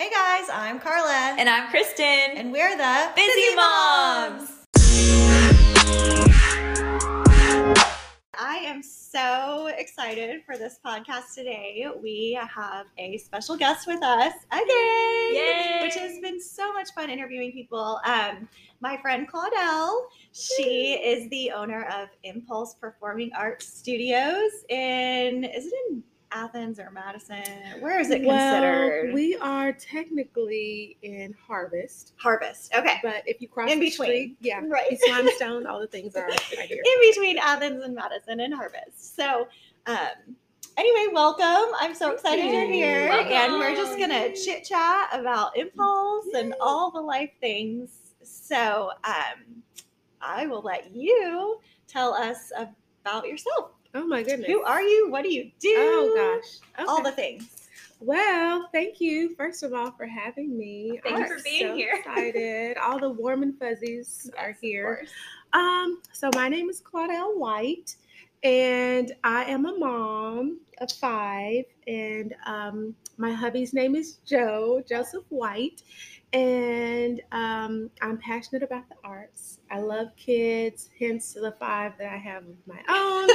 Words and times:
Hey 0.00 0.10
guys, 0.10 0.48
I'm 0.52 0.80
Carla. 0.80 1.36
And 1.38 1.48
I'm 1.48 1.70
Kristen. 1.70 2.04
And 2.04 2.50
we're 2.50 2.76
the 2.76 3.12
Busy, 3.14 3.28
Busy 3.28 3.54
Moms. 3.54 4.50
Moms. 4.74 5.54
I 8.36 8.56
am 8.64 8.82
so 8.82 9.68
excited 9.68 10.42
for 10.44 10.58
this 10.58 10.80
podcast 10.84 11.36
today. 11.36 11.86
We 12.02 12.36
have 12.42 12.86
a 12.98 13.18
special 13.18 13.56
guest 13.56 13.86
with 13.86 14.02
us 14.02 14.34
again, 14.50 14.66
Yay. 14.66 15.78
which 15.82 15.94
has 15.94 16.18
been 16.18 16.40
so 16.40 16.72
much 16.72 16.88
fun 16.92 17.08
interviewing 17.08 17.52
people. 17.52 18.00
Um, 18.04 18.48
my 18.80 19.00
friend 19.00 19.28
Claudelle, 19.30 20.06
she 20.32 20.94
is 20.94 21.30
the 21.30 21.52
owner 21.52 21.84
of 21.84 22.08
Impulse 22.24 22.74
Performing 22.74 23.30
Arts 23.32 23.68
Studios 23.68 24.50
in, 24.68 25.44
is 25.44 25.66
it 25.66 25.74
in 25.90 26.02
Athens 26.34 26.78
or 26.80 26.90
Madison? 26.90 27.42
Where 27.80 28.00
is 28.00 28.10
it 28.10 28.22
considered? 28.22 29.06
Well, 29.06 29.14
we 29.14 29.36
are 29.36 29.72
technically 29.72 30.98
in 31.02 31.34
Harvest. 31.46 32.12
Harvest, 32.16 32.74
okay. 32.74 32.96
But 33.02 33.22
if 33.26 33.40
you 33.40 33.48
cross 33.48 33.70
in 33.70 33.78
the 33.78 33.88
between, 33.88 34.08
street, 34.08 34.36
yeah, 34.40 34.60
right, 34.68 34.90
East 34.92 35.04
Limestone, 35.08 35.66
all 35.66 35.80
the 35.80 35.86
things 35.86 36.16
are 36.16 36.26
right 36.26 36.40
here. 36.68 36.82
In 36.84 37.10
between 37.10 37.38
Athens 37.38 37.82
and 37.84 37.94
Madison 37.94 38.40
and 38.40 38.52
Harvest. 38.52 39.16
So, 39.16 39.46
um, 39.86 40.36
anyway, 40.76 41.12
welcome. 41.14 41.72
I'm 41.78 41.94
so 41.94 42.10
excited 42.12 42.50
you're 42.50 42.66
here, 42.70 43.08
welcome. 43.08 43.32
and 43.32 43.52
we're 43.54 43.76
just 43.76 43.98
gonna 43.98 44.34
chit 44.34 44.64
chat 44.64 45.08
about 45.12 45.56
impulse 45.56 46.26
Yay. 46.34 46.40
and 46.40 46.54
all 46.60 46.90
the 46.90 47.00
life 47.00 47.30
things. 47.40 47.90
So, 48.22 48.90
um, 49.04 49.62
I 50.20 50.46
will 50.46 50.62
let 50.62 50.94
you 50.94 51.60
tell 51.86 52.12
us 52.12 52.50
about 52.56 53.28
yourself. 53.28 53.70
Oh 53.94 54.06
my 54.06 54.22
goodness. 54.22 54.48
Who 54.48 54.62
are 54.62 54.82
you? 54.82 55.08
What 55.10 55.22
do 55.22 55.32
you 55.32 55.50
do? 55.60 55.74
Oh 55.76 56.12
gosh. 56.16 56.58
Okay. 56.78 56.90
All 56.90 57.02
the 57.02 57.12
things. 57.12 57.68
Well, 58.00 58.68
thank 58.72 59.00
you 59.00 59.34
first 59.36 59.62
of 59.62 59.72
all 59.72 59.92
for 59.92 60.04
having 60.04 60.58
me. 60.58 61.00
Thank 61.04 61.18
you 61.18 61.26
for 61.26 61.42
being 61.42 61.68
so 61.68 61.74
here. 61.76 61.94
Excited. 61.98 62.76
all 62.76 62.98
the 62.98 63.10
warm 63.10 63.42
and 63.44 63.58
fuzzies 63.58 64.30
yes, 64.34 64.34
are 64.36 64.56
here. 64.60 65.06
Um, 65.52 66.02
so 66.12 66.28
my 66.34 66.48
name 66.48 66.68
is 66.68 66.82
Claudelle 66.82 67.38
White, 67.38 67.94
and 68.42 69.14
I 69.22 69.44
am 69.44 69.64
a 69.66 69.78
mom 69.78 70.58
of 70.80 70.90
five, 70.90 71.64
and 71.86 72.34
um, 72.46 72.96
my 73.16 73.32
hubby's 73.32 73.72
name 73.72 73.94
is 73.94 74.18
Joe 74.26 74.82
Joseph 74.86 75.24
White, 75.28 75.82
and 76.34 77.22
um, 77.30 77.90
I'm 78.02 78.18
passionate 78.18 78.64
about 78.64 78.88
the 78.88 78.96
arts. 79.04 79.60
I 79.70 79.78
love 79.78 80.08
kids, 80.16 80.90
hence 80.98 81.32
the 81.32 81.54
five 81.60 81.92
that 81.98 82.12
I 82.12 82.16
have 82.16 82.42
of 82.42 82.56
my 82.66 82.80
own. 82.88 83.30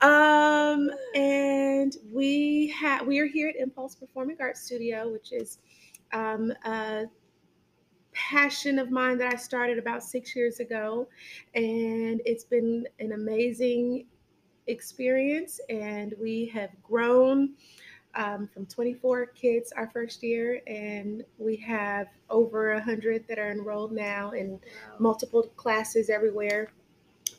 um, 0.00 0.90
and 1.14 1.94
we 2.10 2.68
have 2.68 3.06
we 3.06 3.18
are 3.18 3.26
here 3.26 3.50
at 3.50 3.56
Impulse 3.56 3.94
Performing 3.94 4.38
Arts 4.40 4.62
Studio, 4.62 5.12
which 5.12 5.32
is 5.32 5.58
um, 6.14 6.50
a 6.64 7.04
passion 8.12 8.78
of 8.78 8.90
mine 8.90 9.18
that 9.18 9.34
I 9.34 9.36
started 9.36 9.78
about 9.78 10.02
six 10.02 10.34
years 10.34 10.60
ago, 10.60 11.06
and 11.54 12.22
it's 12.24 12.44
been 12.44 12.86
an 13.00 13.12
amazing 13.12 14.06
experience. 14.66 15.60
And 15.68 16.14
we 16.18 16.46
have 16.54 16.70
grown 16.82 17.50
um, 18.16 18.48
from 18.52 18.66
24 18.66 19.26
kids 19.26 19.72
our 19.76 19.88
first 19.90 20.22
year, 20.22 20.60
and 20.66 21.24
we 21.38 21.56
have 21.56 22.08
over 22.30 22.74
100 22.74 23.26
that 23.28 23.38
are 23.38 23.50
enrolled 23.50 23.92
now 23.92 24.30
in 24.32 24.52
wow. 24.52 24.58
multiple 24.98 25.42
classes 25.56 26.10
everywhere. 26.10 26.72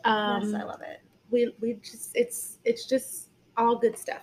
Um, 0.03 0.43
yes, 0.43 0.61
I 0.61 0.63
love 0.63 0.81
it. 0.81 1.01
We 1.31 1.53
we 1.59 1.73
just 1.73 2.11
it's 2.15 2.59
it's 2.63 2.85
just 2.85 3.29
all 3.57 3.77
good 3.77 3.97
stuff. 3.97 4.21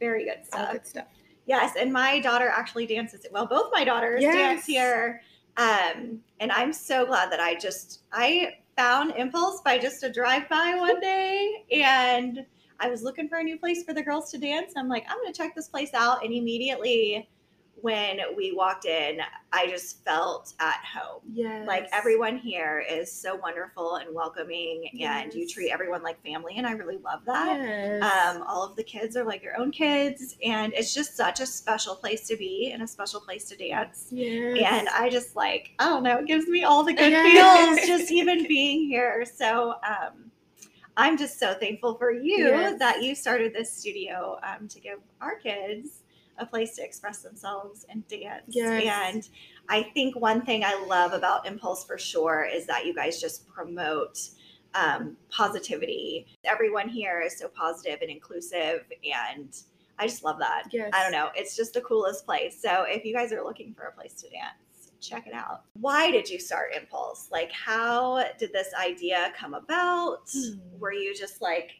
Very 0.00 0.24
good 0.24 0.44
stuff. 0.44 0.66
All 0.66 0.72
good 0.72 0.86
stuff. 0.86 1.06
Yes, 1.46 1.74
and 1.78 1.92
my 1.92 2.20
daughter 2.20 2.48
actually 2.48 2.86
dances. 2.86 3.26
Well, 3.30 3.46
both 3.46 3.70
my 3.72 3.84
daughters 3.84 4.22
yes. 4.22 4.34
dance 4.34 4.64
here, 4.64 5.20
um, 5.56 6.20
and 6.40 6.50
I'm 6.50 6.72
so 6.72 7.04
glad 7.04 7.30
that 7.32 7.40
I 7.40 7.54
just 7.56 8.02
I 8.12 8.54
found 8.76 9.12
Impulse 9.16 9.60
by 9.60 9.78
just 9.78 10.02
a 10.02 10.10
drive 10.10 10.48
by 10.48 10.74
one 10.76 11.00
day 11.00 11.64
and 11.70 12.44
I 12.80 12.88
was 12.88 13.02
looking 13.02 13.28
for 13.28 13.38
a 13.38 13.42
new 13.42 13.58
place 13.58 13.82
for 13.82 13.94
the 13.94 14.02
girls 14.02 14.30
to 14.32 14.38
dance. 14.38 14.72
I'm 14.76 14.88
like, 14.88 15.04
I'm 15.08 15.18
going 15.18 15.32
to 15.32 15.36
check 15.36 15.54
this 15.54 15.68
place 15.68 15.94
out. 15.94 16.24
And 16.24 16.32
immediately 16.32 17.28
when 17.84 18.18
we 18.34 18.50
walked 18.52 18.86
in, 18.86 19.18
I 19.52 19.66
just 19.66 20.02
felt 20.04 20.54
at 20.58 20.80
home. 20.90 21.20
Yeah. 21.30 21.64
Like 21.66 21.86
everyone 21.92 22.38
here 22.38 22.82
is 22.90 23.12
so 23.12 23.34
wonderful 23.36 23.96
and 23.96 24.14
welcoming, 24.14 24.88
yes. 24.94 25.24
and 25.24 25.34
you 25.34 25.46
treat 25.46 25.70
everyone 25.70 26.02
like 26.02 26.18
family. 26.22 26.54
And 26.56 26.66
I 26.66 26.72
really 26.72 26.96
love 26.96 27.20
that. 27.26 27.60
Yes. 27.60 28.02
Um, 28.02 28.42
all 28.46 28.64
of 28.64 28.74
the 28.74 28.84
kids 28.84 29.18
are 29.18 29.24
like 29.24 29.42
your 29.42 29.60
own 29.60 29.70
kids. 29.70 30.36
And 30.42 30.72
it's 30.72 30.94
just 30.94 31.14
such 31.14 31.40
a 31.40 31.46
special 31.46 31.94
place 31.94 32.26
to 32.28 32.36
be 32.38 32.70
and 32.72 32.82
a 32.82 32.86
special 32.86 33.20
place 33.20 33.44
to 33.50 33.56
dance. 33.56 34.08
Yes. 34.10 34.58
And 34.72 34.88
I 34.88 35.10
just 35.10 35.36
like, 35.36 35.72
I 35.78 35.84
don't 35.84 36.04
know, 36.04 36.20
it 36.20 36.26
gives 36.26 36.46
me 36.46 36.64
all 36.64 36.84
the 36.84 36.94
good 36.94 37.12
yes. 37.12 37.78
feels 37.78 37.86
just 37.86 38.10
even 38.12 38.48
being 38.48 38.88
here. 38.88 39.26
So, 39.26 39.74
um, 39.86 40.30
I'm 40.96 41.18
just 41.18 41.38
so 41.38 41.54
thankful 41.54 41.96
for 41.96 42.12
you 42.12 42.38
yes. 42.38 42.78
that 42.78 43.02
you 43.02 43.14
started 43.14 43.52
this 43.52 43.72
studio 43.72 44.38
um, 44.42 44.68
to 44.68 44.80
give 44.80 44.98
our 45.20 45.36
kids 45.36 46.02
a 46.38 46.46
place 46.46 46.76
to 46.76 46.84
express 46.84 47.22
themselves 47.22 47.84
and 47.88 48.06
dance. 48.08 48.44
Yes. 48.48 49.12
And 49.12 49.28
I 49.68 49.84
think 49.94 50.16
one 50.16 50.42
thing 50.42 50.64
I 50.64 50.84
love 50.86 51.12
about 51.12 51.46
Impulse 51.46 51.84
for 51.84 51.98
sure 51.98 52.48
is 52.50 52.66
that 52.66 52.86
you 52.86 52.94
guys 52.94 53.20
just 53.20 53.46
promote 53.48 54.18
um, 54.74 55.16
positivity. 55.30 56.26
Everyone 56.44 56.88
here 56.88 57.22
is 57.24 57.38
so 57.38 57.48
positive 57.48 58.00
and 58.02 58.10
inclusive 58.10 58.84
and 59.04 59.54
I 59.98 60.08
just 60.08 60.24
love 60.24 60.38
that. 60.40 60.64
Yes. 60.72 60.90
I 60.92 61.02
don't 61.02 61.12
know. 61.12 61.30
It's 61.36 61.54
just 61.54 61.74
the 61.74 61.80
coolest 61.80 62.26
place. 62.26 62.60
So 62.60 62.84
if 62.88 63.04
you 63.04 63.14
guys 63.14 63.32
are 63.32 63.44
looking 63.44 63.74
for 63.74 63.84
a 63.84 63.92
place 63.92 64.14
to 64.14 64.28
dance, 64.28 64.63
check 65.04 65.26
it 65.26 65.34
out. 65.34 65.62
Why 65.74 66.10
did 66.10 66.28
you 66.28 66.38
start 66.38 66.74
Impulse? 66.74 67.28
Like, 67.30 67.52
how 67.52 68.24
did 68.38 68.52
this 68.52 68.68
idea 68.80 69.32
come 69.38 69.54
about? 69.54 70.28
Hmm. 70.32 70.58
Were 70.78 70.92
you 70.92 71.14
just 71.14 71.42
like 71.42 71.72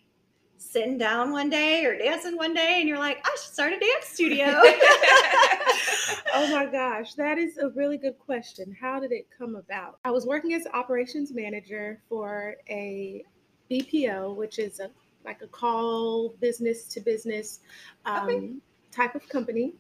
sitting 0.59 0.99
down 0.99 1.31
one 1.31 1.51
day 1.51 1.85
or 1.85 1.97
dancing 1.97 2.37
one 2.37 2.55
day 2.55 2.79
and 2.81 2.89
you're 2.89 2.99
like, 2.99 3.19
I 3.25 3.31
should 3.31 3.53
start 3.53 3.73
a 3.73 3.79
dance 3.79 4.07
studio? 4.07 4.47
oh 6.35 6.49
my 6.51 6.67
gosh, 6.71 7.15
that 7.15 7.39
is 7.39 7.59
a 7.59 7.69
really 7.71 7.97
good 7.97 8.19
question. 8.19 8.77
How 8.79 9.01
did 9.01 9.13
it 9.13 9.27
come 9.37 9.57
about? 9.57 9.99
I 10.05 10.11
was 10.11 10.27
working 10.27 10.55
as 10.55 10.67
operations 10.73 11.33
manager 11.33 12.01
for 12.09 12.57
a 12.69 13.25
BPO, 13.71 14.37
which 14.37 14.59
is 14.59 14.81
a 14.81 14.91
like 15.25 15.41
a 15.43 15.47
call 15.47 16.35
business 16.41 16.85
to 16.85 17.01
business 17.01 17.61
um, 18.05 18.29
okay. 18.29 18.51
type 18.93 19.15
of 19.15 19.27
company. 19.29 19.73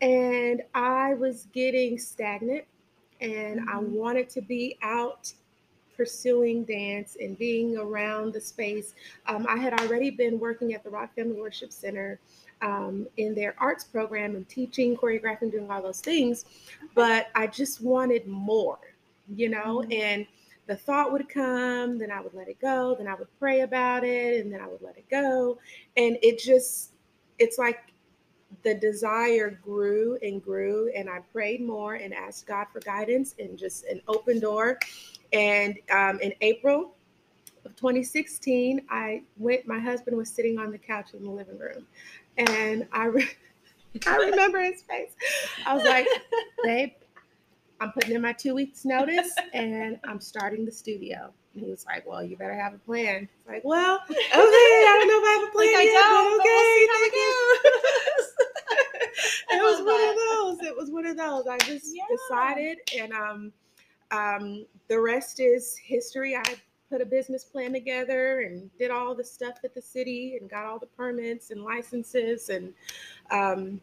And 0.00 0.62
I 0.74 1.14
was 1.14 1.48
getting 1.52 1.98
stagnant 1.98 2.64
and 3.20 3.60
mm-hmm. 3.60 3.68
I 3.68 3.78
wanted 3.78 4.28
to 4.30 4.40
be 4.40 4.78
out 4.82 5.32
pursuing 5.96 6.64
dance 6.64 7.16
and 7.20 7.38
being 7.38 7.78
around 7.78 8.34
the 8.34 8.40
space. 8.40 8.94
Um, 9.26 9.46
I 9.48 9.56
had 9.56 9.80
already 9.80 10.10
been 10.10 10.38
working 10.38 10.74
at 10.74 10.84
the 10.84 10.90
Rock 10.90 11.14
Family 11.14 11.40
Worship 11.40 11.72
Center 11.72 12.18
um, 12.60 13.06
in 13.16 13.34
their 13.34 13.54
arts 13.58 13.84
program 13.84 14.36
and 14.36 14.48
teaching, 14.48 14.96
choreographing, 14.96 15.50
doing 15.50 15.70
all 15.70 15.82
those 15.82 16.00
things, 16.00 16.44
but 16.94 17.28
I 17.34 17.46
just 17.46 17.82
wanted 17.82 18.26
more, 18.26 18.78
you 19.34 19.48
know, 19.48 19.82
mm-hmm. 19.82 19.92
and 19.92 20.26
the 20.66 20.76
thought 20.76 21.12
would 21.12 21.28
come, 21.28 21.96
then 21.98 22.10
I 22.10 22.20
would 22.20 22.34
let 22.34 22.48
it 22.48 22.60
go, 22.60 22.94
then 22.96 23.06
I 23.06 23.14
would 23.14 23.28
pray 23.38 23.60
about 23.60 24.04
it, 24.04 24.40
and 24.40 24.52
then 24.52 24.60
I 24.60 24.66
would 24.66 24.82
let 24.82 24.96
it 24.96 25.08
go. 25.08 25.58
And 25.96 26.18
it 26.22 26.38
just, 26.38 26.90
it's 27.38 27.56
like 27.56 27.78
the 28.62 28.74
desire 28.74 29.58
grew 29.62 30.18
and 30.22 30.42
grew 30.42 30.90
and 30.96 31.08
i 31.08 31.18
prayed 31.32 31.60
more 31.60 31.94
and 31.94 32.12
asked 32.14 32.46
god 32.46 32.66
for 32.72 32.80
guidance 32.80 33.34
and 33.38 33.58
just 33.58 33.84
an 33.86 34.00
open 34.08 34.40
door. 34.40 34.78
And 35.32 35.76
um, 35.90 36.20
in 36.20 36.32
april 36.40 36.94
of 37.64 37.74
2016 37.76 38.82
i 38.90 39.22
went 39.36 39.66
my 39.66 39.78
husband 39.78 40.16
was 40.16 40.30
sitting 40.30 40.58
on 40.58 40.70
the 40.70 40.78
couch 40.78 41.08
in 41.14 41.24
the 41.24 41.30
living 41.30 41.58
room 41.58 41.86
and 42.36 42.86
i 42.92 43.06
re- 43.06 43.28
i 44.06 44.16
remember 44.16 44.60
his 44.62 44.82
face. 44.82 45.12
I 45.66 45.74
was 45.74 45.84
like 45.84 46.06
babe 46.62 46.90
i'm 47.80 47.92
putting 47.92 48.14
in 48.14 48.22
my 48.22 48.32
two 48.32 48.54
weeks 48.54 48.84
notice 48.84 49.34
and 49.52 49.98
i'm 50.04 50.20
starting 50.20 50.64
the 50.64 50.72
studio. 50.72 51.32
And 51.56 51.64
he 51.64 51.70
was 51.70 51.86
like, 51.86 52.06
"Well, 52.06 52.22
you 52.22 52.36
better 52.36 52.54
have 52.54 52.74
a 52.74 52.78
plan." 52.78 53.26
It's 53.32 53.48
like, 53.48 53.64
"Well, 53.64 53.98
okay, 54.10 54.20
I 54.36 54.36
don't 54.36 55.08
know 55.08 55.16
if 55.16 55.24
I 55.24 55.32
have 55.40 55.48
a 55.48 55.52
plan 55.52 55.72
like 55.72 55.84
yet, 55.86 56.04
but 56.04 56.20
okay, 56.20 56.28
we'll 56.28 56.38
it 59.56 59.62
was 59.62 59.84
one 59.84 60.08
of 60.08 60.16
those. 60.16 60.68
It 60.68 60.76
was 60.76 60.90
one 60.90 61.06
of 61.06 61.16
those. 61.16 61.46
I 61.46 61.58
just 61.58 61.94
yeah. 61.94 62.04
decided, 62.10 62.78
and 62.98 63.12
um, 63.12 63.52
um, 64.10 64.66
the 64.88 65.00
rest 65.00 65.40
is 65.40 65.76
history. 65.76 66.36
I 66.36 66.42
put 66.90 67.00
a 67.00 67.06
business 67.06 67.44
plan 67.44 67.72
together 67.72 68.40
and 68.40 68.70
did 68.78 68.90
all 68.90 69.14
the 69.14 69.24
stuff 69.24 69.58
at 69.64 69.74
the 69.74 69.82
city 69.82 70.38
and 70.40 70.48
got 70.48 70.64
all 70.64 70.78
the 70.78 70.86
permits 70.86 71.50
and 71.50 71.64
licenses 71.64 72.48
and 72.48 72.72
um, 73.32 73.80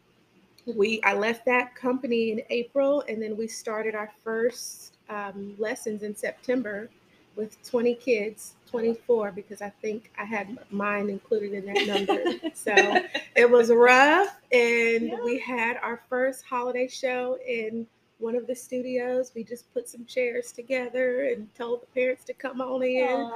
we 0.74 1.02
I 1.02 1.14
left 1.14 1.44
that 1.46 1.74
company 1.74 2.32
in 2.32 2.40
April 2.48 3.04
and 3.08 3.20
then 3.20 3.36
we 3.36 3.46
started 3.46 3.94
our 3.94 4.10
first 4.22 4.96
um, 5.08 5.54
lessons 5.58 6.02
in 6.02 6.16
September 6.16 6.88
with 7.36 7.62
20 7.68 7.94
kids, 7.96 8.54
24 8.78 9.32
because 9.32 9.62
I 9.62 9.70
think 9.82 10.10
I 10.18 10.24
had 10.24 10.58
mine 10.70 11.08
included 11.08 11.52
in 11.54 11.66
that 11.66 11.86
number. 11.86 12.50
so 12.54 12.72
it 13.36 13.48
was 13.50 13.70
rough. 13.70 14.36
And 14.52 15.08
Yeah. 15.08 15.20
we 15.24 15.38
had 15.38 15.76
our 15.78 16.02
first 16.08 16.44
holiday 16.44 16.88
show 16.88 17.38
in 17.46 17.86
one 18.18 18.36
of 18.36 18.46
the 18.46 18.54
studios. 18.54 19.32
We 19.34 19.44
just 19.44 19.72
put 19.74 19.88
some 19.88 20.04
chairs 20.06 20.50
together 20.52 21.24
and 21.24 21.52
told 21.54 21.82
the 21.82 21.86
parents 21.88 22.24
to 22.24 22.32
come 22.32 22.60
on 22.60 22.82
in. 22.82 23.30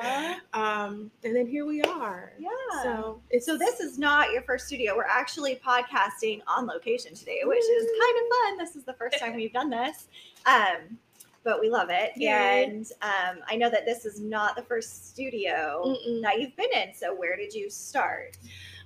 Um, 0.55 1.11
and 1.25 1.35
then 1.37 1.47
here 1.47 1.67
we 1.67 1.83
are. 1.83 2.33
yeah. 2.39 2.49
So 2.83 3.21
it's 3.31 3.45
So 3.47 3.59
this 3.59 3.81
is 3.81 3.99
not 3.99 4.33
your 4.33 4.43
first 4.43 4.67
studio. 4.67 4.97
We're 4.97 5.03
actually 5.05 5.57
podcasting 5.57 6.41
on 6.47 6.67
location 6.67 7.15
today, 7.15 7.41
which 7.45 7.59
is 7.65 7.87
kind 8.01 8.17
of 8.17 8.25
fun. 8.37 8.59
This 8.59 8.77
is 8.77 8.85
the 8.85 8.95
first 8.95 9.19
time 9.19 9.35
we've 9.37 9.53
done 9.53 9.71
this. 9.71 10.09
Um, 10.47 10.99
but 11.45 11.61
we 11.61 11.71
love 11.71 11.89
it. 11.91 12.13
Yay. 12.17 12.65
And 12.65 12.87
um, 13.03 13.43
I 13.49 13.57
know 13.57 13.71
that 13.71 13.87
this 13.87 14.05
is 14.05 14.21
not 14.21 14.57
the 14.57 14.63
first 14.63 15.11
studio 15.11 15.83
Mm-mm. 15.85 16.23
that 16.23 16.41
you've 16.41 16.57
been 16.57 16.73
in. 16.75 16.95
So 16.95 17.15
where 17.15 17.37
did 17.37 17.55
you 17.55 17.71
start? 17.71 18.37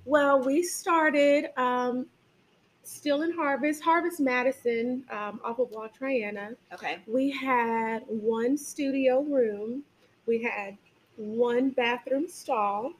Well, 0.04 0.40
we 0.40 0.62
started 0.62 1.46
um, 1.56 2.06
still 2.82 3.22
in 3.22 3.32
Harvest, 3.32 3.82
Harvest 3.82 4.20
Madison, 4.20 5.04
um, 5.10 5.40
off 5.44 5.58
of 5.58 5.70
Wall 5.70 5.88
Triana. 5.88 6.56
Okay. 6.72 6.98
We 7.06 7.30
had 7.30 8.02
one 8.06 8.56
studio 8.56 9.22
room. 9.22 9.82
We 10.26 10.42
had 10.42 10.76
one 11.16 11.70
bathroom 11.70 12.28
stall. 12.28 12.92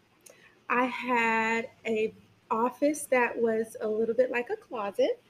I 0.68 0.84
had 0.84 1.68
a 1.86 2.14
office 2.50 3.06
that 3.10 3.36
was 3.36 3.76
a 3.80 3.88
little 3.88 4.14
bit 4.14 4.30
like 4.30 4.50
a 4.50 4.56
closet. 4.56 5.20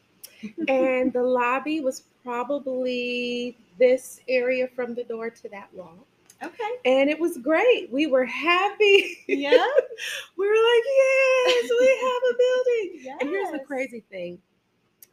and 0.68 1.12
the 1.12 1.22
lobby 1.22 1.80
was 1.80 2.02
probably 2.22 3.56
this 3.82 4.20
area 4.29 4.69
from 4.69 4.94
the 4.94 5.02
door 5.02 5.29
to 5.29 5.49
that 5.49 5.69
wall. 5.75 6.06
Okay. 6.40 6.70
And 6.84 7.11
it 7.11 7.19
was 7.19 7.37
great. 7.38 7.90
We 7.90 8.06
were 8.06 8.25
happy. 8.25 9.19
Yeah. 9.26 9.50
we 10.37 10.46
were 10.46 10.55
like, 10.55 10.84
yes, 10.87 11.70
we 11.81 11.88
have 12.00 12.23
a 12.31 12.34
building. 12.38 13.00
yes. 13.05 13.19
And 13.20 13.31
here's 13.31 13.50
the 13.50 13.58
crazy 13.67 14.05
thing. 14.08 14.38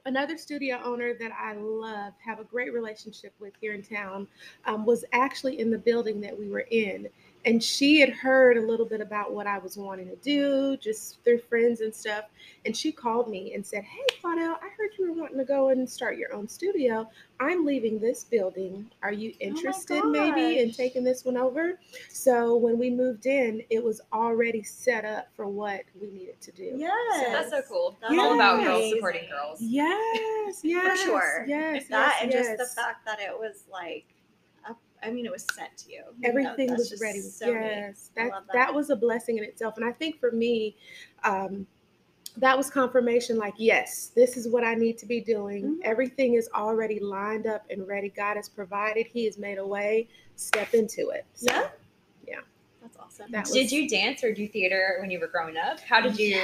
Another 0.06 0.38
studio 0.38 0.80
owner 0.84 1.16
that 1.20 1.32
I 1.32 1.54
love, 1.54 2.14
have 2.24 2.40
a 2.40 2.44
great 2.44 2.72
relationship 2.72 3.34
with 3.40 3.54
here 3.60 3.74
in 3.74 3.82
town, 3.82 4.28
um, 4.66 4.86
was 4.86 5.04
actually 5.14 5.60
in 5.60 5.72
the 5.72 5.78
building 5.80 6.22
that 6.22 6.38
we 6.38 6.48
were 6.48 6.66
in. 6.70 7.08
And 7.46 7.64
she 7.64 8.00
had 8.00 8.10
heard 8.10 8.58
a 8.58 8.62
little 8.62 8.86
bit 8.86 9.00
about 9.00 9.34
what 9.34 9.48
I 9.48 9.60
was 9.60 9.78
wanting 9.78 10.08
to 10.10 10.16
do, 10.18 10.76
just 10.78 11.24
through 11.24 11.40
friends 11.40 11.82
and 11.82 11.94
stuff. 11.94 12.26
And 12.66 12.76
she 12.76 12.92
called 12.92 13.30
me 13.30 13.54
and 13.54 13.66
said, 13.66 13.84
Hey, 13.84 14.06
Claudelle, 14.22 14.58
I 14.62 14.70
heard 14.78 14.92
you 14.98 15.10
were 15.10 15.20
wanting 15.20 15.38
to 15.38 15.46
go 15.46 15.70
and 15.70 15.90
start 15.90 16.18
your 16.18 16.34
own 16.34 16.48
studio. 16.48 17.10
I'm 17.40 17.66
leaving 17.66 18.00
this 18.00 18.26
building. 18.26 18.92
Are 19.02 19.14
you 19.14 19.32
oh 19.36 19.38
interested 19.40 20.04
maybe 20.06 20.60
in 20.60 20.72
taking 20.72 21.06
this 21.06 21.24
one 21.24 21.38
over? 21.38 21.80
So 22.10 22.58
when 22.58 22.78
we 22.78 22.90
moved 22.90 23.26
in, 23.26 23.64
it 23.70 23.82
was 23.82 24.02
already 24.12 24.62
set 24.62 25.06
up 25.06 25.30
for 25.34 25.48
what 25.48 25.84
we 26.00 26.10
needed 26.10 26.42
to 26.42 26.52
do. 26.52 26.74
Yes. 26.76 27.26
That's 27.32 27.52
so 27.52 27.62
cool. 27.62 27.98
That's 28.02 28.12
I'm 28.12 28.20
all 28.20 28.36
about 28.36 28.64
girls 28.64 28.90
supporting 28.92 29.30
girls. 29.30 29.62
Yes, 29.62 30.60
yes, 30.64 31.00
for 31.00 31.06
sure. 31.06 31.46
Yes, 31.48 31.88
that 31.88 32.16
yes, 32.16 32.24
and 32.24 32.32
just 32.32 32.58
the 32.58 32.82
fact 32.82 33.06
that 33.06 33.22
it 33.22 33.32
was 33.32 33.64
like, 33.72 34.06
up, 34.10 34.19
I 35.04 35.12
mean, 35.12 35.26
it 35.26 35.32
was 35.32 35.46
sent 35.54 35.78
to 35.78 35.92
you. 35.92 36.04
you 36.20 36.22
know, 36.22 36.30
everything 36.30 36.72
was 36.72 37.00
ready. 37.02 37.22
so 37.22 37.48
yes, 37.50 38.12
that, 38.16 38.32
that 38.32 38.54
that. 38.54 38.74
was 38.74 38.90
a 38.90 38.96
blessing 38.96 39.38
in 39.38 39.44
itself, 39.44 39.78
and 39.78 39.86
I 39.86 39.92
think 39.92 40.20
for 40.20 40.32
me, 40.32 40.76
um, 41.24 41.66
that 42.38 42.58
was 42.58 42.70
confirmation. 42.70 43.38
Like, 43.38 43.54
yes, 43.58 44.12
this 44.16 44.38
is 44.38 44.48
what 44.48 44.64
I 44.64 44.76
need 44.76 44.98
to 45.00 45.06
be 45.06 45.22
doing. 45.22 45.64
Mhm. 45.64 45.78
Everything 45.84 46.36
is 46.36 46.50
already 46.54 47.00
lined 47.00 47.48
up 47.48 47.66
and 47.70 47.88
ready. 47.88 48.10
God 48.10 48.36
has 48.36 48.48
provided. 48.50 49.08
He 49.08 49.26
has 49.26 49.38
made 49.38 49.58
a 49.58 49.66
way. 49.66 50.08
Step 50.36 50.74
into 50.74 51.10
it. 51.10 51.26
So, 51.34 51.52
Yeah. 51.52 51.70
Yeah. 52.28 52.40
That's 52.82 52.98
awesome. 52.98 53.32
That 53.32 53.46
Did 53.46 53.72
you 53.72 53.90
dance 53.90 54.24
or 54.24 54.34
do 54.34 54.48
theater 54.48 54.98
when 55.02 55.12
you 55.12 55.20
were 55.20 55.28
growing 55.28 55.58
up? 55.58 55.80
How 55.82 56.00
did 56.00 56.18
you? 56.18 56.42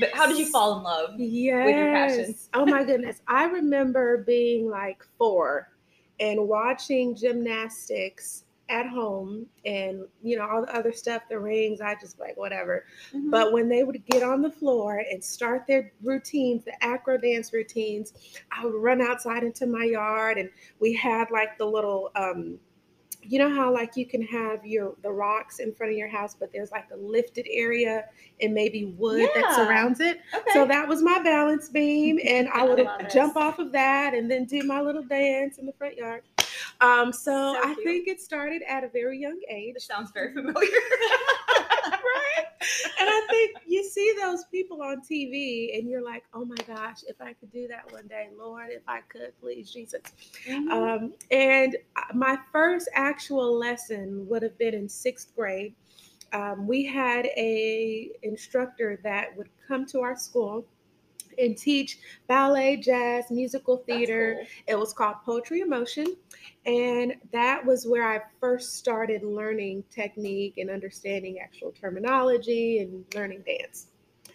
But 0.00 0.10
how 0.12 0.26
did 0.26 0.38
you 0.38 0.46
fall 0.46 0.76
in 0.76 0.82
love? 0.82 1.18
Yes. 1.18 1.66
With 1.66 1.76
your 1.76 1.92
passion. 1.92 2.34
Oh 2.54 2.66
my 2.66 2.84
goodness. 2.84 3.22
I 3.26 3.44
remember 3.44 4.18
being 4.18 4.68
like 4.68 5.02
four 5.16 5.70
and 6.20 6.48
watching 6.48 7.14
gymnastics 7.14 8.44
at 8.70 8.86
home 8.86 9.46
and 9.64 10.04
you 10.22 10.36
know 10.36 10.46
all 10.46 10.60
the 10.60 10.76
other 10.76 10.92
stuff 10.92 11.22
the 11.30 11.38
rings 11.38 11.80
i 11.80 11.94
just 11.94 12.18
like 12.20 12.36
whatever 12.36 12.84
Mhm. 13.14 13.30
but 13.30 13.50
when 13.52 13.66
they 13.68 13.82
would 13.82 14.04
get 14.04 14.22
on 14.22 14.42
the 14.42 14.50
floor 14.50 15.02
and 15.10 15.24
start 15.24 15.66
their 15.66 15.90
routines 16.02 16.64
the 16.64 16.84
acro 16.84 17.16
dance 17.16 17.52
routines 17.52 18.12
i 18.52 18.64
would 18.66 18.74
run 18.74 19.00
outside 19.00 19.42
into 19.42 19.66
my 19.66 19.84
yard 19.84 20.36
and 20.36 20.50
we 20.80 20.92
had 20.92 21.30
like 21.30 21.56
the 21.56 21.64
little 21.64 22.10
um 22.14 22.58
you 23.22 23.38
know 23.38 23.52
how 23.52 23.72
like 23.72 23.96
you 23.96 24.06
can 24.06 24.22
have 24.22 24.64
your 24.64 24.94
the 25.02 25.10
rocks 25.10 25.58
in 25.58 25.74
front 25.74 25.92
of 25.92 25.98
your 25.98 26.08
house 26.08 26.36
but 26.38 26.52
there's 26.52 26.70
like 26.70 26.86
a 26.92 26.96
lifted 26.96 27.46
area 27.50 28.04
and 28.40 28.54
maybe 28.54 28.94
wood 28.96 29.28
that 29.34 29.54
surrounds 29.54 30.00
it 30.00 30.20
okay. 30.34 30.50
so 30.52 30.64
that 30.64 30.86
was 30.86 31.02
my 31.02 31.18
balance 31.22 31.68
beam, 31.68 32.18
and 32.24 32.48
I 32.50 32.58
I 32.58 32.64
would 32.64 32.78
love 32.84 33.00
jump 33.12 33.34
this. 33.34 33.42
off 33.42 33.58
of 33.58 33.72
that 33.72 34.14
and 34.14 34.30
then 34.30 34.44
do 34.44 34.62
my 34.62 34.80
little 34.80 35.02
dance 35.02 35.58
in 35.58 35.66
the 35.66 35.72
front 35.72 35.96
yard. 35.96 36.22
Um, 36.80 37.12
so, 37.12 37.54
So 37.54 37.60
I 37.64 37.74
think 37.84 38.08
it 38.08 38.20
started 38.20 38.62
at 38.68 38.84
a 38.84 38.88
very 38.88 39.18
young 39.18 39.40
age, 39.48 39.74
This 39.74 39.84
sounds 39.84 40.10
very 40.12 40.32
familiar. 40.32 40.68
right? 42.14 42.46
And 43.00 43.08
I 43.08 43.26
think 43.30 43.58
you 43.66 43.84
see 43.84 44.14
those 44.20 44.44
people 44.46 44.82
on 44.82 45.00
TV, 45.00 45.78
and 45.78 45.88
you're 45.88 46.04
like, 46.04 46.24
"Oh 46.34 46.44
my 46.44 46.56
gosh, 46.66 46.98
if 47.06 47.20
I 47.20 47.32
could 47.34 47.52
do 47.52 47.68
that 47.68 47.90
one 47.92 48.06
day, 48.08 48.28
Lord, 48.36 48.70
if 48.70 48.82
I 48.88 49.00
could, 49.08 49.32
please, 49.40 49.70
Jesus." 49.70 50.02
Mhm. 50.46 50.70
Um, 50.70 51.14
and 51.30 51.76
my 52.14 52.38
first 52.52 52.88
actual 52.94 53.56
lesson 53.56 54.26
would 54.28 54.42
have 54.42 54.56
been 54.58 54.74
in 54.74 54.88
sixth 54.88 55.34
grade. 55.36 55.74
Um, 56.32 56.66
we 56.66 56.84
had 56.84 57.26
a 57.36 58.10
instructor 58.22 58.98
that 59.02 59.36
would 59.36 59.48
come 59.66 59.86
to 59.86 60.00
our 60.00 60.16
school 60.16 60.66
and 61.38 61.56
teach 61.56 61.98
ballet, 62.26 62.76
jazz, 62.76 63.30
musical 63.30 63.78
theater. 63.78 64.36
cool. 64.36 64.46
It 64.66 64.78
was 64.78 64.92
called 64.92 65.16
Poetry 65.24 65.60
in 65.60 65.70
Motion. 65.70 66.16
And 66.66 67.14
that 67.32 67.64
was 67.64 67.86
where 67.86 68.10
I 68.10 68.20
first 68.40 68.76
started 68.76 69.22
learning 69.22 69.84
technique 69.90 70.58
and 70.58 70.70
understanding 70.70 71.38
actual 71.38 71.72
terminology 71.72 72.80
and 72.80 73.04
learning 73.14 73.44
dance. 73.46 73.86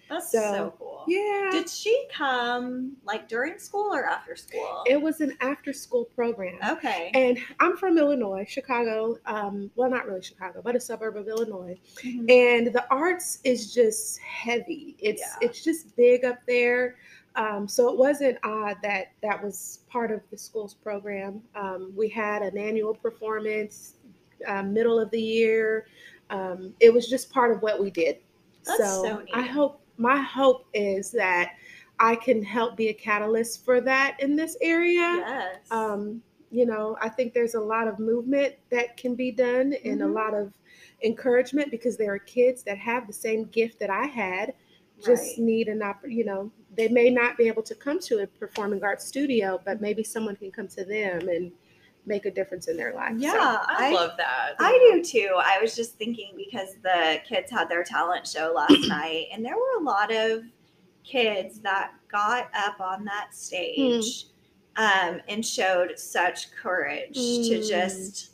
That's 0.09 0.31
So, 0.31 0.39
so, 0.41 0.73
cool. 0.77 1.03
Yeah. 1.07 1.49
Did 1.51 1.69
she 1.69 2.07
come 2.13 2.95
like 3.03 3.27
during 3.27 3.57
school 3.59 3.93
or 3.93 4.05
after 4.05 4.35
school? 4.35 4.83
it 4.87 5.01
was 5.01 5.21
an 5.21 5.35
after 5.41 5.73
school 5.73 6.05
program. 6.15 6.57
okay. 6.69 7.11
And 7.13 7.37
I'm 7.59 7.75
from 7.77 7.97
Illinois, 7.97 8.45
Chicago. 8.47 9.17
Um, 9.25 9.69
well, 9.75 9.89
not 9.89 10.05
really 10.05 10.21
Chicago, 10.21 10.61
but 10.63 10.75
a 10.75 10.79
suburb 10.79 11.17
of 11.17 11.27
Illinois. 11.27 11.79
Mhm. 11.97 12.29
And 12.31 12.67
the 12.73 12.85
arts 12.89 13.39
is 13.43 13.73
just 13.73 14.19
heavy. 14.19 14.95
It's 14.99 15.21
Yeah. 15.21 15.35
it's 15.47 15.63
just 15.63 15.95
big 15.95 16.25
up 16.25 16.39
there. 16.47 16.97
Um, 17.35 17.67
so 17.67 17.89
it 17.91 17.97
wasn't 17.97 18.37
odd 18.43 18.77
that 18.83 19.07
that 19.23 19.43
was 19.43 19.79
part 19.89 20.11
of 20.11 20.21
the 20.29 20.37
school's 20.37 20.75
program. 20.75 21.41
Um, 21.55 21.91
we 21.95 22.07
had 22.07 22.43
an 22.43 22.57
annual 22.57 22.93
performance, 22.93 23.95
uh, 24.47 24.61
middle 24.61 24.99
of 24.99 25.09
the 25.09 25.21
year. 25.21 25.87
Um, 26.29 26.75
it 26.79 26.93
was 26.93 27.09
just 27.09 27.31
part 27.31 27.51
of 27.51 27.61
what 27.63 27.81
we 27.81 27.89
did. 27.89 28.19
That's 28.65 28.77
so 28.77 29.17
neat. 29.19 29.29
I 29.33 29.41
hope 29.41 29.81
my 29.97 30.19
hope 30.21 30.65
is 30.73 31.11
that 31.11 31.53
I 31.99 32.15
can 32.15 32.43
help 32.43 32.75
be 32.75 32.89
a 32.89 32.93
catalyst 32.93 33.63
for 33.63 33.79
that 33.81 34.17
in 34.19 34.35
this 34.35 34.57
area 34.61 34.99
yes. 34.99 35.59
um, 35.71 36.21
you 36.51 36.67
know, 36.67 36.95
I 37.01 37.09
think 37.09 37.33
there's 37.33 37.55
a 37.55 37.59
lot 37.59 37.87
of 37.87 37.97
movement 37.97 38.53
that 38.69 38.95
can 38.95 39.15
be 39.15 39.31
done 39.31 39.73
and 39.83 40.03
a 40.03 40.05
Mhm. 40.05 40.13
lot 40.13 40.35
of 40.35 40.53
encouragement 41.03 41.71
because 41.71 41.97
there 41.97 42.13
are 42.13 42.19
kids 42.19 42.61
that 42.63 42.77
have 42.77 43.07
the 43.07 43.13
same 43.13 43.45
gift 43.45 43.79
that 43.79 43.89
I 43.89 44.05
had, 44.05 44.53
just 45.03 45.37
Right. 45.37 45.39
need 45.39 45.67
an 45.67 45.81
opp- 45.81 46.07
you 46.07 46.23
know, 46.23 46.51
they 46.75 46.87
may 46.89 47.09
not 47.09 47.37
be 47.37 47.47
able 47.47 47.63
to 47.63 47.73
come 47.73 47.99
to 48.01 48.19
a 48.19 48.27
performing 48.27 48.83
arts 48.83 49.05
studio, 49.05 49.59
but 49.65 49.81
maybe 49.81 50.03
someone 50.03 50.35
can 50.35 50.51
come 50.51 50.67
to 50.67 50.85
them 50.85 51.27
and 51.27 51.51
make 52.05 52.25
a 52.25 52.31
difference 52.31 52.67
in 52.67 52.75
their 52.77 52.93
life. 52.93 53.11
So, 53.13 53.17
yeah, 53.19 53.59
I, 53.67 53.91
love 53.93 54.11
that. 54.17 54.55
I 54.59 54.91
do 54.93 55.03
too. 55.03 55.29
I 55.37 55.59
was 55.61 55.75
just 55.75 55.95
thinking 55.97 56.33
because 56.35 56.75
the 56.83 57.19
kids 57.27 57.49
had 57.51 57.69
their 57.69 57.83
talent 57.83 58.27
show 58.27 58.51
last 58.55 58.75
night, 58.87 59.27
and 59.31 59.43
there 59.45 59.55
were 59.55 59.79
a 59.79 59.83
lot 59.83 60.13
of 60.13 60.43
kids 61.03 61.59
that 61.61 61.91
got 62.11 62.49
up 62.55 62.79
on 62.79 63.05
that 63.05 63.33
stage 63.33 64.25
um, 64.75 65.21
and 65.27 65.45
showed 65.45 65.97
such 65.99 66.51
courage 66.51 67.13
to 67.15 67.19
Mm. 67.59 67.67
just 67.69 68.31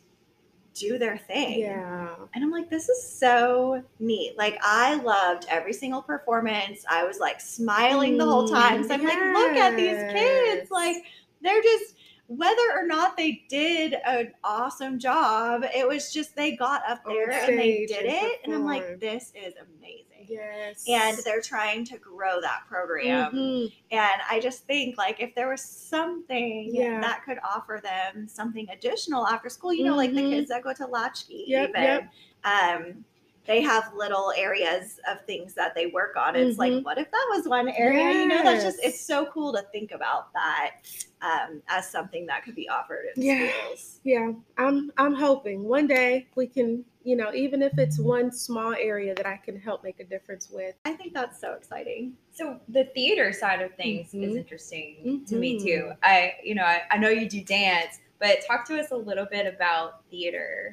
do 0.75 0.97
their 0.97 1.17
thing. 1.17 1.59
yeah. 1.59 2.15
And 2.33 2.43
I'm 2.43 2.51
like, 2.51 2.69
this 2.69 2.87
is 2.87 3.11
so 3.19 3.83
neat. 3.99 4.37
Like, 4.37 4.57
I 4.63 4.95
loved 4.95 5.45
every 5.49 5.73
single 5.73 6.01
performance. 6.01 6.85
I 6.89 7.03
was 7.03 7.19
like 7.19 7.41
smiling 7.41 8.17
the 8.17 8.25
whole 8.25 8.47
time. 8.47 8.87
So 8.87 8.93
I'm 8.93 9.03
like, 9.03 9.17
look 9.17 9.57
at 9.57 9.75
these 9.75 9.97
kids. 10.13 10.71
Like, 10.71 11.03
they're 11.41 11.61
just, 11.61 11.95
whether 12.29 12.61
or 12.75 12.85
not 12.85 13.17
they 13.17 13.43
did 13.49 13.95
an 14.05 14.31
awesome 14.43 14.99
job, 14.99 15.63
it 15.75 15.87
was 15.87 16.13
just 16.13 16.35
they 16.35 16.55
got 16.55 16.83
up 16.87 17.03
there 17.03 17.31
and 17.31 17.57
they 17.57 17.87
did 17.87 18.05
and 18.05 18.07
it. 18.07 18.39
And 18.43 18.53
I'm 18.53 18.65
like, 18.65 18.99
this 18.99 19.31
is 19.33 19.55
amazing. 19.55 20.27
Yes. 20.27 20.85
And 20.87 21.17
they're 21.25 21.41
trying 21.41 21.85
to 21.85 21.97
grow 21.97 22.39
that 22.39 22.61
program. 22.67 23.31
Mhm. 23.33 23.73
And 23.89 24.21
I 24.29 24.39
just 24.39 24.65
think 24.65 24.95
like 24.95 25.19
if 25.19 25.33
there 25.33 25.49
was 25.49 25.61
something 25.63 26.69
Yeah. 26.71 27.01
that 27.01 27.23
could 27.25 27.39
offer 27.43 27.81
them 27.83 28.27
something 28.27 28.69
additional 28.69 29.25
after 29.25 29.49
school, 29.49 29.73
you 29.73 29.83
know, 29.83 29.95
like 29.95 30.13
the 30.13 30.21
Mhm. 30.21 30.29
kids 30.29 30.49
that 30.49 30.61
go 30.61 30.71
to 30.73 30.85
Latchkey 30.85 31.45
Yep, 31.47 31.69
even. 31.69 31.81
yep. 31.81 32.09
Um, 32.43 33.05
they 33.49 33.61
have 33.63 33.91
little 33.95 34.31
areas 34.37 34.99
of 35.09 35.25
things 35.25 35.55
that 35.55 35.73
they 35.73 35.87
work 35.87 36.15
on. 36.15 36.35
It's 36.35 36.55
Mhm. 36.55 36.59
like, 36.59 36.85
what 36.85 36.99
if 36.99 37.09
that 37.09 37.27
was 37.31 37.47
one 37.47 37.67
area? 37.67 38.11
You 38.11 38.27
know, 38.27 38.43
that's 38.43 38.63
just 38.63 38.77
it's 38.83 39.01
so 39.01 39.25
cool 39.25 39.51
to 39.53 39.63
think 39.71 39.91
about 39.91 40.31
that 40.33 40.75
um, 41.23 41.63
as 41.67 41.89
something 41.89 42.27
that 42.27 42.43
could 42.43 42.53
be 42.53 42.69
offered 42.69 43.07
in 43.15 43.23
Yeah. 43.23 43.49
schools. 43.49 44.01
Yeah, 44.03 44.33
I'm 44.57 44.91
I'm 44.99 45.15
hoping 45.15 45.63
one 45.63 45.87
day 45.87 46.27
we 46.35 46.45
can, 46.45 46.85
you 47.03 47.15
know, 47.15 47.33
even 47.33 47.63
if 47.63 47.75
it's 47.79 47.97
one 47.97 48.31
small 48.31 48.73
area 48.75 49.15
that 49.15 49.25
I 49.25 49.37
can 49.37 49.59
help 49.59 49.83
make 49.83 49.99
a 49.99 50.05
difference 50.05 50.51
with. 50.51 50.75
I 50.85 50.93
think 50.93 51.15
that's 51.15 51.41
so 51.41 51.53
exciting. 51.53 52.13
So 52.31 52.59
the 52.69 52.83
theater 52.93 53.33
side 53.33 53.63
of 53.63 53.73
things 53.73 54.13
is 54.13 54.35
Mhm. 54.35 54.37
interesting 54.37 55.25
to 55.25 55.35
me 55.35 55.57
too. 55.57 55.89
Mhm. 55.89 55.97
I, 56.03 56.35
you 56.43 56.53
know, 56.53 56.63
I, 56.65 56.83
I 56.91 56.97
know 56.99 57.09
you 57.09 57.27
do 57.27 57.43
dance, 57.43 57.97
but 58.19 58.45
talk 58.45 58.67
to 58.67 58.79
us 58.79 58.91
a 58.91 58.95
little 58.95 59.25
bit 59.25 59.47
about 59.47 60.07
theater. 60.11 60.71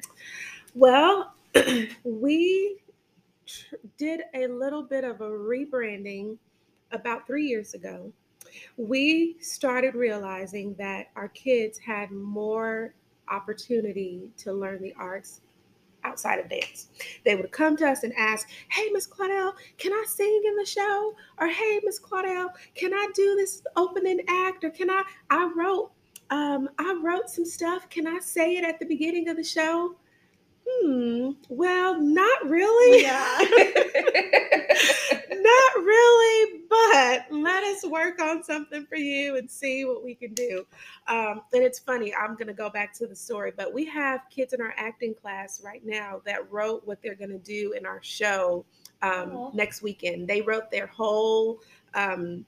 Well, 0.75 1.33
we 2.03 2.77
tr- 3.45 3.75
did 3.97 4.21
a 4.35 4.47
little 4.47 4.83
bit 4.83 5.03
of 5.03 5.21
a 5.21 5.29
rebranding 5.29 6.37
about 6.91 7.27
three 7.27 7.45
years 7.47 7.73
ago. 7.73 8.11
We 8.77 9.37
started 9.41 9.95
realizing 9.95 10.75
that 10.75 11.07
our 11.15 11.29
kids 11.29 11.79
had 11.79 12.11
more 12.11 12.95
opportunity 13.29 14.31
to 14.37 14.53
learn 14.53 14.81
the 14.81 14.93
arts 14.99 15.41
outside 16.03 16.39
of 16.39 16.49
dance. 16.49 16.87
They 17.25 17.35
would 17.35 17.51
come 17.51 17.75
to 17.77 17.87
us 17.89 18.03
and 18.03 18.13
ask, 18.17 18.47
Hey, 18.69 18.89
Miss 18.91 19.07
Claudelle, 19.07 19.53
can 19.77 19.93
I 19.93 20.05
sing 20.07 20.41
in 20.45 20.55
the 20.55 20.65
show? 20.65 21.13
Or 21.39 21.47
Hey, 21.47 21.79
Miss 21.83 21.99
Claudelle, 21.99 22.49
can 22.75 22.93
I 22.93 23.07
do 23.15 23.35
this 23.35 23.63
opening 23.75 24.21
act? 24.27 24.63
Or 24.63 24.69
can 24.69 24.89
I? 24.89 25.03
I 25.29 25.51
wrote, 25.55 25.91
um, 26.29 26.69
I 26.79 26.99
wrote 27.03 27.29
some 27.29 27.45
stuff. 27.45 27.89
Can 27.89 28.07
I 28.07 28.19
say 28.19 28.57
it 28.57 28.63
at 28.63 28.79
the 28.79 28.85
beginning 28.85 29.29
of 29.29 29.37
the 29.37 29.43
show? 29.43 29.95
Hmm. 30.69 31.31
Well, 31.49 32.01
not 32.01 32.49
really. 32.49 33.03
Yeah. 33.03 33.37
not 35.31 35.83
really, 35.83 36.61
but 36.69 37.25
let 37.31 37.63
us 37.63 37.85
work 37.85 38.19
on 38.21 38.43
something 38.43 38.85
for 38.85 38.97
you 38.97 39.37
and 39.37 39.49
see 39.49 39.85
what 39.85 40.03
we 40.03 40.13
can 40.13 40.33
do. 40.33 40.65
Um, 41.07 41.41
and 41.53 41.63
it's 41.63 41.79
funny, 41.79 42.13
I'm 42.13 42.33
going 42.33 42.47
to 42.47 42.53
go 42.53 42.69
back 42.69 42.93
to 42.95 43.07
the 43.07 43.15
story, 43.15 43.53
but 43.55 43.73
we 43.73 43.85
have 43.85 44.21
kids 44.29 44.53
in 44.53 44.61
our 44.61 44.73
acting 44.77 45.13
class 45.13 45.61
right 45.63 45.85
now 45.85 46.21
that 46.25 46.51
wrote 46.51 46.85
what 46.85 47.01
they're 47.01 47.15
going 47.15 47.29
to 47.31 47.37
do 47.37 47.73
in 47.73 47.85
our 47.85 48.01
show 48.03 48.65
um, 49.01 49.51
next 49.53 49.81
weekend. 49.81 50.27
They 50.27 50.41
wrote 50.41 50.69
their 50.69 50.87
whole. 50.87 51.59
Um, 51.93 52.45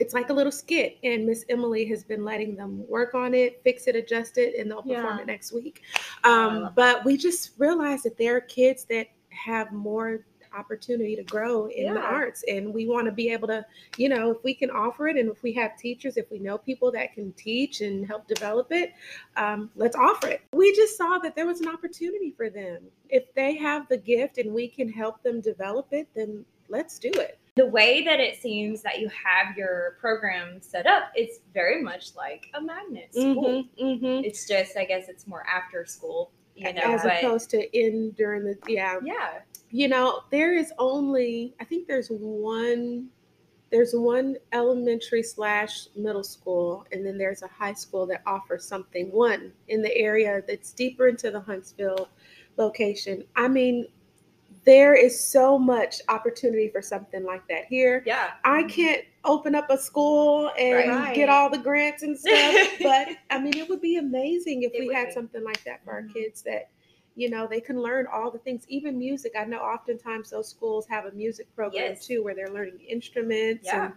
it's 0.00 0.14
like 0.14 0.30
a 0.30 0.32
little 0.32 0.50
skit, 0.50 0.98
and 1.04 1.26
Miss 1.26 1.44
Emily 1.50 1.84
has 1.84 2.02
been 2.02 2.24
letting 2.24 2.56
them 2.56 2.84
work 2.88 3.14
on 3.14 3.34
it, 3.34 3.60
fix 3.62 3.86
it, 3.86 3.94
adjust 3.94 4.38
it, 4.38 4.58
and 4.58 4.70
they'll 4.70 4.82
perform 4.82 5.18
Yeah. 5.18 5.20
it 5.20 5.26
next 5.26 5.52
week. 5.52 5.82
Um, 6.24 6.70
but 6.74 7.04
we 7.04 7.16
just 7.16 7.52
realized 7.58 8.04
that 8.04 8.16
there 8.16 8.34
are 8.36 8.40
kids 8.40 8.84
that 8.86 9.08
have 9.28 9.72
more 9.72 10.24
opportunity 10.52 11.14
to 11.14 11.22
grow 11.22 11.66
in 11.66 11.94
the 11.94 12.00
arts, 12.00 12.42
and 12.48 12.72
we 12.74 12.86
want 12.86 13.06
to 13.06 13.12
be 13.12 13.30
able 13.30 13.46
to, 13.46 13.64
you 13.98 14.08
know, 14.08 14.30
if 14.30 14.42
we 14.42 14.54
can 14.54 14.70
offer 14.70 15.06
it, 15.06 15.16
and 15.16 15.30
if 15.30 15.42
we 15.42 15.52
have 15.52 15.76
teachers, 15.76 16.16
if 16.16 16.30
we 16.30 16.38
know 16.38 16.58
people 16.58 16.90
that 16.90 17.12
can 17.12 17.32
teach 17.34 17.82
and 17.82 18.06
help 18.06 18.26
develop 18.26 18.72
it, 18.72 18.92
um, 19.36 19.70
let's 19.76 19.94
offer 19.96 20.28
it. 20.28 20.40
We 20.52 20.74
just 20.74 20.96
saw 20.96 21.18
that 21.18 21.36
there 21.36 21.46
was 21.46 21.60
an 21.60 21.68
opportunity 21.68 22.32
for 22.36 22.50
them. 22.50 22.84
If 23.10 23.32
they 23.34 23.54
have 23.56 23.86
the 23.88 23.98
gift 23.98 24.38
and 24.38 24.52
we 24.52 24.66
can 24.66 24.88
help 24.88 25.22
them 25.22 25.40
develop 25.40 25.88
it, 25.92 26.08
then 26.14 26.44
let's 26.68 26.98
do 26.98 27.10
it. 27.10 27.38
The 27.56 27.66
way 27.66 28.04
that 28.04 28.20
it 28.20 28.40
seems 28.40 28.82
that 28.82 29.00
you 29.00 29.08
have 29.08 29.56
your 29.56 29.96
program 30.00 30.60
set 30.60 30.86
up, 30.86 31.10
it's 31.14 31.40
very 31.52 31.82
much 31.82 32.14
like 32.16 32.46
a 32.54 32.60
magnet 32.60 33.12
school. 33.12 33.64
Mhm, 33.64 34.00
mhm. 34.00 34.24
It's 34.24 34.46
just, 34.46 34.76
I 34.76 34.84
guess, 34.84 35.08
it's 35.08 35.26
more 35.26 35.44
after 35.46 35.84
school, 35.84 36.30
you 36.54 36.72
know. 36.72 36.82
As 36.82 37.02
but 37.02 37.18
opposed 37.18 37.50
to 37.50 37.78
in 37.78 38.12
during 38.12 38.44
the 38.44 38.56
yeah 38.68 38.98
yeah, 39.02 39.40
you 39.70 39.88
know 39.88 40.22
there 40.30 40.52
is 40.54 40.72
only 40.78 41.54
i 41.60 41.64
think 41.64 41.86
there's 41.86 42.08
one 42.08 43.08
there's 43.70 43.92
one 43.94 44.36
elementary 44.52 45.22
slash 45.22 45.86
middle 45.94 46.24
school 46.24 46.84
and 46.92 47.06
then 47.06 47.16
there's 47.16 47.42
a 47.42 47.46
high 47.46 47.72
school 47.72 48.04
that 48.06 48.20
offers 48.26 48.64
something 48.64 49.10
one 49.12 49.52
in 49.68 49.80
the 49.80 49.96
area 49.96 50.42
that's 50.48 50.72
deeper 50.72 51.06
into 51.08 51.30
the 51.30 51.40
huntsville 51.40 52.08
location 52.56 53.24
i 53.36 53.46
mean 53.46 53.86
there 54.64 54.94
is 54.94 55.18
so 55.18 55.58
much 55.58 56.00
opportunity 56.08 56.68
for 56.68 56.82
something 56.82 57.24
like 57.24 57.46
that 57.48 57.64
here 57.64 58.02
yeah. 58.06 58.32
i 58.44 58.62
can't 58.64 59.04
open 59.24 59.54
up 59.54 59.70
a 59.70 59.78
school 59.78 60.50
and 60.58 60.90
Right. 60.90 61.14
get 61.14 61.28
all 61.28 61.48
the 61.50 61.58
grants 61.58 62.02
and 62.02 62.18
stuff 62.18 62.54
but 62.82 63.08
i 63.30 63.38
mean 63.38 63.56
it 63.56 63.68
would 63.68 63.80
be 63.80 63.96
amazing 63.96 64.62
if 64.62 64.72
It 64.74 64.80
we 64.86 64.94
had 64.94 65.08
be. 65.08 65.12
something 65.14 65.42
like 65.44 65.62
that 65.64 65.82
for 65.84 65.92
our 65.92 66.02
Mhm. 66.02 66.12
kids 66.12 66.42
that 66.42 66.68
you 67.16 67.28
know 67.30 67.46
they 67.46 67.60
can 67.60 67.80
learn 67.80 68.06
all 68.12 68.30
the 68.30 68.38
things 68.38 68.64
even 68.68 68.98
music 68.98 69.32
i 69.38 69.44
know 69.44 69.58
oftentimes 69.58 70.30
those 70.30 70.48
schools 70.48 70.86
have 70.88 71.06
a 71.06 71.12
music 71.12 71.46
program 71.56 71.92
Yes. 71.92 72.06
too 72.06 72.22
where 72.22 72.34
they're 72.34 72.48
learning 72.48 72.80
instruments 72.88 73.66
Yeah. 73.66 73.86
and 73.86 73.94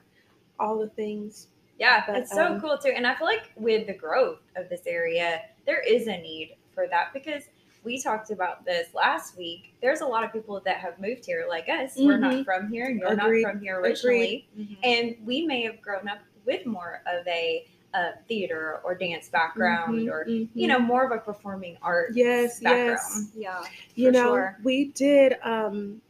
all 0.59 0.77
the 0.77 0.89
things 0.89 1.47
Yeah, 1.79 2.03
But, 2.05 2.15
it's 2.17 2.31
so 2.31 2.53
um, 2.53 2.61
cool 2.61 2.77
too. 2.77 2.93
And 2.95 3.05
I 3.05 3.15
feel 3.15 3.25
like 3.25 3.51
with 3.55 3.87
the 3.87 3.93
growth 3.95 4.39
of 4.55 4.69
this 4.69 4.83
area, 4.85 5.41
there 5.65 5.81
is 5.81 6.07
a 6.07 6.15
need 6.21 6.55
for 6.73 6.87
that 6.87 7.11
because 7.13 7.43
we 7.83 8.01
talked 8.01 8.31
about 8.31 8.65
this 8.65 8.93
last 8.93 9.37
week. 9.37 9.73
There's 9.81 10.01
a 10.01 10.05
lot 10.05 10.23
of 10.23 10.31
people 10.31 10.61
that 10.65 10.77
have 10.77 10.99
moved 10.99 11.25
here 11.25 11.45
like 11.49 11.67
us. 11.69 11.93
We're 11.97 12.17
not 12.17 12.33
Mhm. 12.33 12.45
from 12.45 12.69
here 12.71 12.85
and 12.85 12.99
you're 12.99 13.09
Agreed. 13.11 13.43
not 13.43 13.51
from 13.51 13.61
here 13.61 13.79
originally. 13.79 14.47
And 14.83 15.17
we 15.25 15.45
may 15.45 15.63
have 15.63 15.81
grown 15.81 16.07
up 16.07 16.19
with 16.45 16.65
more 16.65 17.01
of 17.05 17.27
a 17.27 17.67
uh, 17.93 18.13
theater 18.27 18.79
or 18.83 18.95
dance 18.95 19.29
background 19.29 19.99
Mhm, 19.99 20.11
or, 20.11 20.25
mhm. 20.25 20.49
you 20.55 20.67
know, 20.67 20.79
more 20.79 21.05
of 21.05 21.11
a 21.11 21.19
performing 21.19 21.77
arts 21.83 22.15
Yes, 22.17 22.59
background. 22.59 22.89
yes. 22.89 23.31
Yeah. 23.35 23.63
you 23.93 24.11
know 24.11 24.29
sure. 24.33 24.57
we 24.63 24.85
did 24.93 25.35
um 25.43 26.01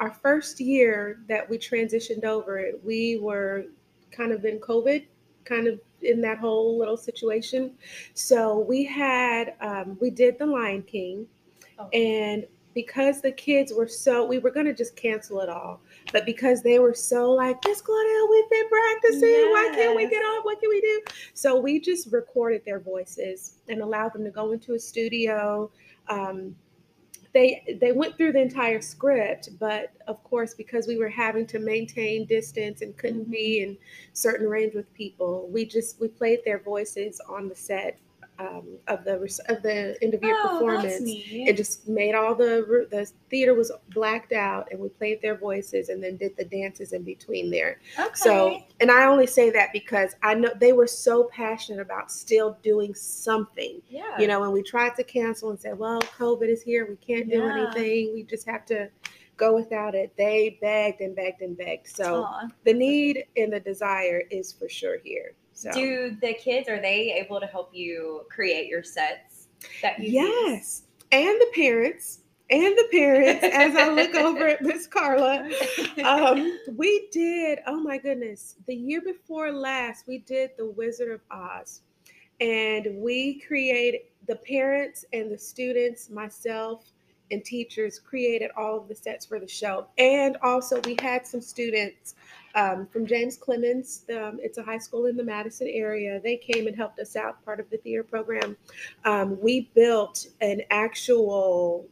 our 0.00 0.10
first 0.10 0.60
year 0.60 1.18
that 1.28 1.48
we 1.48 1.56
transitioned 1.56 2.24
over 2.24 2.72
we 2.84 3.16
were 3.22 3.64
kind 4.10 4.32
of 4.32 4.44
in 4.44 4.58
covid 4.60 5.06
kind 5.44 5.66
of 5.66 5.80
in 6.02 6.20
that 6.22 6.38
whole 6.38 6.78
little 6.78 6.96
situation. 6.96 7.72
So 8.14 8.58
we 8.58 8.84
had 8.84 9.54
um 9.60 9.98
we 10.00 10.10
did 10.10 10.38
the 10.38 10.46
lion 10.46 10.82
king 10.82 11.26
Oh. 11.78 11.88
and 11.94 12.46
because 12.74 13.20
the 13.22 13.32
kids 13.32 13.72
were 13.72 13.88
so 13.88 14.24
we 14.24 14.38
were 14.38 14.50
going 14.50 14.66
to 14.66 14.74
just 14.74 14.94
cancel 14.96 15.40
it 15.40 15.48
all 15.48 15.80
but 16.12 16.24
because 16.26 16.62
they 16.62 16.78
were 16.78 16.92
so 16.94 17.30
like 17.32 17.56
miss 17.66 17.80
claudelle 17.82 18.30
we've 18.30 18.50
been 18.50 18.68
practicing. 18.68 19.50
Why 19.50 19.70
can't 19.74 19.96
we 19.96 20.06
get 20.08 20.22
on? 20.22 20.42
What 20.42 20.60
can 20.60 20.68
we 20.68 20.80
do? 20.80 21.00
So 21.34 21.58
we 21.58 21.80
just 21.80 22.12
recorded 22.12 22.62
their 22.66 22.78
voices 22.80 23.56
and 23.68 23.80
allowed 23.80 24.12
them 24.12 24.24
to 24.24 24.30
go 24.30 24.52
into 24.52 24.74
a 24.74 24.78
studio 24.78 25.70
um, 26.08 26.54
they 27.32 27.78
they 27.80 27.92
went 27.92 28.16
through 28.16 28.32
the 28.32 28.40
entire 28.40 28.80
script 28.80 29.50
but 29.58 29.92
of 30.08 30.22
course 30.24 30.54
because 30.54 30.86
we 30.86 30.96
were 30.96 31.08
having 31.08 31.46
to 31.46 31.58
maintain 31.58 32.26
distance 32.26 32.82
and 32.82 32.96
couldn't 32.96 33.22
mm-hmm. 33.22 33.32
be 33.32 33.62
in 33.62 33.76
certain 34.12 34.48
range 34.48 34.74
with 34.74 34.92
people 34.94 35.48
we 35.50 35.64
just 35.64 36.00
we 36.00 36.08
played 36.08 36.40
their 36.44 36.58
voices 36.58 37.20
on 37.28 37.48
the 37.48 37.54
set 37.54 37.98
um, 38.40 38.64
of 38.88 39.04
the 39.04 39.14
of 39.48 39.62
the 39.62 39.96
end 40.02 40.14
of 40.14 40.22
year 40.22 40.36
Oh, 40.42 40.48
performance 40.58 41.02
it 41.04 41.56
just 41.56 41.86
made 41.88 42.14
all 42.14 42.34
the 42.34 42.86
the 42.90 43.10
theater 43.28 43.54
was 43.54 43.70
blacked 43.90 44.32
out 44.32 44.68
and 44.70 44.80
we 44.80 44.88
played 44.88 45.20
their 45.20 45.36
voices 45.36 45.90
and 45.90 46.02
then 46.02 46.16
did 46.16 46.36
the 46.36 46.44
dances 46.46 46.92
in 46.92 47.02
between 47.02 47.50
there 47.50 47.80
okay. 47.98 48.10
so 48.14 48.62
and 48.80 48.90
i 48.90 49.04
only 49.04 49.26
say 49.26 49.50
that 49.50 49.68
because 49.72 50.14
i 50.22 50.32
know 50.34 50.50
they 50.58 50.72
were 50.72 50.86
so 50.86 51.24
passionate 51.32 51.80
about 51.80 52.10
still 52.10 52.56
doing 52.62 52.94
something 52.94 53.80
Yeah. 53.88 54.18
you 54.18 54.26
know, 54.26 54.40
when 54.40 54.52
we 54.52 54.62
tried 54.62 54.94
to 54.96 55.04
cancel 55.04 55.50
and 55.50 55.58
said, 55.60 55.78
well, 55.78 56.00
COVID 56.00 56.48
is 56.48 56.62
here, 56.62 56.86
we 56.88 56.96
can't 56.96 57.28
do 57.28 57.38
Yeah. 57.38 57.52
anything, 57.66 58.14
we 58.14 58.22
just 58.22 58.46
have 58.48 58.64
to 58.66 58.88
go 59.36 59.54
without 59.54 59.94
it. 59.94 60.12
They 60.16 60.58
begged 60.60 61.00
and 61.00 61.14
begged 61.16 61.40
and 61.42 61.56
begged. 61.56 61.88
So 61.88 62.24
Aw. 62.24 62.48
the 62.64 62.72
need 62.74 63.24
and 63.36 63.52
the 63.52 63.60
desire 63.60 64.22
is 64.30 64.52
for 64.52 64.68
sure 64.68 64.98
here. 65.02 65.34
So 65.60 65.70
Do 65.72 66.16
the 66.22 66.32
kids, 66.32 66.70
are 66.70 66.80
they 66.80 67.12
able 67.12 67.38
to 67.38 67.46
help 67.46 67.68
you 67.74 68.22
create 68.30 68.66
your 68.66 68.82
sets 68.82 69.48
that 69.82 69.98
you 69.98 70.06
use? 70.06 70.14
yes, 70.14 70.82
and 71.12 71.38
the 71.38 71.48
parents. 71.54 72.20
And 72.48 72.76
the 72.76 72.88
parents, 72.90 73.44
as 73.44 73.76
I 73.76 73.90
look 73.90 74.14
over 74.16 74.48
at 74.48 74.62
Miss 74.62 74.86
Carla, 74.86 75.48
um, 76.02 76.58
we 76.76 77.08
did, 77.12 77.60
oh 77.66 77.78
my 77.78 77.98
goodness, 77.98 78.56
the 78.66 78.74
year 78.74 79.02
before 79.02 79.52
last, 79.52 80.08
we 80.08 80.18
did 80.18 80.52
The 80.56 80.66
Wizard 80.70 81.12
of 81.12 81.20
Oz. 81.30 81.82
And 82.40 82.96
we 82.96 83.40
created, 83.40 84.00
the 84.26 84.36
parents 84.36 85.04
and 85.12 85.30
the 85.30 85.38
students, 85.38 86.08
myself, 86.08 86.90
and 87.30 87.44
teachers 87.44 87.98
created 87.98 88.50
all 88.56 88.78
of 88.78 88.88
the 88.88 88.94
sets 88.94 89.26
for 89.26 89.38
the 89.38 89.48
show. 89.48 89.86
And 89.98 90.36
also, 90.42 90.80
we 90.84 90.96
had 91.00 91.26
some 91.26 91.40
students 91.40 92.14
um, 92.54 92.86
from 92.86 93.06
James 93.06 93.36
Clemens. 93.36 94.04
Um, 94.10 94.38
it's 94.42 94.58
a 94.58 94.62
high 94.62 94.78
school 94.78 95.06
in 95.06 95.16
the 95.16 95.24
Madison 95.24 95.68
area. 95.68 96.20
They 96.20 96.36
came 96.36 96.66
and 96.66 96.76
helped 96.76 96.98
us 96.98 97.16
out, 97.16 97.44
part 97.44 97.60
of 97.60 97.70
the 97.70 97.76
theater 97.78 98.04
program. 98.04 98.56
Um, 99.04 99.40
we 99.40 99.70
built 99.74 100.26
an 100.40 100.62
actual 100.70 101.86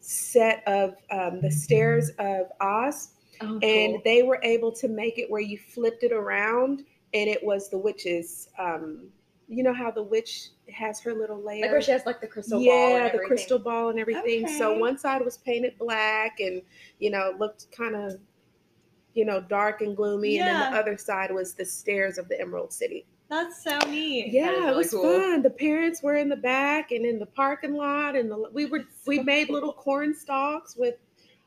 set 0.00 0.62
of 0.66 0.94
um, 1.10 1.40
the 1.40 1.50
stairs 1.50 2.10
of 2.18 2.46
Oz 2.60 3.10
Oh, 3.40 3.58
and 3.60 3.98
they 4.04 4.22
were 4.22 4.40
able 4.42 4.72
to 4.72 4.88
make 4.88 5.18
it 5.18 5.30
where 5.30 5.40
you 5.40 5.58
flipped 5.58 6.02
it 6.02 6.12
around 6.12 6.84
and 7.14 7.28
it 7.28 7.42
was 7.42 7.68
the 7.68 7.78
witches 7.78 8.48
um 8.58 9.08
you 9.48 9.62
know 9.62 9.72
how 9.72 9.90
the 9.90 10.02
witch 10.02 10.50
has 10.70 11.00
her 11.00 11.14
little 11.14 11.42
layer. 11.42 11.62
Like 11.62 11.70
where 11.70 11.82
she 11.82 11.90
has 11.92 12.04
like 12.04 12.20
the 12.20 12.26
crystal 12.26 12.58
ball. 12.58 12.66
yeah, 12.66 12.72
and 12.72 12.94
the 12.94 13.06
everything. 13.06 13.26
crystal 13.26 13.58
ball 13.58 13.88
and 13.88 13.98
everything. 13.98 14.46
So 14.46 14.78
one 14.78 14.98
side 14.98 15.24
was 15.24 15.38
painted 15.38 15.78
black 15.78 16.40
and 16.40 16.62
you 16.98 17.10
know 17.10 17.34
looked 17.38 17.70
kind 17.72 17.96
of 17.96 18.18
you 19.14 19.24
know 19.24 19.40
dark 19.40 19.80
and 19.80 19.96
gloomy, 19.96 20.38
and 20.38 20.48
then 20.48 20.72
the 20.72 20.78
other 20.78 20.96
side 20.96 21.32
was 21.32 21.54
the 21.54 21.64
stairs 21.64 22.18
of 22.18 22.28
the 22.28 22.40
Emerald 22.40 22.72
City. 22.72 23.06
That's 23.30 23.62
so 23.62 23.78
neat. 23.88 24.32
Yeah, 24.32 24.68
is 24.68 24.70
it 24.70 24.76
was 24.76 24.90
cool. 24.90 25.02
fun. 25.02 25.42
The 25.42 25.50
parents 25.50 26.02
were 26.02 26.16
in 26.16 26.28
the 26.28 26.36
back 26.36 26.92
and 26.92 27.04
in 27.04 27.18
the 27.18 27.26
parking 27.26 27.74
lot, 27.74 28.16
and 28.16 28.30
the, 28.30 28.50
we 28.52 28.66
were 28.66 28.84
we 29.06 29.20
made 29.20 29.48
little 29.50 29.72
corn 29.72 30.14
stalks 30.14 30.76
with 30.76 30.96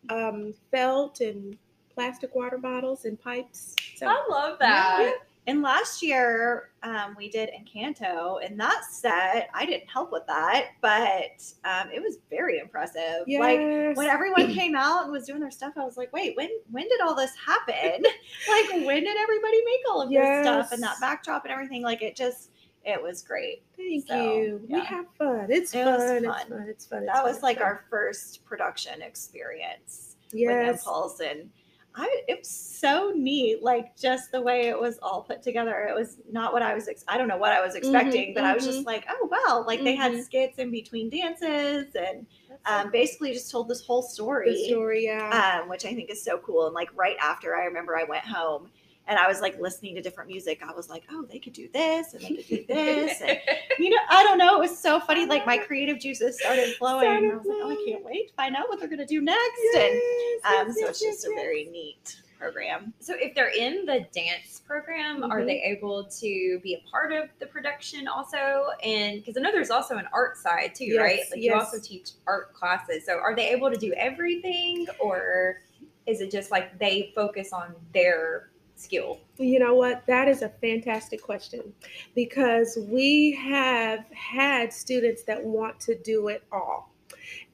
um, 0.09 0.53
felt 0.71 1.21
and 1.21 1.57
plastic 1.93 2.33
water 2.35 2.57
bottles 2.57 3.05
and 3.05 3.19
pipes. 3.19 3.75
So 3.95 4.07
I 4.07 4.23
love 4.29 4.59
that. 4.59 5.13
And 5.47 5.63
last 5.63 6.03
year, 6.03 6.69
um, 6.83 7.15
we 7.17 7.27
did 7.27 7.49
Encanto, 7.49 8.45
and 8.45 8.59
that 8.59 8.85
set, 8.85 9.49
I 9.55 9.65
didn't 9.65 9.89
help 9.89 10.11
with 10.11 10.25
that, 10.27 10.67
but 10.81 11.43
um, 11.65 11.89
it 11.91 11.99
was 11.99 12.17
very 12.29 12.59
impressive. 12.59 13.23
Like 13.27 13.57
when 13.97 14.07
everyone 14.07 14.53
came 14.53 14.75
out 14.75 15.03
and 15.03 15.11
was 15.11 15.25
doing 15.25 15.39
their 15.39 15.49
stuff, 15.49 15.73
I 15.77 15.83
was 15.83 15.97
like, 15.97 16.13
wait, 16.13 16.37
when 16.37 16.49
when 16.69 16.87
did 16.87 17.01
all 17.01 17.15
this 17.15 17.31
happen? 17.43 18.03
like 18.49 18.85
when 18.85 19.03
did 19.03 19.17
everybody 19.17 19.57
make 19.65 19.81
all 19.89 20.01
of 20.03 20.09
this 20.09 20.43
stuff 20.43 20.71
and 20.71 20.83
that 20.83 20.97
backdrop 21.01 21.43
and 21.45 21.51
everything? 21.51 21.81
Like 21.81 22.03
it 22.03 22.15
just 22.15 22.51
it 22.85 23.01
was 23.01 23.21
great. 23.23 23.63
Thank 23.77 24.07
So, 24.07 24.15
you. 24.35 24.61
We 24.69 24.79
have 24.81 25.05
fun. 25.17 25.47
It's 25.49 25.73
It 25.73 25.85
was 25.85 26.01
fun. 26.03 26.17
It's 26.17 26.25
fun. 26.25 26.49
fun. 26.49 26.65
It's 26.67 26.85
fun. 26.85 26.99
It's 27.03 27.07
That 27.07 27.23
fun, 27.23 27.33
was 27.33 27.41
like 27.43 27.57
fun. 27.57 27.65
our 27.67 27.85
first 27.89 28.45
production 28.45 29.01
experience 29.01 30.15
with 30.31 30.41
yes. 30.41 30.79
Impulse 30.79 31.19
and 31.19 31.49
I 31.93 32.21
it 32.27 32.39
was 32.39 32.49
so 32.49 33.11
neat, 33.15 33.61
like 33.61 33.97
just 33.97 34.31
the 34.31 34.41
way 34.41 34.67
it 34.67 34.79
was 34.79 34.97
all 35.01 35.23
put 35.23 35.41
together. 35.43 35.85
It 35.89 35.95
was 35.95 36.17
not 36.31 36.53
what 36.53 36.61
I 36.61 36.73
was. 36.73 36.87
Ex- 36.87 37.03
I 37.07 37.17
don't 37.17 37.27
know 37.27 37.37
what 37.37 37.51
I 37.51 37.59
was 37.61 37.75
expecting, 37.75 38.33
but 38.33 38.43
I 38.45 38.53
was 38.53 38.65
just 38.65 38.85
like, 38.85 39.05
oh 39.09 39.27
wow! 39.29 39.65
Like 39.67 39.83
they 39.83 39.95
had 39.95 40.13
Mhm. 40.13 40.23
skits 40.23 40.57
in 40.57 40.71
between 40.71 41.09
dances, 41.09 41.93
and 41.95 42.25
um, 42.65 42.91
basically 42.91 43.33
just 43.33 43.51
told 43.51 43.67
this 43.67 43.85
whole 43.85 44.01
story, 44.01 44.51
The 44.51 44.67
story, 44.69 45.03
yeah. 45.05 45.59
um, 45.63 45.67
which 45.69 45.83
I 45.85 45.93
think 45.93 46.09
is 46.09 46.23
so 46.23 46.37
cool. 46.37 46.65
And 46.67 46.73
like 46.75 46.89
right 46.95 47.17
after, 47.21 47.55
I 47.55 47.65
remember 47.65 47.97
I 47.97 48.03
went 48.05 48.23
home 48.25 48.69
and 49.11 49.19
I 49.19 49.27
was 49.27 49.41
like 49.41 49.59
listening 49.59 49.93
to 49.95 50.01
different 50.01 50.29
music. 50.29 50.61
I 50.65 50.71
was 50.73 50.89
like, 50.89 51.03
oh, 51.11 51.25
they 51.29 51.37
could 51.37 51.51
do 51.53 51.67
this 51.73 52.13
and 52.13 52.23
they 52.23 52.35
could 52.35 52.47
do 52.47 52.65
this, 52.67 53.21
and 53.21 53.37
you 53.77 53.89
know, 53.89 53.97
I 54.09 54.23
don't 54.23 54.37
know. 54.37 54.55
It 54.55 54.59
was 54.69 54.77
so 54.79 54.99
funny. 55.01 55.25
Like 55.25 55.45
my 55.45 55.57
creative 55.57 55.99
juices 55.99 56.39
started 56.39 56.73
flowing. 56.79 57.07
and 57.07 57.17
I 57.17 57.19
Started 57.29 57.37
was 57.37 57.47
like, 57.47 57.57
oh, 57.61 57.71
I 57.71 57.85
can't 57.91 58.05
wait 58.05 58.29
to 58.29 58.33
find 58.35 58.55
out 58.55 58.69
what 58.69 58.79
they're 58.79 58.87
gonna 58.89 59.05
do 59.05 59.21
next. 59.21 59.59
Yes, 59.73 60.01
And 60.45 60.55
um, 60.61 60.67
yes, 60.67 60.75
so 60.75 60.79
yes, 60.79 60.89
it's 60.91 60.99
just 61.01 61.25
yes, 61.27 61.31
a 61.31 61.35
very 61.35 61.65
neat 61.65 62.21
program. 62.39 62.93
So 62.99 63.13
if 63.17 63.35
they're 63.35 63.51
in 63.55 63.85
the 63.85 64.07
dance 64.15 64.61
program, 64.65 65.23
are 65.23 65.41
Mhm. 65.41 65.45
they 65.45 65.61
able 65.63 66.05
to 66.05 66.59
be 66.63 66.73
a 66.73 66.89
part 66.89 67.11
of 67.11 67.29
the 67.39 67.45
production 67.47 68.07
also? 68.07 68.67
And 68.83 69.19
because 69.19 69.37
I 69.37 69.41
know 69.41 69.51
there's 69.51 69.69
also 69.69 69.97
an 69.97 70.07
art 70.13 70.37
side 70.37 70.73
too, 70.73 70.97
right? 70.97 71.19
Like 71.29 71.39
you 71.41 71.53
also 71.53 71.79
teach 71.79 72.11
art 72.25 72.53
classes. 72.53 73.05
So 73.05 73.17
are 73.19 73.35
they 73.35 73.49
able 73.49 73.69
to 73.69 73.77
do 73.77 73.93
everything 73.93 74.87
or 74.99 75.59
is 76.07 76.19
it 76.21 76.31
just 76.31 76.49
like 76.49 76.79
they 76.79 77.11
focus 77.13 77.53
on 77.53 77.75
their 77.93 78.49
skill? 78.81 79.19
You 79.37 79.59
know 79.59 79.75
what? 79.75 80.05
That 80.07 80.27
is 80.27 80.41
a 80.41 80.49
fantastic 80.49 81.21
question 81.21 81.73
because 82.15 82.77
we 82.89 83.31
have 83.41 84.05
had 84.13 84.73
students 84.73 85.23
that 85.23 85.43
want 85.43 85.79
to 85.81 85.95
do 85.95 86.27
it 86.29 86.43
all. 86.51 86.91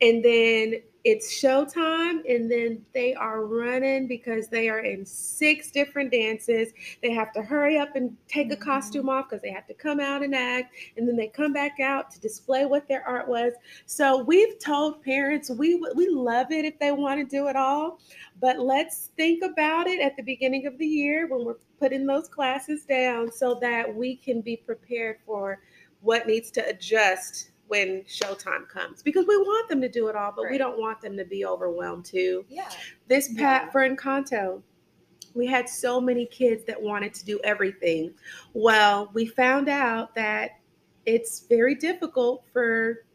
And 0.02 0.24
then 0.24 0.76
it's 1.08 1.42
showtime, 1.42 2.20
and 2.30 2.52
then 2.52 2.86
they 2.94 3.14
are 3.14 3.46
running 3.46 4.08
because 4.08 4.50
they 4.50 4.68
are 4.68 4.80
in 4.80 5.06
six 5.06 5.72
different 5.72 6.12
dances. 6.12 6.74
They 7.02 7.12
have 7.12 7.32
to 7.32 7.42
hurry 7.42 7.78
up 7.78 7.96
and 7.96 8.18
take 8.28 8.52
a 8.52 8.58
Mhm. 8.58 8.60
costume 8.60 9.08
off 9.08 9.30
because 9.30 9.42
they 9.42 9.52
have 9.52 9.68
to 9.68 9.74
come 9.74 10.02
out 10.02 10.22
and 10.22 10.36
act, 10.36 10.76
and 10.98 11.08
then 11.08 11.16
they 11.16 11.28
come 11.28 11.54
back 11.54 11.80
out 11.80 12.12
to 12.12 12.20
display 12.20 12.66
what 12.66 12.90
their 12.90 13.08
art 13.08 13.30
was. 13.30 13.54
So 13.86 14.22
we've 14.22 14.60
told 14.60 15.02
parents 15.02 15.50
we 15.50 15.76
we 15.96 16.10
love 16.10 16.52
it 16.52 16.66
if 16.66 16.78
they 16.78 16.92
want 16.92 17.22
to 17.22 17.26
do 17.26 17.48
it 17.48 17.56
all, 17.56 18.00
but 18.42 18.60
let's 18.60 19.12
think 19.16 19.44
about 19.44 19.88
it 19.88 20.02
at 20.02 20.18
the 20.18 20.24
beginning 20.24 20.66
of 20.68 20.78
the 20.78 20.88
year 20.88 21.28
when 21.28 21.46
we're 21.46 21.56
putting 21.80 22.06
those 22.06 22.28
classes 22.28 22.84
down 22.84 23.32
so 23.32 23.56
that 23.62 23.96
we 23.96 24.18
can 24.18 24.42
be 24.42 24.58
prepared 24.58 25.20
for 25.26 25.62
what 26.02 26.28
needs 26.28 26.52
to 26.52 26.68
adjust 26.68 27.52
when 27.68 28.02
showtime 28.04 28.68
comes 28.70 29.04
because 29.04 29.26
we 29.28 29.38
want 29.38 29.68
them 29.70 29.82
to 29.82 29.90
do 29.90 30.08
it 30.08 30.16
all 30.16 30.32
but 30.36 30.50
we 30.50 30.58
don't 30.58 30.80
want 30.80 31.02
them 31.02 31.18
to 31.18 31.26
be 31.26 31.46
overwhelmed 31.46 32.06
too 32.06 32.46
Yeah. 32.50 32.70
this 33.08 33.28
pat 33.34 33.64
Yeah. 33.66 33.70
for 33.72 33.82
Encanto, 33.90 34.62
we 35.34 35.46
had 35.46 35.68
so 35.70 36.00
many 36.02 36.26
kids 36.26 36.64
that 36.66 36.82
wanted 36.82 37.14
to 37.14 37.24
do 37.26 37.40
everything. 37.44 38.14
Well, 38.54 39.12
we 39.14 39.28
found 39.28 39.70
out 39.70 40.16
that 40.16 40.52
it's 41.06 41.42
very 41.42 41.76
difficult 41.76 42.44
for 42.52 43.06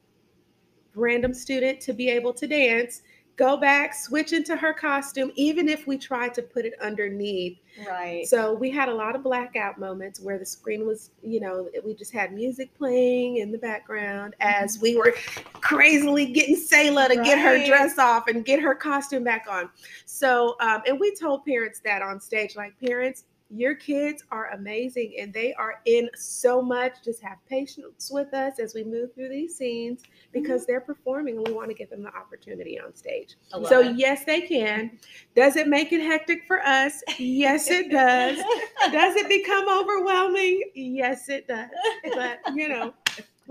random 0.94 1.34
student 1.34 1.80
to 1.80 1.92
be 1.92 2.08
able 2.10 2.32
to 2.34 2.46
dance, 2.46 3.02
go 3.42 3.56
back, 3.56 3.92
switch 3.92 4.32
into 4.32 4.54
her 4.54 4.72
costume, 4.72 5.32
even 5.34 5.68
if 5.68 5.84
we 5.88 5.98
tried 5.98 6.32
to 6.32 6.42
put 6.42 6.64
it 6.64 6.74
underneath. 6.80 7.58
Right. 7.88 8.24
So 8.24 8.54
we 8.54 8.70
had 8.70 8.88
a 8.88 8.94
lot 8.94 9.16
of 9.16 9.24
blackout 9.24 9.80
moments 9.80 10.20
where 10.20 10.38
the 10.38 10.46
screen 10.46 10.86
was, 10.86 11.10
you 11.24 11.40
know, 11.40 11.68
we 11.84 11.92
just 11.94 12.12
had 12.12 12.32
music 12.32 12.72
playing 12.78 13.38
in 13.38 13.50
the 13.50 13.58
background 13.58 14.36
as 14.38 14.78
we 14.80 14.96
were 14.96 15.12
crazily 15.54 16.26
getting 16.26 16.54
Sayla 16.54 17.08
to 17.08 17.16
get 17.16 17.36
her 17.36 17.66
dress 17.66 17.98
off 17.98 18.28
and 18.28 18.44
get 18.44 18.60
her 18.60 18.76
costume 18.76 19.24
back 19.24 19.46
on. 19.50 19.68
So, 20.06 20.54
um, 20.60 20.82
and 20.86 21.00
we 21.00 21.12
told 21.12 21.44
parents 21.44 21.80
that 21.80 22.00
on 22.00 22.20
stage, 22.20 22.54
like, 22.54 22.78
parents, 22.78 23.24
your 23.54 23.74
kids 23.74 24.24
are 24.30 24.50
amazing 24.52 25.14
and 25.20 25.32
they 25.32 25.52
are 25.54 25.80
in 25.84 26.08
so 26.14 26.62
much. 26.62 26.94
Just 27.04 27.22
have 27.22 27.38
patience 27.48 28.10
with 28.10 28.32
us 28.32 28.58
as 28.58 28.74
we 28.74 28.82
move 28.82 29.14
through 29.14 29.28
these 29.28 29.56
scenes 29.56 30.02
mm-hmm. 30.02 30.42
because 30.42 30.64
they're 30.64 30.80
performing 30.80 31.36
and 31.36 31.46
we 31.46 31.52
want 31.52 31.68
to 31.68 31.74
give 31.74 31.90
them 31.90 32.02
the 32.02 32.14
opportunity 32.16 32.80
on 32.80 32.94
stage. 32.94 33.36
So, 33.68 33.80
it. 33.80 33.96
yes, 33.96 34.24
they 34.24 34.40
can. 34.40 34.98
Does 35.34 35.56
it 35.56 35.68
make 35.68 35.92
it 35.92 36.00
hectic 36.00 36.46
for 36.46 36.60
us? 36.62 37.02
Yes, 37.18 37.70
it 37.70 37.90
does. 37.90 38.38
Does 38.92 39.16
it 39.16 39.28
become 39.28 39.68
overwhelming? 39.68 40.70
Yes, 40.74 41.28
it 41.28 41.46
does. 41.46 41.68
But 42.14 42.40
you 42.54 42.68
know, 42.68 42.94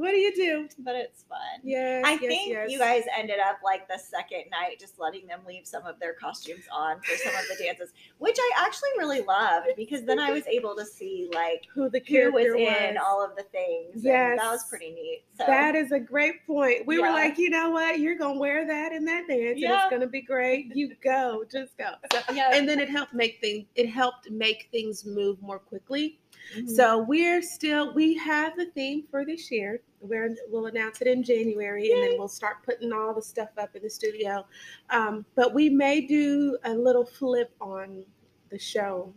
what 0.01 0.11
do 0.11 0.17
you 0.17 0.35
do? 0.35 0.67
but 0.79 0.95
it's 0.95 1.23
fun. 1.23 1.37
Yeah. 1.63 2.01
I 2.05 2.11
yes, 2.13 2.19
think 2.21 2.51
yes. 2.51 2.71
you 2.71 2.79
guys 2.79 3.03
ended 3.17 3.39
up 3.39 3.59
like 3.63 3.87
the 3.87 3.97
second 3.97 4.45
night 4.51 4.79
just 4.79 4.99
letting 4.99 5.27
them 5.27 5.41
leave 5.47 5.65
some 5.65 5.85
of 5.85 5.99
their 5.99 6.13
costumes 6.13 6.63
on 6.71 6.99
for 7.01 7.15
some 7.17 7.33
of 7.35 7.41
the 7.49 7.63
dances, 7.63 7.91
which 8.17 8.37
I 8.39 8.51
actually 8.59 8.89
really 8.97 9.21
loved 9.21 9.67
because 9.77 10.03
then 10.03 10.19
I 10.19 10.31
was 10.31 10.45
able 10.47 10.75
to 10.75 10.85
see 10.85 11.29
like 11.33 11.65
who 11.73 11.89
the 11.89 11.99
who 12.07 12.31
was 12.31 12.43
character 12.43 12.55
in 12.55 12.97
all 12.97 13.23
of 13.23 13.35
the 13.35 13.43
things. 13.43 14.03
Yes. 14.03 14.31
and 14.31 14.39
that 14.39 14.51
was 14.51 14.63
pretty 14.65 14.91
neat. 14.91 15.23
So 15.37 15.45
That 15.45 15.75
is 15.75 15.91
a 15.91 15.99
great 15.99 16.45
point. 16.45 16.85
We 16.85 16.99
were 16.99 17.09
like, 17.09 17.37
you 17.37 17.49
know 17.49 17.69
what? 17.69 17.99
You're 17.99 18.17
gonna 18.17 18.39
wear 18.39 18.65
that 18.67 18.91
in 18.91 19.05
that 19.05 19.27
dance, 19.27 19.61
and 19.61 19.73
it's 19.73 19.89
gonna 19.89 20.07
be 20.07 20.21
great. 20.21 20.75
You 20.75 20.95
go, 21.03 21.43
just 21.51 21.77
go. 21.77 21.91
So, 22.11 22.19
yeah. 22.33 22.51
and 22.53 22.67
then 22.67 22.79
it 22.79 22.89
helped 22.89 23.13
make 23.13 23.39
things. 23.41 23.65
It 23.75 23.87
helped 23.87 24.29
make 24.29 24.69
things 24.71 25.05
move 25.05 25.41
more 25.41 25.59
quickly. 25.59 26.19
Mhm. 26.55 26.69
So 26.69 26.99
we're 26.99 27.41
still 27.41 27.93
we 27.93 28.15
have 28.17 28.55
the 28.57 28.65
theme 28.65 29.03
for 29.09 29.25
this 29.25 29.51
year. 29.51 29.81
We're, 30.01 30.35
we'll 30.49 30.65
announce 30.65 31.01
it 31.01 31.07
in 31.07 31.23
January, 31.23 31.91
and 31.91 32.03
then 32.03 32.15
we'll 32.17 32.27
start 32.27 32.57
putting 32.65 32.91
all 32.91 33.13
the 33.13 33.21
stuff 33.21 33.49
up 33.57 33.75
in 33.75 33.83
the 33.83 33.89
studio. 33.89 34.45
Um, 34.89 35.25
but 35.35 35.53
we 35.53 35.69
may 35.69 36.01
do 36.01 36.57
a 36.63 36.73
little 36.73 37.05
flip 37.05 37.53
on 37.61 38.03
the 38.49 38.59
show 38.59 39.13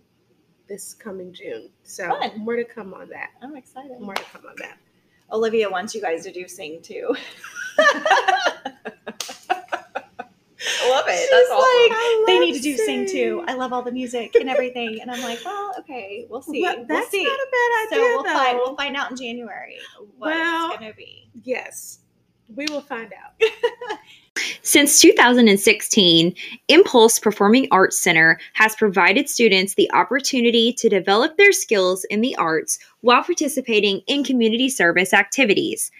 this 0.68 0.94
coming 0.94 1.32
June. 1.32 1.70
So 1.82 2.08
Fun. 2.08 2.38
more 2.38 2.56
to 2.56 2.64
come 2.64 2.94
on 2.94 3.08
that. 3.10 3.30
I'm 3.42 3.56
excited. 3.56 4.00
More 4.00 4.14
to 4.14 4.22
come 4.24 4.42
on 4.48 4.54
that. 4.58 4.78
Olivia 5.32 5.68
wants 5.68 5.94
you 5.94 6.00
guys 6.00 6.22
to 6.24 6.32
do 6.32 6.46
sing 6.46 6.80
too. 6.82 7.14
I 10.82 10.90
love 10.90 11.04
it. 11.08 11.18
She's 11.18 11.30
That's 11.30 11.50
awesome. 11.50 11.90
like, 11.90 12.26
they 12.26 12.38
need 12.38 12.54
to 12.54 12.60
do 12.60 12.76
sing 12.76 13.06
too. 13.06 13.44
I 13.46 13.54
love 13.54 13.72
all 13.72 13.82
the 13.82 13.92
music 13.92 14.34
and 14.34 14.48
everything. 14.48 14.98
And 15.00 15.10
I'm 15.10 15.22
like, 15.22 15.40
well, 15.44 15.72
okay, 15.80 16.26
we'll 16.30 16.42
see. 16.42 16.62
Well, 16.62 16.84
we'll 16.88 17.06
see. 17.06 17.24
not 17.24 17.32
a 17.32 17.46
bad 17.50 17.88
so 17.90 18.00
we'll 18.00 18.24
find 18.24 18.58
we'll 18.58 18.76
find 18.76 18.96
out 18.96 19.10
in 19.10 19.16
January 19.16 19.78
what 20.18 20.30
Well- 20.30 20.70
it's 20.70 20.80
gonna 20.80 20.94
be. 20.94 21.30
Yes, 21.42 22.00
we 22.54 22.66
will 22.70 22.80
find 22.80 23.12
out. 23.12 23.40
Since 24.62 25.00
2016, 25.00 26.34
Impulse 26.68 27.18
Performing 27.20 27.68
Arts 27.70 27.98
Center 27.98 28.38
has 28.54 28.74
provided 28.74 29.28
students 29.28 29.74
the 29.74 29.90
opportunity 29.92 30.72
to 30.72 30.88
develop 30.88 31.36
their 31.36 31.52
skills 31.52 32.04
in 32.10 32.20
the 32.20 32.34
arts 32.36 32.78
while 33.02 33.22
participating 33.22 34.00
in 34.08 34.24
community 34.24 34.68
service 34.68 35.12
activities. 35.12 35.90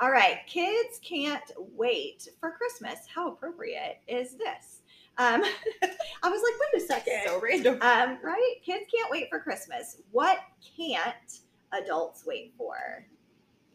All 0.00 0.10
right. 0.10 0.38
Kids 0.46 0.98
can't 1.02 1.50
wait 1.76 2.28
for 2.40 2.50
Christmas. 2.50 3.00
How 3.12 3.28
appropriate 3.28 3.98
is 4.08 4.34
this? 4.36 4.82
Um, 5.18 5.42
I 6.22 6.30
was 6.30 6.42
like, 6.42 6.72
wait 6.72 6.82
a 6.82 6.86
second. 6.86 7.20
So 7.26 7.40
random. 7.40 7.74
Um, 7.82 8.18
right? 8.22 8.54
Kids 8.64 8.86
can't 8.94 9.10
wait 9.10 9.28
for 9.30 9.40
Christmas. 9.40 9.98
What 10.10 10.38
can't 10.76 11.40
adults 11.72 12.24
wait 12.26 12.54
for? 12.56 13.06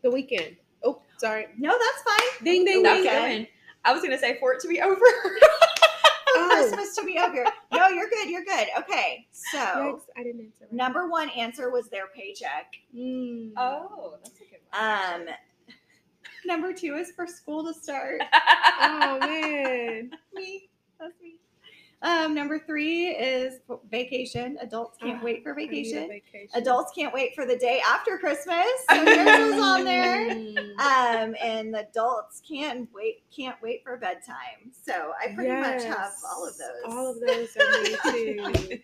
the 0.01 0.11
weekend. 0.11 0.55
Oh, 0.83 1.01
sorry. 1.17 1.47
No, 1.57 1.71
that's 1.71 2.03
fine. 2.03 2.45
Ding, 2.45 2.65
ding, 2.65 2.83
That's 2.83 3.03
ding. 3.03 3.47
Okay. 3.89 4.01
going. 4.01 4.15
I 4.15 4.17
was 4.17 4.19
gonna 4.19 4.19
say 4.19 4.39
for 4.39 4.53
it 4.53 4.59
to 4.61 4.67
be 4.67 4.81
over. 4.81 5.01
Oh. 6.39 6.49
Christmas 6.51 6.95
to 6.95 7.03
be 7.03 7.17
over. 7.17 7.45
No, 7.73 7.87
you're 7.87 8.09
good. 8.09 8.29
You're 8.29 8.43
good. 8.43 8.67
Okay. 8.77 9.27
So, 9.31 9.57
Yikes, 9.57 10.01
I 10.17 10.23
didn't 10.23 10.41
answer. 10.41 10.65
right. 10.65 10.73
number 10.73 11.07
one 11.09 11.29
answer 11.29 11.71
was 11.71 11.89
their 11.89 12.07
paycheck. 12.15 12.73
Mm. 12.95 13.53
oh, 13.57 14.17
that's 14.23 14.39
a 14.39 14.43
good 14.43 14.59
one. 14.71 15.29
Um, 15.29 15.35
number 16.45 16.73
two 16.73 16.95
is 16.95 17.11
for 17.11 17.25
school 17.25 17.63
to 17.65 17.73
start. 17.73 18.21
oh 18.81 19.17
man. 19.19 20.11
me. 20.33 20.69
That's 20.99 21.13
me. 21.21 21.36
Um, 22.03 22.35
number 22.35 22.59
three 22.59 23.07
is 23.07 23.59
vacation. 23.89 24.57
Adults 24.61 24.97
can't 25.01 25.19
Ah, 25.19 25.25
wait 25.25 25.41
for 25.43 25.53
I 25.53 25.55
need 25.55 25.65
a 25.65 25.69
vacation. 25.71 26.07
vacation. 26.07 26.49
Adults 26.53 26.91
can't 26.95 27.11
wait 27.13 27.33
for 27.33 27.45
the 27.47 27.57
day 27.57 27.81
after 27.87 28.19
Christmas. 28.19 28.67
So 28.89 28.95
yours 29.01 29.27
is 29.55 29.59
on 29.61 29.83
there. 29.83 30.29
Mm. 30.29 30.57
Um, 30.79 31.35
and 31.41 31.75
adults 31.75 32.41
can't 32.47 32.87
wait 32.93 33.23
can't 33.35 33.55
wait 33.63 33.81
for 33.83 33.97
bedtime. 33.97 34.71
So 34.85 35.11
I 35.19 35.33
pretty 35.33 35.51
much 35.51 35.83
have 35.85 36.11
all 36.31 36.47
of 36.47 36.55
those. 36.57 36.93
All 36.93 37.11
of 37.11 37.19
those 37.19 37.57
are 37.57 37.81
me 37.81 37.89
too. 38.11 38.79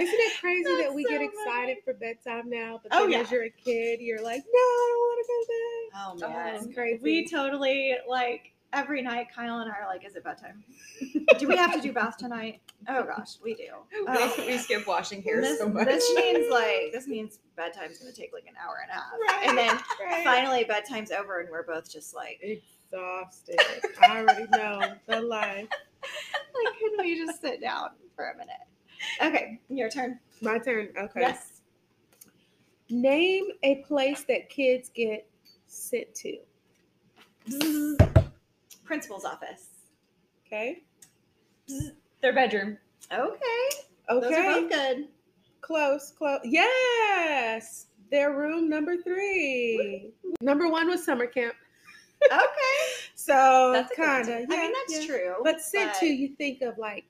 Isn't 0.00 0.18
it 0.18 0.40
crazy 0.40 0.76
that 0.82 0.92
we 0.92 1.04
so 1.04 1.10
get 1.10 1.18
funny. 1.18 1.28
excited 1.32 1.76
for 1.84 1.94
bedtime 1.94 2.48
now, 2.50 2.80
but 2.82 2.90
Oh, 2.94 3.06
yeah. 3.06 3.18
as 3.18 3.30
you're 3.30 3.44
a 3.44 3.50
kid, 3.50 4.00
you're 4.00 4.22
like, 4.22 4.42
no, 4.52 4.58
I 4.58 4.88
don't 4.90 4.98
want 4.98 5.26
to 5.26 5.28
go 5.28 5.40
to 5.42 6.24
bed. 6.26 6.28
Oh 6.28 6.32
man. 6.32 6.64
It's 6.64 6.74
crazy. 6.74 7.00
We 7.02 7.28
totally 7.28 7.94
like 8.08 8.52
every 8.72 9.02
night 9.02 9.28
Kyle 9.34 9.58
and 9.60 9.70
I 9.70 9.74
are 9.74 9.86
like, 9.86 10.04
is 10.04 10.16
it 10.16 10.24
bedtime? 10.24 10.62
do 11.38 11.48
we 11.48 11.56
have 11.56 11.74
to 11.74 11.80
do 11.80 11.92
bath 11.92 12.16
tonight? 12.16 12.60
Oh 12.88 13.04
gosh, 13.04 13.36
we 13.42 13.54
do. 13.54 13.64
We, 14.06 14.06
um, 14.06 14.32
we 14.38 14.58
skip 14.58 14.86
washing 14.86 15.22
hair 15.22 15.40
this, 15.40 15.58
so 15.58 15.68
much. 15.68 15.86
this 15.86 16.10
means 16.14 16.46
like 16.50 16.92
this 16.92 17.06
means 17.06 17.38
bedtime's 17.56 17.98
gonna 17.98 18.12
take 18.12 18.32
like 18.32 18.46
an 18.46 18.54
hour 18.62 18.78
and 18.82 18.90
a 18.90 18.94
half. 18.94 19.12
Right, 19.12 19.48
And 19.48 19.58
then 19.58 19.78
right. 20.04 20.24
finally 20.24 20.64
bedtime's 20.64 21.10
over 21.10 21.40
and 21.40 21.50
we're 21.50 21.64
both 21.64 21.90
just 21.90 22.14
like 22.14 22.40
exhausted. 22.42 23.60
I 24.02 24.18
already 24.18 24.46
know 24.52 24.94
the 25.06 25.20
life. 25.20 25.68
like 25.70 26.78
can 26.78 26.90
we 26.98 27.24
just 27.24 27.40
sit 27.40 27.60
down 27.60 27.90
for 28.16 28.30
a 28.30 28.36
minute? 28.36 28.56
Okay, 29.22 29.60
your 29.68 29.88
turn. 29.90 30.18
My 30.42 30.58
turn. 30.58 30.88
Okay. 30.96 31.20
Yes. 31.20 31.60
Name 32.88 33.44
a 33.62 33.76
place 33.86 34.24
that 34.24 34.48
kids 34.48 34.90
get 34.94 35.28
sent 35.66 36.12
to. 36.16 36.38
Principal's 38.90 39.24
office. 39.24 39.68
Okay. 40.48 40.82
Their 42.22 42.32
bedroom. 42.34 42.76
Okay. 43.12 43.28
Okay. 44.10 44.20
Those 44.20 44.24
are 44.24 44.26
Okay. 44.26 44.60
both 44.62 44.68
good. 44.72 45.08
Close, 45.60 46.10
close. 46.18 46.40
Yes. 46.42 47.86
Their 48.10 48.36
room 48.36 48.68
number 48.68 48.96
three. 48.96 50.10
Number 50.40 50.68
one 50.68 50.88
was 50.88 51.04
summer 51.04 51.26
camp. 51.28 51.54
Okay. 52.26 52.36
So 53.14 53.70
That's 53.74 53.94
kind 53.94 54.28
of. 54.28 54.36
I 54.50 54.56
mean 54.56 54.72
that's 54.88 55.04
true. 55.06 55.34
But 55.44 55.60
sent 55.60 55.94
to, 55.96 56.06
you 56.06 56.28
think 56.36 56.62
of 56.62 56.78
like 56.78 57.04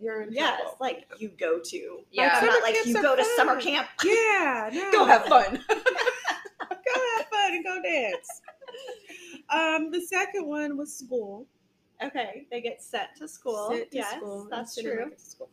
you're 0.00 0.22
in 0.22 0.32
Yes, 0.32 0.60
trouble. 0.60 0.76
like 0.80 1.06
you 1.18 1.28
go 1.38 1.58
to. 1.58 1.98
Yeah. 2.12 2.38
Like, 2.40 2.42
not 2.46 2.62
like 2.62 2.86
you 2.86 2.94
go 3.02 3.12
are 3.12 3.16
to 3.16 3.24
summer 3.36 3.60
camp. 3.60 3.88
Yeah. 4.04 4.70
No. 4.72 4.90
Go 4.92 5.04
have 5.06 5.24
fun. 5.26 5.58
Go 5.68 7.16
have 7.16 7.26
fun 7.26 7.52
and 7.54 7.64
go 7.64 7.82
dance. 7.82 8.28
Um, 9.50 9.90
the 9.90 10.00
second 10.00 10.46
one 10.46 10.76
was 10.76 10.94
school. 10.94 11.46
Okay, 12.02 12.46
they 12.50 12.60
get 12.60 12.82
sent 12.82 13.08
to 13.18 13.28
school. 13.28 13.68
Sent 13.70 13.90
to 13.92 13.96
yes, 13.96 14.16
school. 14.16 14.48
that's 14.50 14.74
true. 14.80 15.12
school. 15.16 15.48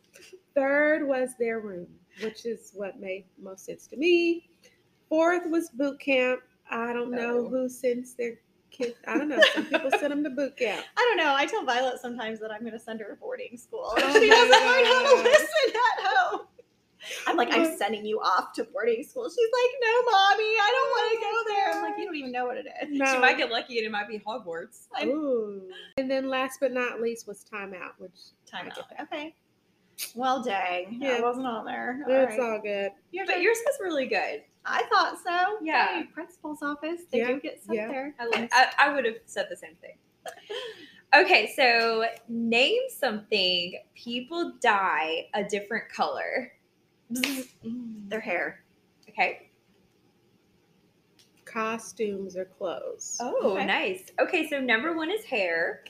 Third 0.54 1.06
was 1.06 1.30
their 1.38 1.60
room, 1.60 1.86
which 2.22 2.44
is 2.46 2.72
what 2.74 2.98
made 3.00 3.24
most 3.40 3.64
sense 3.66 3.86
to 3.88 3.96
me. 3.96 4.48
Fourth 5.08 5.46
was 5.48 5.70
boot 5.70 6.00
camp. 6.00 6.40
I 6.70 6.92
don't 6.92 7.10
know 7.10 7.46
Oh. 7.46 7.48
who 7.48 7.68
sends 7.68 8.14
their 8.14 8.38
kids. 8.70 8.94
I 9.06 9.18
don't 9.18 9.28
know. 9.28 9.40
Some 9.54 9.66
people 9.66 9.90
send 9.90 10.10
them 10.10 10.24
to 10.24 10.30
boot 10.30 10.56
camp. 10.58 10.84
I 10.96 11.00
don't 11.08 11.24
know. 11.24 11.34
I 11.34 11.46
tell 11.46 11.64
Violet 11.64 12.00
sometimes 12.00 12.40
that 12.40 12.50
I'm 12.50 12.60
going 12.60 12.72
to 12.72 12.78
send 12.80 13.00
her 13.00 13.08
to 13.08 13.16
boarding 13.16 13.56
school. 13.56 13.92
Oh 13.96 14.20
she 14.20 14.28
doesn't 14.28 14.50
learn 14.50 14.84
how 14.84 15.16
to 15.16 15.22
listen 15.22 15.46
at 15.68 16.06
home. 16.06 16.40
I'm 17.26 17.36
like, 17.36 17.48
I'm 17.52 17.76
sending 17.76 18.04
you 18.04 18.18
off 18.20 18.52
to 18.54 18.64
boarding 18.64 19.02
school. 19.04 19.28
She's 19.28 19.36
like, 19.38 19.70
no, 19.82 20.10
mommy, 20.10 20.44
I 20.44 20.70
don't 20.72 20.90
want 20.90 21.12
to 21.12 21.26
oh, 21.26 21.44
go 21.44 21.54
there. 21.54 21.72
I'm 21.74 21.82
like, 21.82 21.98
you 21.98 22.04
don't 22.06 22.16
even 22.16 22.32
know 22.32 22.46
what 22.46 22.56
it 22.56 22.66
is. 22.82 22.88
No. 22.98 23.04
She 23.12 23.18
might 23.18 23.36
get 23.36 23.50
lucky 23.50 23.78
and 23.78 23.86
it 23.86 23.90
might 23.90 24.08
be 24.08 24.18
Hogwarts. 24.18 24.86
I- 24.94 25.06
Ooh. 25.06 25.62
And 25.96 26.10
then 26.10 26.28
last 26.28 26.58
but 26.60 26.72
not 26.72 27.00
least 27.00 27.26
was 27.26 27.44
timeout, 27.52 27.92
which 27.98 28.12
Time 28.46 28.66
I 28.66 28.68
get 28.68 28.78
out. 28.78 28.84
that. 28.90 29.00
Okay. 29.12 29.34
Well, 30.14 30.42
dang. 30.42 30.98
Yeah. 31.00 31.16
I 31.16 31.20
wasn't 31.20 31.46
on 31.46 31.64
there. 31.64 32.04
All 32.08 32.14
It's 32.14 32.30
right. 32.30 32.40
all 32.40 32.60
good. 32.60 32.92
Your 33.10 33.26
But 33.26 33.40
yours 33.40 33.58
was 33.66 33.76
really 33.80 34.06
good. 34.06 34.42
I 34.64 34.82
thought 34.84 35.18
so. 35.24 35.58
Yeah. 35.62 36.00
Hey, 36.00 36.04
principal's 36.04 36.62
office. 36.62 37.00
They 37.10 37.18
Yeah, 37.18 37.26
do 37.28 37.40
get 37.40 37.62
sent 37.64 37.76
yeah. 37.76 37.88
there. 37.88 38.14
I, 38.18 38.26
like, 38.26 38.50
I, 38.52 38.68
I 38.78 38.94
would 38.94 39.04
have 39.04 39.16
said 39.26 39.46
the 39.50 39.56
same 39.56 39.74
thing. 39.80 39.96
Okay, 41.14 41.52
so 41.54 42.06
name 42.26 42.80
something 42.88 43.74
people 43.94 44.54
dye 44.62 45.26
a 45.34 45.44
different 45.44 45.90
color. 45.90 46.50
Their 48.08 48.20
hair. 48.20 48.64
Okay. 49.08 49.50
Costumes 51.44 52.36
or 52.36 52.44
clothes. 52.46 53.18
Oh, 53.20 53.52
Okay. 53.54 53.66
nice. 53.66 54.04
Okay, 54.20 54.48
so 54.48 54.60
number 54.60 54.96
one 54.96 55.10
is 55.10 55.24
hair. 55.24 55.84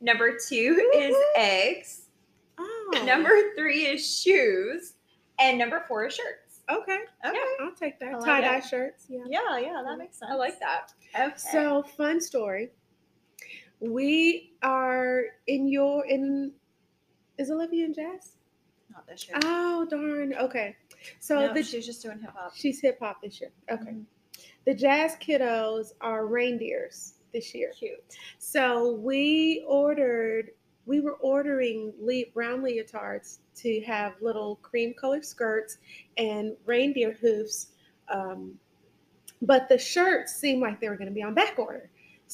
Number 0.00 0.36
two 0.48 0.90
is 0.94 1.14
eggs. 1.36 2.02
Oh. 2.58 3.02
Number 3.04 3.30
three 3.56 3.86
is 3.86 4.20
shoes. 4.22 4.94
And 5.38 5.58
number 5.58 5.84
four 5.88 6.06
is 6.06 6.14
shirts. 6.14 6.60
Okay. 6.70 6.98
Okay. 7.26 7.38
I'll 7.60 7.72
take 7.72 7.98
that. 8.00 8.12
Like 8.12 8.24
Tie 8.24 8.40
dye 8.40 8.60
shirts. 8.60 9.06
Yeah. 9.08 9.24
Yeah, 9.26 9.58
yeah, 9.58 9.82
that 9.84 9.98
makes 9.98 10.18
sense. 10.18 10.30
I 10.32 10.36
like 10.36 10.58
that. 10.60 10.92
Okay. 11.18 11.34
So 11.36 11.82
fun 11.82 12.20
story. 12.20 12.70
We 13.80 14.52
are 14.62 15.24
in 15.46 15.68
your 15.68 16.06
in 16.06 16.52
is 17.38 17.50
Olivia 17.50 17.84
and 17.86 17.94
Jazz? 17.94 18.36
Not 18.92 19.06
this 19.06 19.26
year. 19.28 19.38
Oh 19.44 19.86
darn. 19.88 20.34
Okay. 20.34 20.76
So 21.20 21.46
no, 21.46 21.54
the 21.54 21.62
she's 21.62 21.86
just 21.86 22.02
doing 22.02 22.18
hip 22.20 22.30
hop. 22.34 22.52
she's 22.54 22.80
hip 22.80 22.98
hop 23.00 23.20
this 23.22 23.40
year. 23.40 23.50
Okay. 23.70 23.90
Mhm. 23.90 24.04
The 24.64 24.74
jazz 24.74 25.16
kiddos 25.16 25.92
are 26.00 26.26
reindeers 26.26 27.14
this 27.32 27.54
year. 27.54 27.72
Cute. 27.78 27.98
So 28.38 28.92
we 28.94 29.64
ordered, 29.66 30.50
we 30.86 31.00
were 31.00 31.14
ordering 31.14 31.92
le- 32.00 32.30
brown 32.32 32.60
leotards 32.62 33.38
to 33.56 33.80
have 33.82 34.14
little 34.20 34.56
cream 34.56 34.94
colored 34.94 35.24
skirts 35.24 35.78
and 36.16 36.56
reindeer 36.66 37.12
hoofs. 37.20 37.68
Um, 38.08 38.58
but 39.40 39.68
the 39.68 39.78
shirts 39.78 40.34
seemed 40.36 40.60
like 40.60 40.80
they 40.80 40.88
were 40.88 40.96
going 40.96 41.08
to 41.08 41.14
be 41.14 41.22
on 41.22 41.34
back 41.34 41.58
order. 41.58 41.90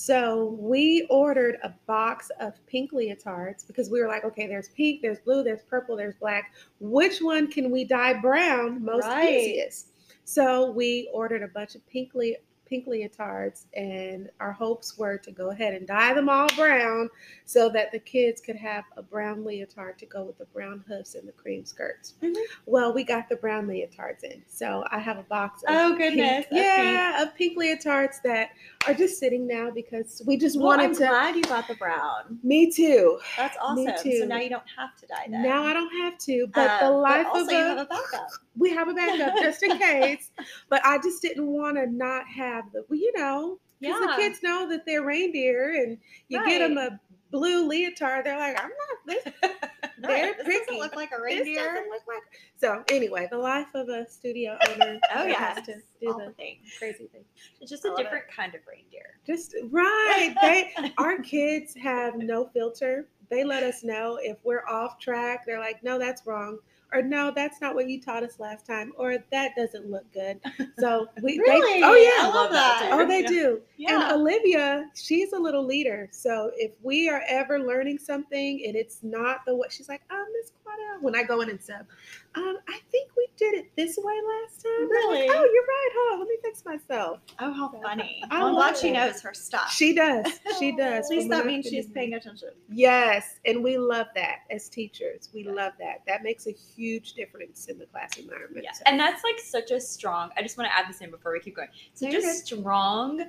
So 0.08 0.56
we 0.60 1.08
ordered 1.10 1.58
a 1.64 1.74
box 1.88 2.30
of 2.38 2.64
pink 2.68 2.92
leotards 2.92 3.66
because 3.66 3.90
we 3.90 4.00
were 4.00 4.06
like, 4.06 4.24
okay, 4.24 4.46
there's 4.46 4.68
pink, 4.68 5.02
there's 5.02 5.18
blue, 5.18 5.42
there's 5.42 5.62
purple, 5.62 5.96
there's 5.96 6.14
black. 6.14 6.52
Which 6.78 7.18
one 7.18 7.50
can 7.50 7.72
we 7.72 7.82
dye 7.82 8.12
brown 8.14 8.84
most 8.84 9.06
Right. 9.06 9.28
easiest? 9.40 9.88
So 10.22 10.70
we 10.70 11.10
ordered 11.12 11.42
a 11.42 11.48
bunch 11.48 11.74
of 11.74 11.84
pink 11.88 12.14
le- 12.14 12.36
pink 12.64 12.86
leotards, 12.86 13.64
and 13.72 14.28
our 14.40 14.52
hopes 14.52 14.98
were 14.98 15.16
to 15.16 15.32
go 15.32 15.48
ahead 15.50 15.72
and 15.72 15.86
dye 15.86 16.12
them 16.12 16.28
all 16.28 16.46
brown 16.54 17.08
so 17.46 17.70
that 17.70 17.90
the 17.92 17.98
kids 17.98 18.42
could 18.42 18.56
have 18.56 18.84
a 18.98 19.02
brown 19.02 19.42
leotard 19.42 19.98
to 19.98 20.04
go 20.04 20.22
with 20.22 20.36
the 20.36 20.44
brown 20.44 20.84
hoofs 20.86 21.14
and 21.14 21.26
the 21.26 21.32
cream 21.32 21.64
skirts. 21.64 22.16
Mhm. 22.22 22.36
Well, 22.66 22.92
we 22.92 23.04
got 23.04 23.30
the 23.30 23.36
brown 23.36 23.66
leotards 23.66 24.22
in, 24.22 24.44
so 24.46 24.84
I 24.90 24.98
have 24.98 25.16
a 25.16 25.22
box. 25.22 25.62
Of 25.62 25.70
Oh, 25.70 25.88
pink- 25.96 25.98
goodness, 26.16 26.44
of 26.50 26.56
yeah, 26.58 27.22
of 27.22 27.34
pink 27.34 27.56
leotards 27.56 28.20
that 28.24 28.50
are 28.90 28.94
just 28.94 29.18
sitting 29.18 29.46
now 29.46 29.70
because 29.70 30.22
we 30.26 30.36
just 30.36 30.56
Well, 30.56 30.66
wanted 30.68 30.84
I'm 30.84 30.92
to. 30.94 30.98
glad 31.06 31.36
you 31.36 31.42
got 31.42 31.68
the 31.68 31.74
brown. 31.74 32.38
Me 32.42 32.70
too. 32.70 33.18
That's 33.36 33.56
awesome. 33.60 33.84
Me 33.84 33.90
awesome. 33.90 34.10
So 34.12 34.18
too. 34.20 34.26
now 34.26 34.38
you 34.38 34.50
don't 34.50 34.62
have 34.76 34.96
to 34.96 35.06
dye 35.06 35.26
that. 35.30 35.40
Now 35.40 35.64
I 35.64 35.72
don't 35.72 35.90
have 36.02 36.18
to, 36.18 36.46
but 36.54 36.80
the 36.80 36.86
Um, 36.86 37.02
life 37.02 37.26
also 37.26 37.44
of 37.46 37.50
you 37.50 37.58
a, 37.58 37.62
have 37.62 37.78
a 37.78 37.84
backup. 37.86 38.28
we 38.56 38.70
have 38.70 38.88
a 38.88 38.94
backup 38.94 39.34
just 39.36 39.62
in 39.62 39.78
case. 39.78 40.30
But 40.68 40.84
I 40.84 40.98
just 40.98 41.22
didn't 41.22 41.46
want 41.46 41.76
to 41.76 41.86
not 41.86 42.26
have 42.26 42.64
the, 42.72 42.84
well, 42.88 42.98
you 42.98 43.12
know, 43.16 43.58
because 43.80 44.00
the 44.00 44.12
kids 44.16 44.42
know 44.42 44.68
that 44.70 44.84
they're 44.86 45.04
reindeer, 45.04 45.70
and 45.82 45.98
you 46.28 46.44
get 46.44 46.58
them 46.58 46.78
a 46.78 46.98
blue 47.30 47.68
leotard, 47.68 48.24
they're 48.24 48.38
like, 48.38 48.58
I'm 48.62 48.70
not 48.70 49.22
this. 49.24 49.34
They're 50.00 50.32
this 50.34 50.46
picky. 50.46 50.58
doesn't 50.58 50.78
look 50.78 50.94
like 50.94 51.10
a 51.10 51.20
reindeer. 51.20 51.56
doesn't 51.74 51.88
look 51.90 52.02
like. 52.06 52.22
So 52.56 52.84
anyway, 52.88 53.26
the 53.32 53.38
life 53.38 53.66
of 53.74 53.88
a 53.88 54.08
studio 54.08 54.56
oh, 54.66 54.72
owner. 54.72 55.00
Oh, 55.12 55.18
that 55.24 55.28
yes. 55.28 55.56
has 55.56 55.66
to 55.66 55.74
do 56.00 56.12
All 56.12 56.18
the 56.18 56.30
things. 56.34 56.60
crazy 56.78 57.08
thing. 57.08 57.24
It's 57.60 57.68
just 57.70 57.84
I 57.84 57.88
a 57.88 57.90
love 57.92 58.00
it. 58.00 58.02
different 58.04 58.24
kind 58.34 58.54
of 58.54 58.60
reindeer. 58.68 59.18
Just 59.26 59.56
right. 59.70 60.34
They 60.40 60.72
our 60.98 61.18
kids 61.22 61.74
have 61.74 62.16
no 62.16 62.46
filter. 62.46 63.08
They 63.28 63.42
let 63.44 63.64
us 63.64 63.82
know 63.82 64.18
if 64.22 64.36
we're 64.44 64.64
off 64.68 65.00
track. 65.00 65.44
They're 65.46 65.58
like, 65.60 65.82
no, 65.82 65.98
that's 65.98 66.26
wrong. 66.26 66.58
Or 66.92 67.02
no, 67.02 67.30
that's 67.34 67.60
not 67.60 67.74
what 67.74 67.88
you 67.88 68.00
taught 68.00 68.22
us 68.22 68.38
last 68.40 68.66
time. 68.66 68.92
Or 68.96 69.18
that 69.30 69.54
doesn't 69.56 69.90
look 69.90 70.10
good. 70.12 70.40
So 70.78 71.08
we 71.22 71.38
Really? 71.38 71.80
they, 71.80 71.86
oh 71.86 71.94
yeah. 71.94 72.26
love 72.26 72.34
love 72.34 72.50
that 72.52 72.80
that. 72.82 72.92
Oh, 72.92 73.06
they 73.06 73.22
Yeah. 73.22 73.28
do. 73.28 73.60
Yeah. 73.76 74.02
And 74.04 74.12
Olivia, 74.20 74.88
she's 74.94 75.32
a 75.32 75.38
little 75.38 75.64
leader. 75.66 76.08
So 76.12 76.52
if 76.56 76.70
we 76.82 77.08
are 77.08 77.22
ever 77.28 77.58
learning 77.58 77.98
something 77.98 78.62
and 78.64 78.76
it's 78.76 79.02
not 79.02 79.40
the 79.44 79.54
what 79.56 79.72
she's 79.72 79.88
like, 79.88 80.02
um, 80.10 80.24
Miss 80.40 80.52
When 81.00 81.14
I 81.14 81.22
go 81.22 81.40
in 81.42 81.50
and 81.50 81.60
sub, 81.62 81.86
um, 82.34 82.58
I 82.68 82.78
think 82.90 83.10
we 83.16 83.28
did 83.36 83.54
it 83.54 83.70
this 83.76 83.96
way 83.96 84.14
last 84.14 84.62
time. 84.64 84.72
I'm 84.82 84.88
like, 85.14 85.30
oh, 85.30 85.48
you're 85.52 85.62
right. 85.62 86.12
On, 86.12 86.18
let 86.18 86.28
me 86.28 86.36
fix 86.42 86.64
myself. 86.64 87.20
oh, 87.38 87.52
how 87.52 87.68
funny. 87.82 88.22
I 88.30 88.42
love 88.42 88.54
glad 88.56 88.76
she 88.76 88.90
knows 88.90 89.20
her 89.22 89.32
stuff. 89.32 89.70
She 89.72 89.94
does. 89.94 90.26
She 90.58 90.74
does. 90.76 91.04
At 91.06 91.10
least 91.16 91.28
that 91.30 91.46
means 91.46 91.66
she's 91.66 91.86
paying 91.88 92.14
attention. 92.14 92.48
Yes, 92.68 93.36
and 93.44 93.62
we 93.62 93.78
love 93.78 94.08
that 94.16 94.38
as 94.50 94.68
teachers. 94.68 95.28
We 95.32 95.44
love 95.44 95.72
that. 95.78 96.02
That 96.08 96.22
makes 96.24 96.46
a 96.48 96.52
huge 96.52 97.12
difference 97.12 97.66
in 97.66 97.78
the 97.78 97.86
class 97.86 98.16
environment. 98.16 98.64
Yeah. 98.64 98.72
So- 98.72 98.82
And 98.86 98.98
that's 98.98 99.22
like 99.22 99.38
such 99.38 99.70
a 99.70 99.80
strong, 99.80 100.30
I 100.36 100.42
just 100.42 100.58
want 100.58 100.68
to 100.70 100.76
add 100.76 100.86
this 100.88 101.00
in 101.00 101.10
before 101.10 101.32
we 101.32 101.38
keep 101.40 101.54
going. 101.56 101.68
Such 101.94 102.12
You're 102.12 102.28
a 102.28 102.34
strong 102.34 103.24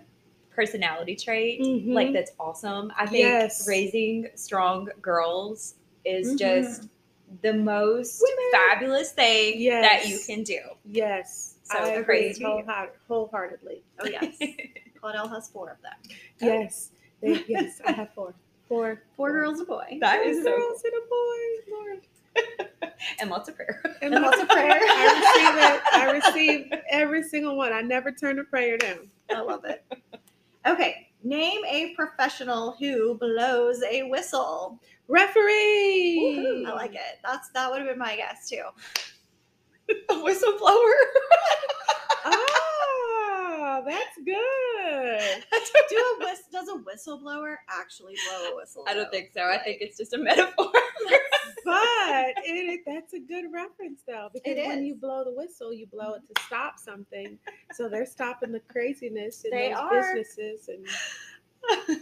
personality 0.50 1.16
trait. 1.16 1.62
Mhm. 1.62 1.94
Like 1.94 2.14
that's 2.14 2.32
awesome. 2.40 2.92
I 2.98 3.06
think 3.06 3.20
Yes. 3.20 3.68
raising 3.68 4.28
strong 4.36 4.90
girls 5.02 5.76
is 6.06 6.34
Mhm. 6.34 6.40
just 6.40 6.90
the 7.42 7.54
most 7.54 8.22
Women. 8.22 8.52
fabulous 8.70 9.12
thing 9.12 9.64
that 9.70 10.08
you 10.08 10.20
can 10.26 10.44
do. 10.44 10.60
yes, 10.86 11.56
So 11.64 11.78
I 11.78 11.88
agree 11.90 12.34
wholeheart- 12.34 12.92
wholeheartedly. 13.08 13.84
Oh, 14.00 14.06
yes. 14.08 14.36
Claudelle 15.02 15.30
has 15.30 15.48
four 15.50 15.70
of 15.70 15.78
them. 15.82 15.94
Yes, 16.42 16.92
they, 17.22 17.44
yes, 17.48 17.82
I 17.86 17.92
have 17.94 18.14
four. 18.14 18.34
Four. 18.68 19.02
Four 19.16 19.32
girls, 19.32 19.60
a 19.62 19.66
boy. 19.66 19.98
That 20.02 20.22
four 20.22 20.28
is 20.32 20.44
so 20.44 20.56
girls 20.58 20.84
and 20.84 20.94
a 20.94 21.06
boy. 21.10 21.76
Lord, 21.76 22.94
and 23.20 23.30
lots 23.30 23.50
of 23.50 23.56
prayer. 23.56 23.82
and, 24.02 24.14
And 24.14 24.24
lots 24.24 24.40
of 24.42 24.48
prayer. 24.50 24.72
I 24.82 25.14
receive 25.16 25.64
it. 25.64 25.82
I 25.94 26.12
receive 26.12 26.74
every 26.90 27.24
single 27.24 27.56
one. 27.58 27.74
I 27.74 27.82
never 27.82 28.12
turn 28.12 28.40
a 28.40 28.44
prayer 28.44 28.78
down. 28.78 29.10
I 29.34 29.42
love 29.42 29.66
it. 29.66 29.84
Okay. 30.68 31.09
Name 31.24 31.62
a 31.68 31.94
professional 31.96 32.76
who 32.80 33.18
blows 33.18 33.82
a 33.84 34.04
whistle. 34.04 34.80
Referee. 35.08 36.66
I 36.68 36.74
like 36.74 36.94
it. 36.94 37.20
That's 37.24 37.50
that 37.50 37.70
would 37.70 37.80
have 37.80 37.90
been 37.90 38.00
my 38.00 38.16
guess 38.16 38.48
too. 38.48 38.64
a 40.10 40.14
whistleblower. 40.14 40.94
Ah, 43.62 43.82
that's 43.86 44.18
good. 44.26 45.44
Do 45.90 45.96
a 45.96 46.26
whis- 46.26 46.44
does 46.52 46.68
a 46.70 46.78
whistleblower 46.78 47.56
actually 47.70 48.16
blow 48.28 48.52
a 48.52 48.56
whistle? 48.56 48.86
I 48.88 48.94
don't 48.94 49.10
think 49.12 49.32
so. 49.34 49.42
I 49.44 49.58
think 49.58 49.78
it's 49.82 49.98
just 49.98 50.14
a 50.14 50.18
metaphor. 50.18 50.72
But 51.70 52.34
it, 52.46 52.82
that's 52.86 53.14
a 53.14 53.20
good 53.20 53.46
reference 53.54 54.02
though, 54.08 54.30
because 54.34 54.58
It 54.58 54.68
when 54.68 54.80
is. 54.80 54.86
you 54.86 54.96
blow 54.96 55.24
the 55.24 55.34
whistle, 55.34 55.74
you 55.74 55.88
blow 55.88 56.14
it 56.16 56.22
to 56.34 56.42
stop 56.44 56.78
something. 56.80 57.38
So 57.74 57.88
they're 57.90 58.06
stopping 58.06 58.52
the 58.52 58.60
craziness 58.62 59.44
in 59.46 59.52
They 59.52 59.70
those 59.70 59.78
are. 59.80 60.16
businesses 60.16 60.70
and 60.70 60.86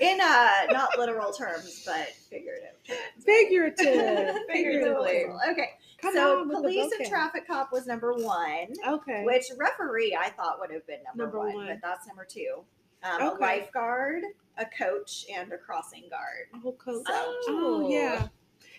in 0.00 0.18
uh 0.20 0.50
not 0.72 0.98
literal 0.98 1.32
terms, 1.32 1.82
but 1.86 2.08
figurative 2.30 2.74
terms. 2.86 3.24
figurative. 3.24 4.36
Figuratively. 4.50 5.24
Okay. 5.50 5.70
Come 6.00 6.14
so 6.14 6.40
on 6.40 6.48
with 6.48 6.56
the 6.58 6.62
police 6.62 6.92
and 6.98 7.08
traffic 7.08 7.46
cop 7.46 7.72
was 7.72 7.86
number 7.86 8.12
one. 8.14 8.68
Okay. 8.86 9.24
Which 9.24 9.44
referee 9.58 10.16
I 10.18 10.28
thought 10.30 10.58
would 10.60 10.70
have 10.70 10.86
been 10.86 10.98
number, 11.04 11.24
Number 11.24 11.38
one, 11.38 11.54
one. 11.54 11.66
but 11.66 11.78
that's 11.82 12.06
number 12.06 12.26
two. 12.28 12.60
Um, 13.02 13.22
Okay. 13.28 13.36
A 13.36 13.46
lifeguard, 13.46 14.22
a 14.58 14.66
coach, 14.66 15.24
and 15.34 15.52
a 15.52 15.58
crossing 15.58 16.04
guard. 16.10 16.62
Oh, 16.64 16.72
coach. 16.72 17.04
Oh. 17.08 17.40
Oh, 17.48 17.88
yeah. 17.90 18.28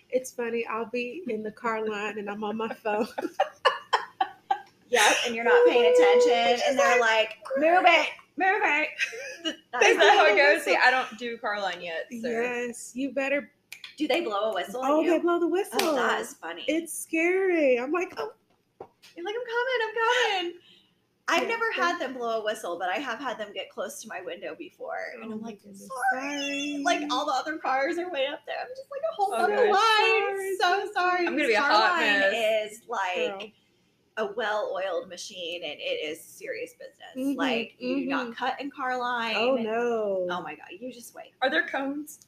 It's 0.10 0.32
funny. 0.32 0.66
I'll 0.68 0.86
be 0.86 1.24
in 1.28 1.44
the 1.44 1.52
car 1.52 1.88
line 1.88 2.18
and 2.18 2.30
I'm 2.30 2.44
on 2.44 2.58
my 2.58 2.74
phone. 2.74 3.08
Yep, 4.90 5.16
and 5.26 5.36
you're 5.36 5.44
not 5.44 5.68
paying 5.68 5.94
attention, 5.94 6.62
and 6.68 6.80
they're 6.80 7.00
like, 7.00 7.36
"Move 7.58 7.84
it, 7.86 8.08
move 8.38 8.62
it." 8.64 8.90
That's 9.74 9.98
that 9.98 10.18
how 10.18 10.26
it 10.26 10.38
goes? 10.38 10.64
See, 10.64 10.78
I 10.82 10.90
don't 10.90 11.18
do 11.20 11.38
car 11.38 11.60
line 11.62 11.82
yet, 11.82 12.06
sir. 12.22 12.44
Yes, 12.44 12.94
you 12.96 13.12
better. 13.12 13.52
Do 13.98 14.08
they 14.08 14.22
blow 14.22 14.52
a 14.52 14.54
whistle? 14.54 14.82
Oh, 14.84 15.06
they 15.06 15.20
blow 15.20 15.40
the 15.40 15.48
whistle. 15.48 15.80
Oh, 15.82 15.96
that 15.96 16.22
is 16.22 16.34
funny. 16.36 16.64
It's 16.68 16.94
scary. 16.94 17.78
I'm 17.78 17.92
like, 17.92 18.14
oh, 18.18 18.32
You're 19.16 19.26
like, 19.26 19.36
I'm 19.36 19.46
coming, 19.46 19.80
I'm 19.84 19.96
coming. 20.44 20.54
I've 21.30 21.44
Yeah, 21.44 21.50
never 21.50 21.72
had 21.74 22.00
them 22.00 22.14
blow 22.14 22.40
a 22.42 22.44
whistle, 22.44 22.78
but 22.80 22.90
I 22.90 22.96
have 23.00 23.20
had 23.20 23.38
them 23.38 23.52
get 23.54 23.70
close 23.70 24.02
to 24.02 24.08
my 24.08 24.22
window 24.22 24.56
before, 24.58 24.96
and 25.14 25.24
oh 25.26 25.36
I'm 25.36 25.42
my 25.42 25.48
like, 25.50 25.62
goodness, 25.62 25.90
sorry. 26.14 26.82
Like 26.86 27.02
all 27.12 27.26
the 27.26 27.34
other 27.34 27.58
cars 27.58 27.98
are 27.98 28.10
way 28.12 28.28
up 28.28 28.46
there. 28.46 28.56
I'm 28.62 28.70
just 28.70 28.88
like 28.90 29.02
a 29.12 29.14
whole 29.16 29.34
Oh, 29.34 29.38
other 29.44 29.56
gosh. 29.56 29.74
line. 29.74 30.58
So 30.62 30.92
sorry. 30.94 31.28
I'm 31.28 31.36
gonna 31.36 31.48
be 31.48 31.54
a 31.54 31.60
Car 31.60 31.70
hot 31.72 32.00
line 32.00 32.20
mess. 32.20 32.72
is 32.72 32.82
like 32.88 33.16
Girl. 33.40 33.52
a 34.18 34.34
well-oiled 34.34 35.10
machine, 35.10 35.64
and 35.64 35.74
it 35.80 36.00
is 36.06 36.24
serious 36.24 36.74
business. 36.74 37.34
Mhm, 37.34 37.36
Like 37.38 37.76
you 37.78 37.98
do 37.98 38.06
mhm. 38.06 38.10
not 38.10 38.36
cut 38.36 38.62
in 38.62 38.72
car 38.72 38.98
line. 38.98 39.36
Oh 39.36 39.56
no. 39.56 40.28
Oh 40.30 40.42
my 40.42 40.56
god, 40.56 40.68
you 40.80 40.94
just 40.94 41.14
wait. 41.14 41.34
Are 41.42 41.50
there 41.50 41.68
cones? 41.68 42.26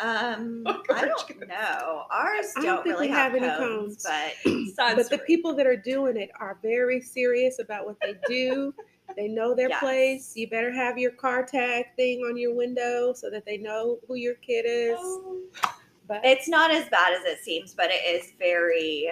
Um, 0.00 0.62
Oh, 0.66 0.82
I 0.92 1.06
don't 1.06 1.48
know. 1.48 2.02
Ours 2.10 2.52
don't, 2.56 2.64
don't 2.64 2.86
really 2.86 3.08
have, 3.08 3.32
have 3.32 3.34
any 3.42 3.48
cones, 3.56 4.04
cones. 4.04 4.74
but 4.76 4.96
but 4.96 5.10
the 5.10 5.18
people 5.18 5.54
that 5.54 5.66
are 5.66 5.76
doing 5.76 6.16
it 6.16 6.30
are 6.40 6.58
very 6.62 7.00
serious 7.00 7.58
about 7.58 7.86
what 7.86 7.96
they 8.02 8.14
do. 8.26 8.74
they 9.16 9.28
know 9.28 9.54
their 9.54 9.68
Yes. 9.68 9.80
place. 9.80 10.32
You 10.34 10.48
better 10.48 10.72
have 10.72 10.98
your 10.98 11.12
car 11.12 11.44
tag 11.44 11.86
thing 11.96 12.20
on 12.20 12.36
your 12.36 12.54
window 12.54 13.12
so 13.12 13.30
that 13.30 13.44
they 13.44 13.58
know 13.58 13.98
who 14.08 14.14
your 14.16 14.34
kid 14.34 14.64
is. 14.66 14.96
Oh. 14.98 15.40
But 16.06 16.20
it's 16.24 16.48
not 16.48 16.70
as 16.70 16.88
bad 16.88 17.14
as 17.14 17.24
it 17.24 17.38
seems, 17.42 17.72
but 17.74 17.90
it 17.90 18.02
is 18.04 18.32
very 18.38 19.08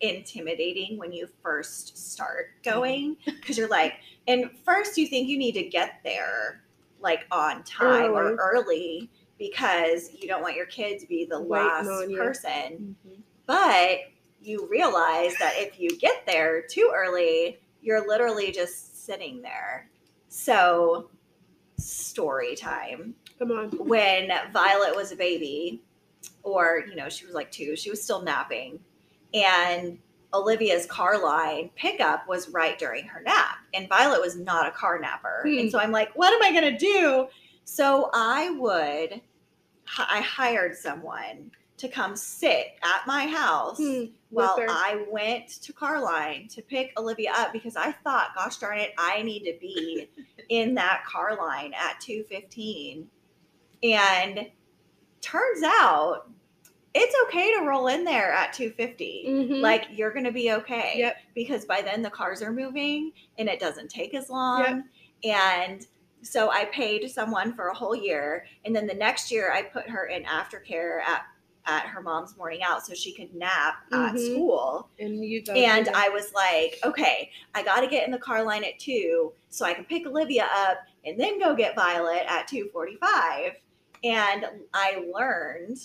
intimidating 0.00 0.98
when 0.98 1.12
you 1.12 1.28
first 1.42 1.96
start 2.12 2.46
going 2.64 3.16
because 3.24 3.56
you're 3.56 3.68
like, 3.68 3.94
and 4.26 4.50
first 4.64 4.98
you 4.98 5.06
think 5.06 5.28
you 5.28 5.38
need 5.38 5.52
to 5.52 5.62
get 5.62 6.00
there 6.04 6.64
like 7.00 7.26
on 7.30 7.62
time 7.64 8.10
or 8.12 8.34
early 8.36 9.08
because 9.50 10.10
you 10.14 10.28
don't 10.28 10.40
want 10.40 10.54
your 10.54 10.66
kid 10.66 11.00
to 11.00 11.06
be 11.06 11.24
the 11.24 11.38
last 11.38 11.88
person. 12.16 12.96
Mhm. 13.04 13.22
But 13.46 13.98
you 14.40 14.68
realize 14.70 15.36
that 15.38 15.54
if 15.56 15.80
you 15.80 15.96
get 15.98 16.24
there 16.26 16.62
too 16.62 16.92
early, 16.94 17.58
you're 17.80 18.06
literally 18.06 18.52
just 18.52 19.04
sitting 19.04 19.42
there. 19.42 19.90
So, 20.28 21.10
story 21.76 22.54
time. 22.54 23.16
come 23.38 23.50
on. 23.50 23.70
When 23.70 24.30
Violet 24.52 24.94
was 24.94 25.10
a 25.10 25.16
baby, 25.16 25.82
or, 26.44 26.84
you 26.88 26.94
know, 26.94 27.08
she 27.08 27.26
was 27.26 27.34
like 27.34 27.50
two, 27.50 27.74
she 27.74 27.90
was 27.90 28.00
still 28.00 28.22
napping. 28.22 28.78
And 29.34 29.98
Olivia's 30.32 30.86
car 30.86 31.20
line 31.20 31.70
pickup 31.74 32.28
was 32.28 32.48
right 32.50 32.78
during 32.78 33.04
her 33.06 33.20
nap. 33.20 33.56
And 33.74 33.88
Violet 33.88 34.20
was 34.20 34.36
not 34.36 34.68
a 34.68 34.70
car 34.70 35.00
napper. 35.00 35.42
Hmm. 35.44 35.58
And 35.58 35.70
so 35.72 35.80
I'm 35.80 35.90
like, 35.90 36.12
what 36.14 36.32
am 36.32 36.42
I 36.42 36.52
going 36.52 36.72
to 36.72 36.78
do? 36.78 37.26
So 37.64 38.10
I 38.12 38.50
would, 38.50 39.20
I 39.98 40.20
hired 40.20 40.76
someone 40.76 41.50
to 41.78 41.88
come 41.88 42.14
sit 42.16 42.74
at 42.82 43.06
my 43.06 43.26
house 43.26 43.78
Hmm, 43.78 44.04
while 44.30 44.56
her. 44.58 44.66
I 44.68 45.04
went 45.10 45.48
to 45.62 45.72
Carline 45.72 46.48
to 46.48 46.62
pick 46.62 46.92
Olivia 46.96 47.32
up 47.36 47.52
because 47.52 47.76
I 47.76 47.90
thought, 47.92 48.34
gosh 48.36 48.58
darn 48.58 48.78
it, 48.78 48.92
I 48.98 49.22
need 49.22 49.40
to 49.44 49.56
be 49.60 50.08
in 50.48 50.74
that 50.74 51.04
car 51.04 51.36
line 51.36 51.72
at 51.74 52.00
215. 52.00 53.08
And 53.82 54.46
turns 55.20 55.62
out 55.64 56.28
it's 56.94 57.14
okay 57.26 57.54
to 57.58 57.64
roll 57.66 57.88
in 57.88 58.04
there 58.04 58.32
at 58.32 58.52
250. 58.52 59.24
Mhm. 59.26 59.60
Like 59.60 59.86
you're 59.90 60.12
gonna 60.12 60.30
be 60.32 60.52
okay. 60.52 60.92
Yep. 60.96 61.16
Because 61.34 61.64
by 61.64 61.80
then 61.80 62.02
the 62.02 62.10
cars 62.10 62.42
are 62.42 62.52
moving 62.52 63.12
and 63.38 63.48
it 63.48 63.58
doesn't 63.58 63.88
take 63.90 64.14
as 64.14 64.28
long. 64.30 64.84
And 65.24 65.86
so 66.22 66.50
I 66.50 66.66
paid 66.66 67.10
someone 67.10 67.52
for 67.54 67.68
a 67.68 67.74
whole 67.74 67.94
year. 67.96 68.46
And 68.64 68.74
then 68.74 68.86
the 68.86 68.94
next 68.94 69.30
year 69.30 69.52
I 69.52 69.62
put 69.62 69.88
her 69.88 70.06
in 70.06 70.24
aftercare 70.24 71.00
at 71.02 71.22
at 71.64 71.86
her 71.86 72.02
mom's 72.02 72.36
morning 72.36 72.60
out 72.64 72.84
so 72.84 72.92
she 72.92 73.12
could 73.14 73.32
nap 73.36 73.76
at 73.92 74.14
Mhm. 74.14 74.32
school. 74.32 74.90
and 74.98 75.24
you. 75.24 75.44
And 75.54 75.88
I 75.94 76.08
was 76.08 76.32
like, 76.34 76.80
okay, 76.82 77.30
I 77.54 77.62
got 77.62 77.82
to 77.82 77.86
get 77.86 78.04
in 78.04 78.10
the 78.10 78.18
car 78.18 78.42
line 78.42 78.64
at 78.64 78.80
two 78.80 79.32
so 79.48 79.64
I 79.64 79.72
can 79.72 79.84
pick 79.84 80.04
Olivia 80.04 80.48
up 80.52 80.78
and 81.04 81.20
then 81.20 81.38
go 81.38 81.54
get 81.54 81.76
Violet 81.76 82.24
at 82.26 82.48
245. 82.48 83.52
And 84.02 84.44
I 84.74 85.04
learned 85.14 85.78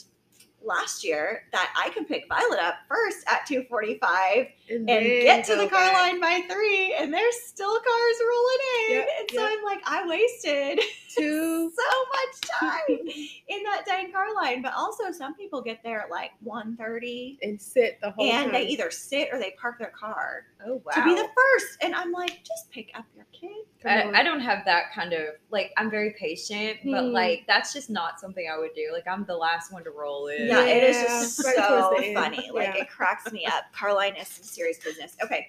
last 0.64 1.04
year 1.04 1.44
that 1.52 1.72
I 1.78 1.90
can 1.90 2.06
pick 2.06 2.28
Violet 2.28 2.58
up 2.60 2.78
first 2.88 3.20
at 3.28 3.46
245 3.46 4.48
and, 4.70 4.90
and 4.90 5.06
get 5.24 5.46
to 5.46 5.56
the 5.56 5.68
car 5.68 5.80
back 5.92 5.94
line 5.94 6.20
by 6.22 6.42
three, 6.54 6.94
and 7.00 7.14
there's 7.14 7.36
still 7.46 7.74
cars 7.76 8.16
rolling 8.28 8.58
in. 8.90 8.96
Yep, 8.98 9.08
and 9.20 9.30
so 9.32 9.42
yep. 9.42 9.52
I'm 9.58 9.64
like, 9.64 9.82
I 9.86 10.08
wasted 10.08 10.80
to 11.18 11.72
so 11.76 12.06
much 12.14 12.42
time 12.60 13.08
in 13.48 13.64
that 13.64 13.84
dang 13.86 14.12
car 14.12 14.34
line. 14.36 14.62
But 14.62 14.74
also, 14.74 15.12
some 15.12 15.36
people 15.36 15.62
get 15.62 15.80
there 15.84 16.02
at 16.02 16.10
like 16.10 16.32
1.30 16.46 17.38
and 17.42 17.62
sit 17.62 18.00
the 18.02 18.12
whole 18.12 18.26
and 18.26 18.46
time. 18.46 18.54
they 18.54 18.68
either 18.68 18.92
sit 18.92 19.30
or 19.32 19.40
they 19.40 19.54
park 19.60 19.80
their 19.80 19.92
car 19.98 20.46
Oh 20.66 20.82
wow. 20.86 20.92
to 20.94 21.04
be 21.04 21.16
the 21.16 21.28
first. 21.36 21.78
And 21.82 21.96
I'm 21.96 22.12
like, 22.12 22.44
just 22.44 22.70
pick 22.72 22.92
up 22.96 23.06
your 23.16 23.26
kid. 23.32 23.52
I, 23.86 24.20
I 24.20 24.24
don't 24.24 24.40
have 24.42 24.66
that 24.66 24.92
kind 24.94 25.14
of 25.14 25.36
like 25.52 25.72
I'm 25.78 25.90
very 25.90 26.14
patient, 26.20 26.80
but 26.84 27.06
Hmm. 27.06 27.12
like 27.12 27.46
that's 27.48 27.74
just 27.74 27.90
not 27.90 28.20
something 28.20 28.50
I 28.54 28.58
would 28.58 28.74
do. 28.76 28.90
Like 28.92 29.08
I'm 29.08 29.24
the 29.26 29.36
last 29.38 29.72
one 29.72 29.84
to 29.84 29.92
roll 29.92 30.28
in. 30.28 30.48
Yeah, 30.48 30.66
it 30.66 30.84
is 30.84 30.98
just 31.02 31.46
right 31.46 31.56
so 31.56 31.68
towards 31.90 32.02
the 32.02 32.08
end. 32.08 32.16
funny. 32.18 32.50
Like 32.54 32.76
Yeah. 32.76 32.82
it 32.82 32.90
cracks 32.90 33.32
me 33.32 33.46
up. 33.46 33.72
Car 33.74 33.94
line 33.94 34.16
is 34.16 34.28
some 34.28 34.44
serious 34.58 34.80
business. 34.84 35.16
Okay, 35.24 35.48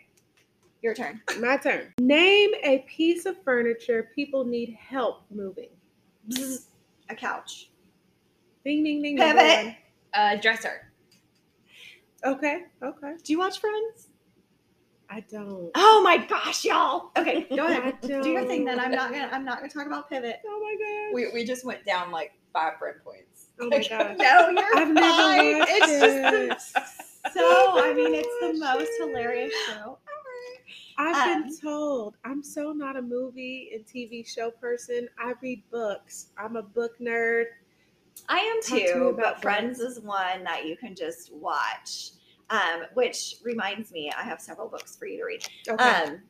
your 0.83 0.95
turn. 0.95 1.21
My 1.41 1.57
turn. 1.57 1.93
Name 1.99 2.51
a 2.63 2.81
piece 2.89 3.27
of 3.27 3.43
furniture 3.43 4.11
people 4.15 4.45
need 4.45 4.77
help 4.79 5.23
moving. 5.31 5.71
Bzz, 6.29 6.67
a 7.09 7.15
couch. 7.15 7.71
Ding 8.65 8.85
ding 8.85 9.03
ding. 9.03 9.17
Pivot. 9.17 9.37
number 9.37 9.77
Uh, 10.15 10.37
dresser. 10.37 10.93
Okay. 12.25 12.65
Okay. 12.83 13.15
Do 13.23 13.33
you 13.33 13.39
watch 13.39 13.61
Friends? 13.61 14.09
I 15.11 15.21
don't. 15.21 15.71
Oh 15.75 16.03
my 16.05 16.19
gosh, 16.19 16.65
y'all. 16.67 17.11
Okay, 17.17 17.47
go 17.57 17.67
I 17.67 17.71
ahead. 17.71 17.95
don't. 18.03 18.23
Do 18.23 18.29
your 18.31 18.45
thing. 18.47 18.65
Then 18.67 18.79
I'm 18.79 18.91
not 18.91 19.11
gonna. 19.11 19.29
I'm 19.33 19.45
not 19.45 19.59
gonna 19.61 19.71
talk 19.73 19.87
about 19.87 20.11
pivot. 20.11 20.41
Oh 20.47 20.61
my 20.61 20.77
god. 20.85 21.15
We 21.15 21.33
we 21.33 21.47
just 21.47 21.65
went 21.65 21.85
down 21.87 22.11
like 22.11 22.33
five 22.53 22.77
friend 22.79 22.97
points. 23.03 23.47
Oh 23.61 23.69
my 23.69 23.79
gosh. 23.89 23.89
No, 24.19 24.51
you're 24.51 24.77
I've 24.77 24.89
never 24.93 25.07
fine. 25.07 25.59
watched 25.61 25.71
It's 25.73 25.87
just 25.87 26.75
it. 26.75 26.75
the, 26.75 26.83
so. 27.39 27.73
I 27.85 27.95
mean, 27.95 28.15
it's 28.15 28.29
the 28.41 28.55
most 28.59 28.91
hilarious 28.99 29.53
show 29.67 29.99
ever. 30.07 31.11
I've 31.11 31.29
Um, 31.37 31.43
been 31.45 31.57
told 31.61 32.17
I'm 32.25 32.43
so 32.43 32.73
not 32.73 32.97
a 32.97 33.03
movie 33.03 33.71
and 33.75 33.85
TV 33.87 34.27
show 34.27 34.51
person. 34.51 35.09
I 35.19 35.35
read 35.41 35.63
books. 35.71 36.29
I'm 36.37 36.57
a 36.57 36.63
book 36.63 36.99
nerd. 37.01 37.45
I 38.29 38.39
am 38.39 38.61
Talk 38.63 38.79
too, 38.81 39.03
about 39.15 39.35
but 39.35 39.43
Friends 39.43 39.79
is 39.79 40.01
one 40.01 40.43
that 40.45 40.67
you 40.67 40.77
can 40.77 40.95
just 40.97 41.33
watch. 41.33 42.11
Um, 42.51 42.85
which 42.95 43.37
reminds 43.45 43.93
me, 43.93 44.11
I 44.19 44.23
have 44.23 44.41
several 44.41 44.69
books 44.69 44.97
for 44.97 45.07
you 45.07 45.19
to 45.19 45.25
read. 45.25 45.47
Okay. 45.69 45.85
Um, 45.85 46.23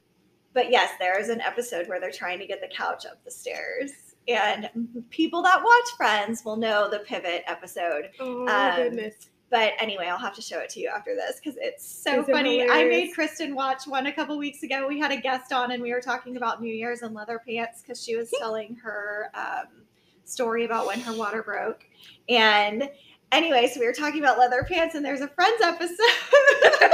but 0.53 0.71
yes, 0.71 0.91
there 0.99 1.19
is 1.19 1.29
an 1.29 1.41
episode 1.41 1.87
where 1.89 2.01
they're 2.01 2.11
trying 2.11 2.39
to 2.41 2.47
get 2.47 2.61
the 2.61 2.69
couch 2.69 3.07
up 3.07 3.25
the 3.25 3.31
stairs. 3.31 3.93
And 4.27 4.69
people 5.09 5.43
that 5.45 5.63
watch 5.63 5.97
Friends 5.97 6.45
will 6.45 6.57
know 6.57 6.91
the 6.91 6.99
pivot 6.99 7.45
episode. 7.47 8.11
oh 8.21 8.47
um, 8.49 8.77
goodness. 8.77 9.31
But 9.51 9.73
anyway, 9.81 10.07
I'll 10.09 10.19
have 10.19 10.35
to 10.35 10.43
show 10.43 10.59
it 10.59 10.69
to 10.71 10.81
you 10.81 10.89
after 10.95 11.15
this 11.15 11.41
because 11.43 11.59
it's 11.61 11.87
so 11.87 12.21
Is 12.23 12.29
it 12.29 12.33
funny. 12.33 12.69
I 12.69 12.85
made? 12.85 13.15
Kristen 13.15 13.55
watch 13.55 13.87
one 13.87 14.07
a 14.07 14.13
couple 14.13 14.37
weeks 14.37 14.63
ago. 14.63 14.87
We 14.87 14.99
had 14.99 15.11
a 15.11 15.17
guest 15.17 15.53
on 15.55 15.71
and 15.73 15.83
we 15.83 15.93
were 15.93 16.03
talking 16.03 16.37
about 16.37 16.61
New 16.61 16.73
Year's 16.75 17.01
and 17.03 17.15
leather 17.15 17.41
pants 17.47 17.81
because 17.81 18.03
she 18.05 18.15
was 18.17 18.31
telling 18.39 18.75
her 18.77 19.31
um, 19.35 19.85
story 20.25 20.65
about 20.67 20.87
when 20.87 21.01
her 21.01 21.15
water 21.15 21.43
broke. 21.43 21.83
And 22.29 22.91
anyway, 23.33 23.71
so 23.73 23.81
we 23.81 23.87
were 23.87 23.95
talking 23.95 24.21
about 24.21 24.39
leather 24.39 24.67
pants 24.69 24.95
and 24.95 25.03
there's 25.05 25.23
a 25.23 25.29
Friends 25.29 25.63
episode. 25.63 25.89
and 26.83 26.93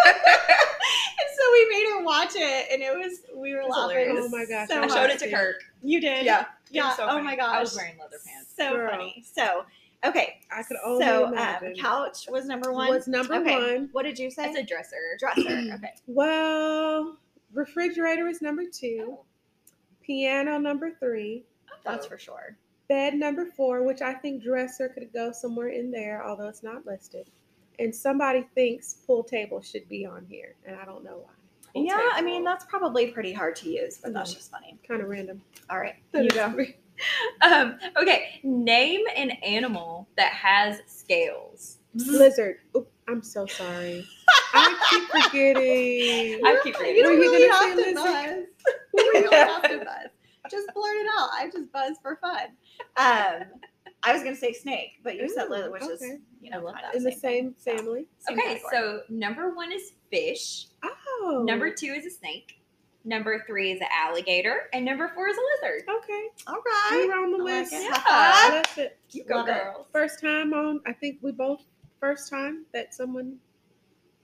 so 1.37 1.53
we 1.53 1.69
made 1.71 1.87
her 1.91 2.05
watch 2.05 2.33
it 2.37 2.67
and 2.73 2.83
it 2.83 2.97
was, 2.97 3.21
we 3.35 3.53
were 3.55 3.63
That's 3.63 3.71
laughing. 3.77 3.97
hilarious. 3.99 4.25
Oh 4.27 4.29
my 4.29 4.45
gosh, 4.47 4.69
So 4.69 4.81
I 4.81 4.85
I 4.85 4.87
showed 4.89 5.11
it 5.11 5.19
to 5.21 5.31
Kirk. 5.31 5.57
You 5.83 6.01
did? 6.01 6.25
Yeah. 6.25 6.45
Yeah. 6.71 6.95
So 6.97 7.03
oh 7.05 7.07
funny. 7.09 7.25
my 7.25 7.37
gosh. 7.37 7.57
I 7.57 7.61
was 7.61 7.75
wearing 7.77 7.99
leather 7.99 8.17
pants. 8.25 8.53
So 8.57 8.75
Girl. 8.75 8.91
funny. 8.91 9.25
So, 9.35 9.65
okay. 10.07 10.41
I 10.51 10.63
could 10.63 10.77
only 10.85 11.05
so, 11.05 11.27
um, 11.37 11.75
couch 11.81 12.27
was 12.31 12.47
number 12.47 12.73
one. 12.73 12.91
Was 12.91 13.09
number 13.09 13.35
okay. 13.37 13.75
one. 13.77 13.89
What 13.93 14.05
did 14.05 14.19
you 14.19 14.31
say? 14.31 14.47
It's 14.51 14.59
a 14.59 14.63
dresser. 14.63 14.97
dresser. 15.19 15.75
Okay. 15.75 15.93
Well, 16.07 17.17
refrigerator 17.53 18.29
is 18.29 18.43
number 18.43 18.65
two. 18.73 19.19
Piano 20.03 20.59
number 20.59 20.91
three. 21.01 21.45
That's 21.85 22.07
for 22.07 22.19
sure. 22.19 22.57
Bed 22.89 23.15
number 23.15 23.47
four, 23.47 23.83
which 23.83 24.03
I 24.03 24.13
think 24.13 24.43
dresser 24.43 24.89
could 24.91 25.13
go 25.13 25.33
somewhere 25.33 25.69
in 25.69 25.91
there, 25.91 26.27
although 26.27 26.49
it's 26.49 26.63
not 26.63 26.85
listed. 26.87 27.31
And 27.79 27.95
somebody 27.95 28.47
thinks 28.55 28.95
pool 29.07 29.25
table 29.25 29.63
should 29.63 29.89
be 29.89 30.05
on 30.07 30.27
here, 30.29 30.55
and 30.67 30.77
I 30.77 30.85
don't 30.85 31.03
know 31.03 31.17
why. 31.25 31.33
Pool 31.73 31.87
yeah, 31.87 32.11
I 32.13 32.23
mean 32.23 32.45
that's 32.45 32.65
probably 32.67 33.09
pretty 33.11 33.33
hard 33.33 33.57
to 33.57 33.71
use, 33.71 33.99
but 33.99 34.13
that's 34.13 34.33
Mhm. 34.33 34.37
just 34.37 34.51
funny. 34.51 34.79
Kind 34.87 35.03
of 35.03 35.09
random. 35.09 35.43
All 35.71 35.79
right, 35.81 35.97
you 36.13 36.29
go. 36.29 36.55
Weird. 36.97 37.01
Um, 37.43 37.79
okay, 38.01 38.41
name 38.43 39.01
an 39.17 39.31
animal 39.43 40.09
that 40.17 40.33
has 40.33 40.81
scales. 40.87 41.79
Lizard. 41.95 42.57
Oop, 42.77 42.91
I'm 43.09 43.23
so 43.23 43.45
sorry. 43.47 44.05
I 44.55 44.77
keep 44.91 45.23
forgetting. 45.23 46.41
I 46.45 46.59
keep 46.63 46.75
You 46.79 47.03
don't 47.03 47.15
you 47.15 47.21
really 47.21 47.49
gonna 47.49 47.59
have 47.67 47.71
to 47.71 47.77
lizard? 47.77 47.95
buzz. 47.95 48.45
You 48.95 49.11
really 49.15 49.37
have 49.37 49.63
to 49.63 49.79
buzz. 49.85 50.09
Just 50.51 50.69
blurt 50.75 50.97
it 50.97 51.07
out. 51.19 51.29
I 51.33 51.51
just 51.53 51.71
buzz 51.73 51.97
for 52.03 52.17
fun. 52.17 52.49
Um, 52.97 53.49
I 54.03 54.13
was 54.13 54.23
gonna 54.23 54.37
say 54.37 54.53
snake, 54.53 55.01
but 55.03 55.17
you 55.17 55.29
said 55.29 55.51
lizard, 55.51 55.73
which 55.73 55.83
is 55.83 56.03
you 56.41 56.51
know 56.51 56.59
I 56.59 56.63
love 56.63 56.75
that. 56.81 56.91
of 56.91 56.97
In 56.97 57.03
the 57.05 57.11
thing. 57.11 57.55
same 57.65 57.77
family. 57.77 58.07
Same 58.21 58.39
Okay, 58.39 58.61
category. 58.61 58.71
so 58.73 59.01
number 59.11 59.55
one 59.55 59.73
is 59.73 59.93
fish. 60.11 60.67
Oh. 60.83 61.43
Number 61.47 61.71
two 61.71 61.93
is 61.97 62.07
a 62.07 62.11
snake. 62.11 62.61
Number 63.07 63.45
three 63.47 63.73
is 63.73 63.81
an 63.83 63.89
alligator, 63.93 64.71
and 64.73 64.83
number 64.85 65.11
four 65.15 65.29
is 65.29 65.37
a 65.37 65.41
lizard. 65.67 65.83
Okay. 65.89 66.29
all 66.47 66.55
We 66.91 67.01
right, 67.01 67.07
were 67.09 67.15
on 67.25 67.31
the 67.33 67.39
I 67.39 67.41
like 67.43 67.71
list. 67.71 67.73
it. 67.75 67.83
Yeah. 67.83 67.99
High 67.99 68.43
five. 68.45 68.53
That's 68.53 68.79
it. 68.79 68.99
You 69.11 69.25
Love 69.29 69.49
it. 69.49 69.63
girls. 69.63 69.87
First 69.93 70.21
time 70.23 70.55
on, 70.55 70.81
I 70.87 70.93
think 70.95 71.19
we 71.21 71.33
both, 71.33 71.63
first 72.01 72.31
time 72.31 72.65
that 72.73 72.95
someone 72.95 73.37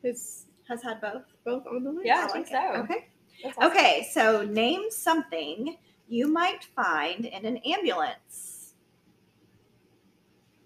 has 0.03 0.47
Has 0.69 0.83
had 0.83 1.01
both. 1.03 1.25
both 1.45 1.67
on 1.67 1.85
the 1.85 1.91
list. 1.91 2.07
Yeah, 2.07 2.25
I 2.27 2.33
think 2.33 2.47
it. 2.47 2.53
so. 2.53 2.81
Okay. 2.83 3.09
Awesome. 3.45 3.65
Okay, 3.71 4.09
so 4.13 4.45
name 4.45 4.91
something 4.91 5.77
you 6.09 6.29
might 6.29 6.65
find 6.65 7.27
in 7.27 7.45
an 7.45 7.59
ambulance. 7.59 8.75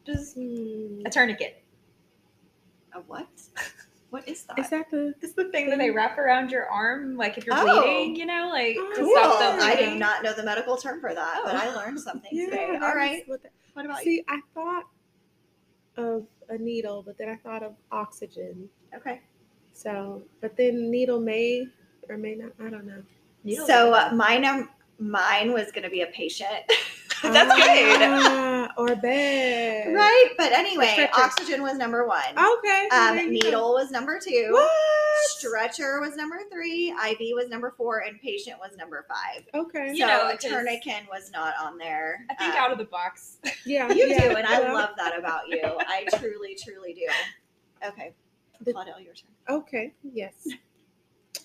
Just 0.07 0.37
Hmm. 0.37 1.01
a 1.07 1.11
tourniquet. 1.11 1.63
A 2.95 3.01
what? 3.01 3.29
What 4.15 4.29
is 4.29 4.45
that? 4.45 4.61
Is 4.61 4.71
that 4.71 4.93
the 4.93 5.13
It's 5.23 5.33
the 5.33 5.47
thing 5.51 5.69
that 5.71 5.79
they 5.81 5.91
wrap 5.91 6.19
around 6.19 6.53
your 6.53 6.69
arm, 6.69 7.17
like 7.17 7.37
if 7.37 7.45
you're 7.47 7.57
Oh. 7.59 7.83
bleeding, 7.83 8.15
you 8.15 8.27
know, 8.27 8.49
like 8.49 8.77
to 8.77 8.93
cool. 8.95 9.11
stop 9.11 9.61
I 9.61 9.75
did 9.75 9.99
not 9.99 10.23
know 10.23 10.33
the 10.33 10.45
medical 10.45 10.77
term 10.77 11.01
for 11.01 11.13
that, 11.13 11.41
but 11.45 11.53
Oh. 11.57 11.59
I 11.59 11.75
learned 11.75 11.99
something 11.99 12.31
yeah? 12.33 12.45
today. 12.45 12.69
that 12.75 12.83
All 12.85 12.91
is 12.91 12.95
right. 12.95 13.29
what 13.29 13.43
that- 13.43 13.51
What 13.73 13.87
about 13.87 14.03
See, 14.03 14.23
I 14.29 14.41
thought 14.55 14.85
of 15.97 16.29
a 16.49 16.57
needle, 16.57 17.03
but 17.03 17.19
then 17.19 17.29
I 17.29 17.35
thought 17.35 17.65
of 17.65 17.75
oxygen. 17.91 18.69
Okay. 18.95 19.21
So, 19.73 20.23
but 20.41 20.57
then 20.57 20.93
needle 20.93 21.19
may 21.19 21.67
or 22.09 22.17
may 22.17 22.37
not. 22.37 22.53
I 22.65 22.71
don't 22.71 22.87
know. 22.87 23.03
Needles 23.43 23.67
So 23.67 23.95
are 23.95 24.13
uh, 24.13 24.15
mine, 24.15 24.45
um, 24.45 24.71
mine 25.01 25.53
was 25.53 25.73
going 25.73 25.83
to 25.83 25.91
be 25.91 26.03
a 26.03 26.07
patient. 26.07 26.63
That's 27.33 27.55
good. 27.55 28.01
Ah, 28.03 28.69
or 28.79 28.95
bed. 28.97 29.95
Right. 29.95 30.31
But 30.37 30.53
anyway, 30.53 30.89
Stretcher. 30.93 31.13
oxygen 31.21 31.63
was 31.63 31.77
number 31.79 32.07
one. 32.07 32.21
Okay. 32.37 32.89
Um, 32.93 33.17
there 33.17 33.25
you 33.27 33.41
go. 33.41 33.47
needle 33.49 33.73
was 33.75 33.91
number 33.91 34.19
two. 34.21 34.49
What? 34.51 34.71
Stretcher 35.27 36.01
was 36.01 36.17
number 36.17 36.39
three. 36.53 36.91
IV 36.91 37.19
was 37.35 37.49
number 37.49 37.73
four, 37.77 38.01
and 38.01 38.21
patient 38.21 38.59
was 38.61 38.77
number 38.77 39.07
five. 39.09 39.45
Okay. 39.55 39.93
You 39.95 40.07
so 40.07 40.37
tourniquet 40.41 41.05
was 41.11 41.31
not 41.33 41.55
on 41.61 41.79
there. 41.79 42.27
I 42.31 42.35
think 42.35 42.55
Um, 42.55 42.59
out 42.65 42.73
of 42.73 42.79
the 42.79 42.85
box. 42.85 43.39
Yeah. 43.67 43.91
You 43.93 44.07
yeah, 44.09 44.29
do, 44.29 44.37
and 44.37 44.47
I 44.47 44.73
love 44.73 44.91
that 44.99 45.19
about 45.19 45.49
you. 45.49 45.61
I 45.65 46.05
truly, 46.19 46.55
truly 46.63 46.93
do. 46.93 47.07
Okay, 47.89 48.13
The- 48.61 48.73
Claudelle, 48.75 49.03
your 49.03 49.15
turn. 49.15 49.31
Okay. 49.49 49.95
Yes. 50.03 50.47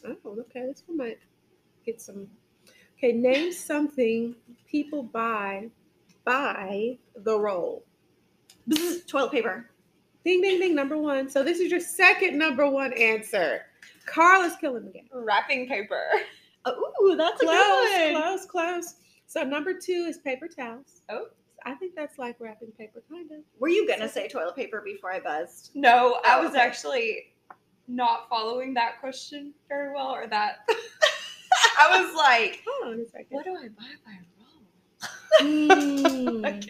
Oh, 0.06 0.16
okay. 0.26 0.66
This 0.68 0.84
one 0.86 0.98
might 0.98 1.20
get 1.86 2.02
some. 2.02 2.28
Okay. 3.00 3.14
Name 3.14 3.52
something 3.54 4.36
people 4.70 5.04
buy 5.04 5.70
by 6.26 6.98
the 7.16 7.40
roll. 7.40 7.86
Bzz, 8.70 9.08
Toilet 9.08 9.32
paper. 9.32 9.70
Ding, 10.26 10.42
ding, 10.42 10.60
ding. 10.60 10.76
Number 10.76 10.98
one. 10.98 11.30
So 11.30 11.44
this 11.44 11.60
is 11.60 11.72
your 11.72 11.80
second 11.80 12.38
number 12.38 12.70
one 12.70 12.94
answer. 12.94 13.62
Carl 14.06 14.42
is 14.44 14.56
killing 14.58 14.86
the 14.86 14.92
game. 14.92 15.08
Wrapping 15.14 15.68
paper. 15.68 16.04
Oh, 16.66 16.92
ooh, 17.04 17.16
that's 17.16 17.42
a 17.42 17.46
Close, 17.46 17.90
good 17.90 18.14
one. 18.14 18.22
close, 18.22 18.46
close. 18.46 18.96
So 19.28 19.44
number 19.44 19.74
two 19.74 20.06
is 20.10 20.18
paper 20.18 20.48
towels. 20.48 21.02
Oh. 21.10 21.28
I 21.66 21.74
think 21.76 21.94
that's 21.96 22.18
like 22.20 22.36
wrapping 22.40 22.72
paper, 22.78 23.02
kind 23.10 23.32
of. 23.32 23.38
Were 23.60 23.70
you 23.70 23.88
gonna 23.88 24.10
say 24.10 24.28
toilet 24.28 24.56
paper 24.56 24.82
before 24.84 25.12
I 25.12 25.20
buzzed? 25.20 25.72
No, 25.74 26.20
I 26.26 26.38
Oh, 26.38 26.42
was 26.42 26.52
okay. 26.52 26.60
actually 26.60 27.34
not 27.88 28.28
following 28.30 28.74
that 28.76 29.00
question 29.00 29.54
very 29.70 29.94
well, 29.94 30.10
or 30.10 30.28
that. 30.28 30.68
I 31.80 32.02
was 32.02 32.16
like, 32.16 32.62
Hold 32.68 32.94
on 32.94 33.00
a 33.02 33.06
second. 33.10 33.28
what 33.30 33.46
do 33.46 33.56
I 33.56 33.68
buy 33.70 33.94
by 34.06 34.12
roll? 34.12 34.20
Mm. 35.42 36.42
Were 36.44 36.50
And 36.50 36.66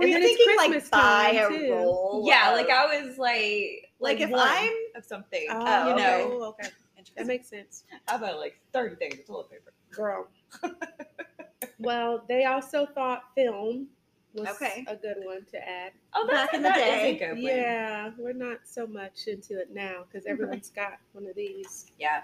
you 0.00 0.12
then 0.14 0.22
thinking 0.22 0.56
like 0.56 0.70
Christmas 0.72 0.90
buy 0.90 1.30
a 1.30 1.48
too. 1.48 1.72
roll? 1.72 2.24
Yeah, 2.26 2.50
of- 2.50 2.56
like 2.56 2.68
I 2.70 3.00
was 3.00 3.16
like, 3.18 3.90
like 4.00 4.20
if 4.20 4.30
I'm 4.34 4.72
of 4.96 5.04
something, 5.04 5.46
Oh, 5.50 5.88
you 5.90 5.94
know, 5.96 6.42
okay, 6.58 6.68
okay. 6.98 7.10
That 7.16 7.26
makes 7.26 7.48
sense. 7.48 7.84
I 8.08 8.16
buy 8.16 8.32
like 8.32 8.58
thirty 8.72 8.96
things 8.96 9.20
of 9.20 9.26
toilet 9.26 9.50
paper. 9.50 9.72
Girl. 9.92 10.26
well, 11.78 12.24
they 12.28 12.44
also 12.44 12.86
thought 12.86 13.24
film 13.36 13.88
was 14.34 14.48
Okay. 14.48 14.84
a 14.88 14.96
good 14.96 15.16
one 15.24 15.44
to 15.52 15.58
add. 15.68 15.92
Oh, 16.14 16.26
that's 16.26 16.46
Back 16.50 16.54
in 16.54 16.62
the 16.62 16.68
that 16.70 16.78
is 16.78 16.84
day. 16.84 17.16
a 17.16 17.18
good 17.18 17.32
one. 17.34 17.42
Yeah, 17.42 18.10
we're 18.18 18.32
not 18.32 18.60
so 18.64 18.86
much 18.86 19.26
into 19.26 19.60
it 19.60 19.72
now 19.74 20.04
because 20.10 20.26
everyone's 20.26 20.70
got 20.70 20.94
one 21.12 21.26
of 21.26 21.36
these. 21.36 21.86
Yeah. 21.98 22.22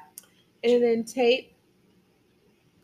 And 0.65 0.83
then 0.83 1.05
tape, 1.05 1.53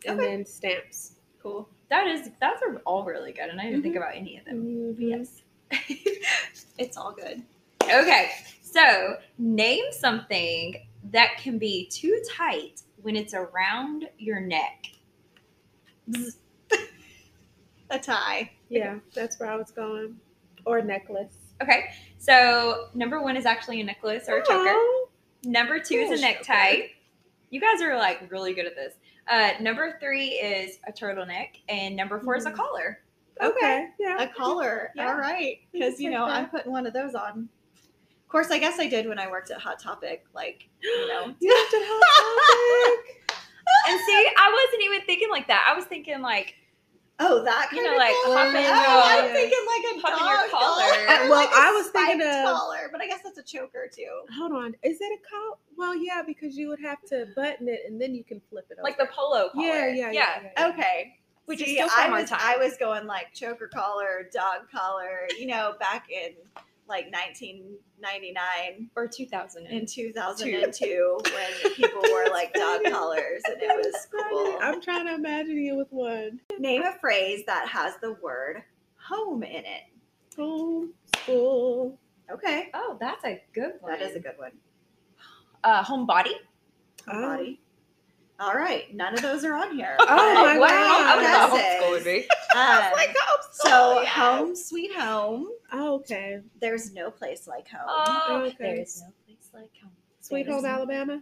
and 0.07 0.19
Okay. 0.21 0.31
then 0.31 0.45
stamps. 0.47 1.17
Cool. 1.43 1.69
That 1.91 2.07
is 2.07 2.31
that's 2.41 2.63
are 2.63 2.77
all 2.87 3.05
really 3.05 3.33
good, 3.33 3.49
and 3.51 3.61
I 3.61 3.65
didn't 3.65 3.77
Mm-hmm. 3.79 3.83
think 3.83 3.97
about 3.97 4.15
any 4.15 4.39
of 4.39 4.45
them. 4.47 4.65
Mhm. 4.65 4.97
Yes. 4.99 5.43
It's 6.79 6.97
all 6.97 7.13
good. 7.13 7.43
okay, 7.85 8.31
so 8.63 9.17
name 9.39 9.85
something 9.93 10.75
that 11.13 11.37
can 11.39 11.57
be 11.59 11.87
too 11.87 12.21
tight 12.29 12.83
when 13.03 13.15
it's 13.15 13.33
around 13.35 14.09
your 14.19 14.41
neck. 14.41 14.87
A 17.91 17.99
tie. 17.99 18.51
Yeah, 18.71 18.99
that's 19.15 19.39
where 19.39 19.51
I 19.51 19.57
was 19.57 19.71
going. 19.71 20.17
Or 20.67 20.81
necklace. 20.83 21.37
Okay, 21.63 21.91
so 22.19 22.89
number 22.95 23.23
one 23.23 23.37
is 23.37 23.47
actually 23.47 23.81
a 23.81 23.85
necklace 23.85 24.25
or 24.29 24.39
a 24.39 24.45
choker. 24.45 24.75
Number 25.45 25.79
two 25.79 25.95
is 25.97 26.19
a 26.19 26.23
necktie. 26.23 26.87
You 27.55 27.61
guys 27.61 27.81
are 27.83 27.97
like 27.97 28.29
really 28.33 28.53
good 28.53 28.67
at 28.67 28.75
this. 28.75 28.95
Uh, 29.29 29.51
number 29.61 29.97
three 30.01 30.31
is 30.31 30.81
a 30.89 30.93
turtleneck, 30.93 31.51
and 31.69 31.95
number 31.95 32.19
4 32.19 32.35
is 32.37 32.47
a 32.47 32.51
Mhm. 32.51 32.57
collar. 32.57 32.99
okay. 33.41 33.91
Yeah. 34.01 34.21
A 34.21 34.27
collar. 34.27 34.91
Yeah. 34.97 35.07
All 35.07 35.15
right. 35.17 35.61
Because, 35.73 36.01
you 36.01 36.11
know. 36.11 36.25
I'm 36.25 36.49
putting 36.51 36.73
one 36.73 36.85
of 36.85 36.93
those 36.93 37.15
on. 37.15 37.49
Of 38.25 38.29
course, 38.29 38.51
I 38.51 38.59
guess 38.59 38.81
I 38.81 38.89
did 38.89 39.07
when 39.09 39.21
I 39.21 39.31
worked 39.31 39.53
at 39.53 39.61
Hot 39.61 39.79
Topic. 39.81 40.25
Like, 40.35 40.69
you 40.83 41.07
know. 41.07 41.33
You 41.41 41.55
have 41.55 41.71
to 41.71 41.79
Hot 41.81 42.97
Topic. 42.97 43.21
And 43.87 44.01
see, 44.01 44.29
I 44.37 44.51
wasn't 44.67 44.83
even 44.85 45.07
thinking 45.07 45.31
like 45.31 45.47
that. 45.47 45.65
I 45.71 45.75
was 45.77 45.85
thinking 45.85 46.21
like 46.23 46.57
Oh, 47.21 47.45
that 47.45 47.69
You 47.71 47.79
kind 47.79 47.85
know, 47.87 47.93
of 47.93 47.99
like, 47.99 48.15
collar? 48.25 48.37
hop 48.37 48.49
in 48.49 48.57
Oh, 48.57 48.61
your- 48.67 49.27
I'm 49.29 49.33
thinking 49.33 49.65
like 49.67 49.85
a 49.85 50.01
hop 50.01 50.21
in 50.21 50.27
your 50.27 50.37
dog 50.37 50.51
collar. 50.51 51.07
collar. 51.07 51.29
Well, 51.29 51.39
Like 51.39 51.49
a 51.51 51.55
I 51.55 51.71
was 51.71 51.87
thinking 51.89 52.21
spiked 52.21 52.35
of- 52.39 52.45
collar, 52.59 52.89
but 52.91 53.01
I 53.01 53.07
guess 53.07 53.21
that's 53.23 53.39
a 53.39 53.43
choker 53.43 53.89
too. 53.95 54.23
Hold 54.37 54.53
on. 54.53 54.75
Is 54.83 54.99
it 55.01 55.13
a 55.13 55.29
collar? 55.31 55.57
Well, 55.77 55.95
yeah, 55.97 56.23
because 56.27 56.57
you 56.57 56.69
would 56.69 56.81
have 56.81 57.01
to 57.11 57.27
button 57.37 57.69
it 57.69 57.81
and 57.87 58.01
then 58.01 58.15
you 58.15 58.25
can 58.25 58.41
flip 58.51 58.67
it 58.71 58.75
over. 58.75 58.83
like 58.83 58.99
the 58.99 59.07
polo 59.15 59.49
collar. 59.51 59.65
Yeah, 59.65 59.87
yeah, 59.89 60.11
yeah. 60.11 60.13
yeah, 60.13 60.49
yeah. 60.59 60.67
Okay. 60.69 61.19
Which 61.47 61.61
is 61.61 61.69
still 61.73 61.89
I 61.95 62.05
from 62.05 62.15
our 62.15 62.21
was 62.23 62.31
time. 62.31 62.41
I 62.43 62.57
was 62.57 62.77
going 62.79 63.07
like 63.07 63.33
choker 63.35 63.69
collar, 63.69 64.29
dog 64.33 64.63
collar, 64.75 65.29
you 65.39 65.47
know, 65.47 65.75
back 65.79 66.07
in 66.11 66.33
like 66.89 67.07
1999 67.13 68.91
Or 68.97 69.07
2000. 69.09 69.67
in 69.67 69.87
2002 69.87 71.19
when 71.25 71.73
people 71.75 72.03
wore 72.11 72.27
like 72.31 72.53
dog 72.55 72.83
collars 72.91 73.43
and 73.47 73.57
it 73.61 73.69
was 73.77 74.07
cool. 74.31 74.59
I'm 74.61 74.81
trying 74.81 75.07
to 75.07 75.15
imagine 75.15 75.57
you 75.59 75.77
with 75.77 75.89
one. 75.91 76.41
Name 76.59 76.83
a 76.83 76.93
phrase 77.01 77.45
that 77.47 77.69
has 77.69 77.95
the 78.03 78.15
word 78.23 78.63
home 78.97 79.43
in 79.43 79.65
it. 79.65 79.83
Home, 80.37 80.93
school. 81.17 81.99
Okay. 82.33 82.71
oh, 82.75 82.97
that's 83.01 83.25
a 83.25 83.43
good 83.55 83.73
one. 83.81 83.93
That 83.93 84.03
is 84.03 84.17
a 84.17 84.21
good 84.21 84.37
one. 84.37 84.53
uh, 85.63 85.85
homebody. 85.85 86.33
Body. 87.07 87.61
All 88.41 88.55
right. 88.55 88.93
None 88.95 89.15
of 89.15 89.23
those 89.23 89.45
are 89.45 89.55
on 89.55 89.75
here. 89.77 89.97
Oh 90.01 90.07
my 90.35 90.59
wow. 90.59 90.69
God. 90.69 90.71
I 91.07 91.17
would 91.17 91.27
thought 91.27 91.51
homeschool 91.61 91.91
would 91.91 92.05
be. 92.05 92.29
Um, 92.57 92.93
home 93.17 93.39
so 93.53 94.01
yeah. 94.03 94.09
home 94.09 94.57
sweet 94.57 94.93
home. 94.95 95.49
Oh, 95.73 95.95
okay. 95.97 96.41
There's 96.61 96.93
no 96.93 97.11
place 97.11 97.47
like 97.47 97.69
home. 97.69 97.83
Oh, 97.87 98.43
Okay. 98.47 98.57
there 98.59 98.75
is 98.77 99.03
no 99.03 99.13
place 99.27 99.51
like 99.53 99.71
home. 99.83 99.93
Sweet 100.21 100.45
There's 100.47 100.55
Home 100.57 100.63
no- 100.65 100.69
Alabama. 100.71 101.21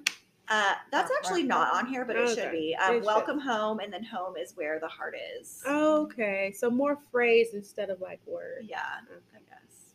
Uh, 0.49 0.75
that's 0.91 1.11
actually 1.19 1.43
not 1.45 1.73
on 1.73 1.87
here, 1.87 2.05
but 2.05 2.17
it 2.17 2.29
should 2.29 2.39
Okay. 2.39 2.51
be. 2.51 2.73
It 2.73 2.81
Um, 2.83 2.97
should. 2.97 3.05
welcome 3.05 3.39
home, 3.39 3.79
and 3.81 3.93
then 3.93 4.03
home 4.05 4.37
is 4.37 4.57
where 4.57 4.79
the 4.81 4.89
heart 4.89 5.15
is. 5.39 5.63
Okay, 5.67 6.53
so 6.53 6.69
more 6.71 6.97
phrase 7.11 7.55
instead 7.55 7.91
of 7.91 8.01
like 8.01 8.21
word. 8.27 8.67
Yeah, 8.69 8.81
I 9.35 9.39
guess. 9.49 9.95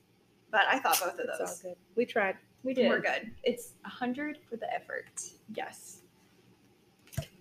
But 0.49 0.61
I 0.67 0.79
thought 0.79 0.99
both 0.99 1.13
of 1.13 1.19
It's 1.19 1.39
all 1.39 1.45
those 1.45 1.61
good. 1.61 1.75
We 1.95 2.05
tried. 2.05 2.37
We 2.63 2.73
did. 2.73 2.89
were 2.89 2.99
good. 2.99 3.31
It's 3.43 3.73
a 3.85 3.89
hundred 3.89 4.39
for 4.49 4.55
the 4.55 4.73
effort. 4.73 5.05
Yes. 5.53 5.96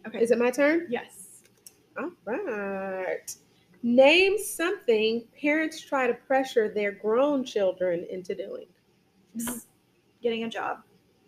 Okay. 0.07 0.21
Is 0.21 0.31
it 0.31 0.39
my 0.39 0.51
turn? 0.51 0.87
yes. 0.91 1.43
All 1.99 2.11
right. 2.27 3.35
Name 3.83 4.37
something 4.39 5.25
parents 5.41 5.81
try 5.81 6.07
to 6.07 6.15
pressure 6.15 6.69
their 6.73 6.93
grown 6.93 7.45
children 7.45 8.07
into 8.11 8.35
doing. 8.35 8.67
Mm-hmm. 9.37 9.59
Getting 10.23 10.45
a 10.45 10.49
job. 10.49 10.79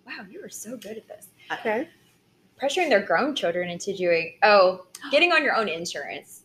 Wow, 0.06 0.26
you 0.30 0.42
are 0.44 0.48
so 0.48 0.76
good 0.76 0.96
at 0.96 1.08
this. 1.08 1.28
Okay. 1.52 1.88
Pressuring 2.60 2.88
their 2.88 3.02
grown 3.02 3.34
children 3.34 3.68
into 3.70 3.94
doing 3.96 4.38
oh, 4.42 4.86
getting 5.10 5.32
on 5.32 5.42
your 5.44 5.54
own 5.56 5.68
insurance. 5.68 6.42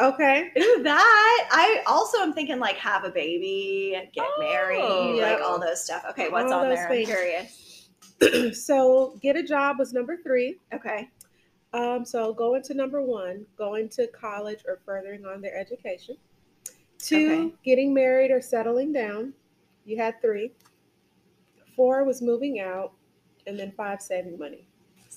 Okay. 0.00 0.50
Ooh, 0.58 0.82
that. 0.82 1.48
I 1.52 1.82
also 1.86 2.18
am 2.18 2.32
thinking 2.32 2.58
like 2.58 2.76
have 2.76 3.04
a 3.04 3.10
baby, 3.10 3.94
get 4.14 4.24
Oh, 4.26 4.40
married, 4.40 5.16
yep. 5.18 5.38
like 5.40 5.46
all 5.48 5.60
those 5.60 5.84
stuff. 5.84 6.04
Okay, 6.10 6.28
what's 6.30 6.50
All 6.50 6.60
on 6.62 6.68
those 6.70 6.78
there? 6.78 6.88
things. 6.88 7.08
I'm 7.10 7.14
curious. 8.22 8.64
so 8.66 9.18
get 9.20 9.36
a 9.36 9.42
job 9.42 9.78
was 9.78 9.92
number 9.92 10.16
three. 10.16 10.58
Okay. 10.72 11.08
Um, 11.72 12.04
so 12.04 12.32
going 12.32 12.62
to 12.64 12.74
number 12.74 13.00
one, 13.02 13.46
going 13.56 13.88
to 13.90 14.06
college 14.08 14.64
or 14.66 14.80
furthering 14.84 15.24
on 15.24 15.40
their 15.40 15.56
education. 15.56 16.16
Two, 16.98 17.26
Okay. 17.48 17.54
getting 17.64 17.94
married 17.94 18.30
or 18.30 18.40
settling 18.40 18.92
down. 18.92 19.32
You 19.84 19.96
had 19.96 20.20
three. 20.20 20.52
Four 21.76 22.04
was 22.04 22.20
moving 22.20 22.60
out, 22.60 22.92
and 23.46 23.58
then 23.58 23.72
five, 23.72 24.02
saving 24.02 24.38
money. 24.38 24.66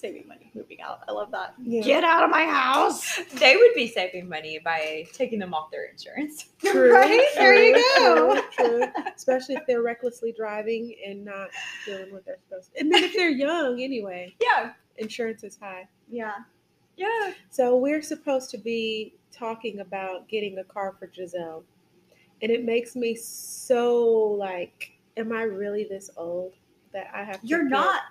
Saving 0.03 0.27
money, 0.27 0.51
moving 0.53 0.81
out. 0.81 0.99
I 1.07 1.13
love 1.13 1.31
that. 1.31 1.53
Yeah. 1.63 1.81
Get 1.81 2.03
out 2.03 2.25
of 2.25 2.29
my 2.29 2.43
house. 2.43 3.21
They 3.39 3.55
would 3.55 3.73
be 3.73 3.87
saving 3.87 4.27
money 4.27 4.59
by 4.59 5.05
taking 5.13 5.39
them 5.39 5.53
off 5.53 5.71
their 5.71 5.85
insurance. 5.85 6.49
True, 6.59 6.91
Right? 6.93 7.25
There 7.35 7.55
you 7.55 7.81
go. 7.99 8.41
True, 8.51 8.81
true. 8.81 8.87
Especially 9.15 9.55
if 9.55 9.61
they're 9.65 9.81
recklessly 9.81 10.33
driving 10.33 10.93
and 11.07 11.23
not 11.23 11.51
doing 11.85 12.11
what 12.11 12.25
they're 12.25 12.37
supposed 12.49 12.73
to. 12.73 12.81
And 12.81 12.91
then 12.91 13.05
if 13.05 13.13
they're 13.13 13.29
young, 13.29 13.81
anyway, 13.81 14.35
Yeah. 14.41 14.73
insurance 14.97 15.45
is 15.45 15.57
high. 15.57 15.87
Yeah. 16.11 16.33
Yeah. 16.97 17.31
So 17.49 17.77
we're 17.77 18.01
supposed 18.01 18.49
to 18.51 18.57
be 18.57 19.15
talking 19.31 19.79
about 19.79 20.27
getting 20.27 20.57
a 20.57 20.65
car 20.65 20.97
for 20.99 21.09
Giselle. 21.15 21.63
And 22.41 22.51
it 22.51 22.65
makes 22.65 22.97
me 22.97 23.15
so 23.15 24.03
like, 24.37 24.91
am 25.15 25.31
I 25.31 25.43
really 25.43 25.85
this 25.85 26.09
old 26.17 26.55
that 26.91 27.07
I 27.13 27.23
have 27.23 27.39
to 27.39 27.47
You're 27.47 27.63
not 27.63 28.01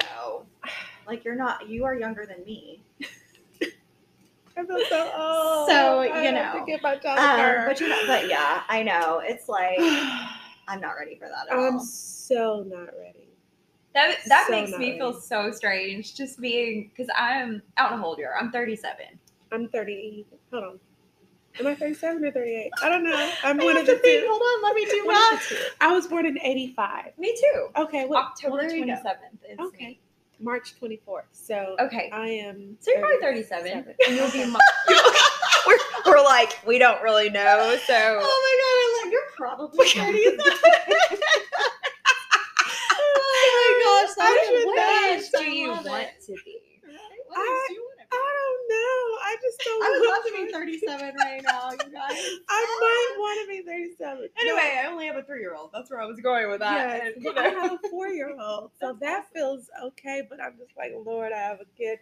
though. 0.00 0.46
Like 1.06 1.24
you're 1.24 1.36
not. 1.36 1.68
You 1.68 1.84
are 1.84 1.94
younger 1.94 2.26
than 2.26 2.44
me. 2.44 2.82
I 4.56 4.64
feel 4.66 4.80
so 4.88 5.10
old. 5.16 5.68
So, 5.68 6.00
I 6.00 6.06
you 6.06 6.34
have 6.34 6.54
know, 6.54 6.60
to 6.60 6.66
get 6.66 6.82
my 6.82 6.92
Um, 6.94 7.66
but 7.66 7.80
you're 7.80 7.88
not. 7.88 8.06
But 8.06 8.28
yeah, 8.28 8.62
I 8.68 8.82
know. 8.82 9.20
It's 9.24 9.48
like 9.48 9.78
I'm 10.68 10.80
not 10.80 10.92
ready 10.98 11.16
for 11.16 11.28
that 11.28 11.48
at 11.52 11.58
I'm 11.58 11.76
all. 11.76 11.80
so 11.80 12.64
not 12.68 12.90
ready. 12.98 13.28
That 13.94 14.16
that 14.28 14.44
So 14.46 14.52
makes 14.52 14.70
not 14.72 14.80
me 14.80 14.98
feel 14.98 15.12
so 15.20 15.50
strange 15.50 16.14
just 16.14 16.40
being 16.40 16.90
because 16.90 17.10
I'm 17.16 17.62
out 17.76 17.90
how 17.90 18.04
old 18.04 18.18
you. 18.18 18.28
I'm 18.38 18.52
37. 18.52 18.96
I'm 19.52 19.68
30. 19.68 20.26
Hold 20.52 20.64
on. 20.64 20.80
Am 21.58 21.66
I 21.66 21.74
37 21.74 22.24
or 22.24 22.30
38? 22.30 22.70
I 22.82 22.88
don't 22.88 23.02
know. 23.04 23.32
I'm 23.44 23.60
I 23.60 23.64
one 23.64 23.76
of 23.76 23.86
the 23.86 23.94
to 23.94 23.98
think. 23.98 24.22
two. 24.22 24.28
Hold 24.30 24.42
on. 24.42 24.62
Let 24.62 24.74
me 24.76 24.84
do 24.86 25.06
One 25.06 25.16
of 25.16 25.22
math. 25.30 25.52
I 25.80 25.92
was 25.92 26.06
born 26.06 26.26
in 26.26 26.38
85. 26.40 27.18
Me 27.18 27.36
too. 27.40 27.68
Okay, 27.76 28.06
well, 28.06 28.20
October 28.22 28.56
well, 28.58 28.68
there 28.68 28.76
you 28.76 28.86
go. 28.86 28.92
27th 28.92 29.52
is 29.52 29.58
Okay. 29.60 29.86
me. 29.86 30.00
March 30.40 30.74
24th. 30.80 31.22
So 31.32 31.76
Okay. 31.80 32.10
I 32.12 32.28
am. 32.28 32.76
So 32.80 32.90
you're 32.92 33.00
probably 33.00 33.20
37, 33.20 33.84
37. 33.84 33.94
and 34.08 34.16
you'll 34.16 34.30
be. 34.30 34.44
We're, 35.66 35.76
we're 36.06 36.24
like 36.24 36.58
we 36.66 36.78
don't 36.78 37.02
really 37.02 37.28
know, 37.28 37.76
so 37.86 37.94
Oh 37.94 38.38
my 38.46 38.54
god! 38.60 38.76
I'm 38.80 38.92
like, 39.04 39.12
you're 39.12 39.30
probably 39.36 39.88
30. 39.90 40.38
oh 42.92 43.16
my 43.56 43.68
gosh! 43.84 44.14
I 44.18 44.24
That's 45.12 45.26
should 45.26 45.38
the 45.38 45.44
do 45.44 45.50
you 45.52 45.68
want 45.68 45.84
to 45.84 45.84
be? 45.84 45.90
What 45.90 46.02
age 46.06 46.14
do 46.24 46.24
you 46.24 46.24
want 46.24 46.26
to 46.26 46.32
be? 46.44 46.60
I. 46.86 47.36
I 47.36 47.76
just 49.42 49.60
don't. 49.64 49.82
I 49.82 49.98
would 49.98 50.08
love 50.08 50.24
to 50.24 50.46
be 50.46 50.52
37 50.52 51.14
right 51.16 51.42
now, 51.44 51.70
you 51.70 51.78
guys. 51.92 52.24
I 52.48 52.78
might 52.80 53.16
want 53.18 53.48
to 53.48 53.56
be 53.56 53.62
37. 53.66 54.28
Anyway, 54.40 54.80
I 54.82 54.86
only 54.90 55.06
have 55.06 55.16
a 55.16 55.22
three-year-old. 55.22 55.70
That's 55.72 55.90
where 55.90 56.00
I 56.00 56.06
was 56.06 56.20
going 56.20 56.48
with 56.50 56.60
that. 56.60 56.74
Yes, 57.04 57.12
and, 57.14 57.24
you 57.24 57.32
well, 57.34 57.44
I 57.44 57.48
have 57.48 57.72
a 57.72 57.88
four 57.90 58.08
year 58.08 58.34
old, 58.40 58.70
so 58.80 58.96
that 59.00 59.26
feels 59.32 59.68
okay. 59.84 60.22
But 60.28 60.40
I'm 60.42 60.54
just 60.58 60.76
like, 60.76 60.92
Lord, 61.04 61.32
I 61.32 61.38
have 61.38 61.60
a 61.60 61.66
kid. 61.76 61.98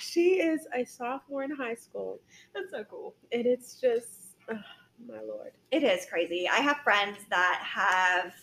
She 0.00 0.40
is 0.40 0.66
a 0.74 0.84
sophomore 0.84 1.42
in 1.44 1.50
high 1.50 1.74
school, 1.74 2.18
That's 2.54 2.70
so 2.70 2.84
cool. 2.84 3.14
and 3.32 3.46
it's 3.46 3.80
just, 3.80 4.36
ugh, 4.50 4.56
my 5.06 5.20
Lord. 5.20 5.52
It 5.70 5.82
is 5.82 6.06
crazy. 6.06 6.48
I 6.48 6.56
have 6.56 6.78
friends 6.78 7.18
that 7.30 7.60
have 7.62 8.34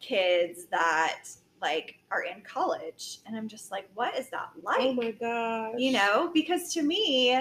kids 0.00 0.66
that 0.70 1.24
like 1.60 1.96
are 2.10 2.22
in 2.22 2.42
college, 2.42 3.20
and 3.26 3.36
I'm 3.36 3.48
just 3.48 3.70
like, 3.70 3.88
what 3.94 4.16
is 4.16 4.28
that 4.30 4.50
like? 4.62 4.80
oh 4.80 4.92
my 4.94 5.10
gosh. 5.12 5.74
you 5.78 5.92
know 5.92 6.30
because 6.34 6.72
to 6.74 6.82
me 6.82 7.38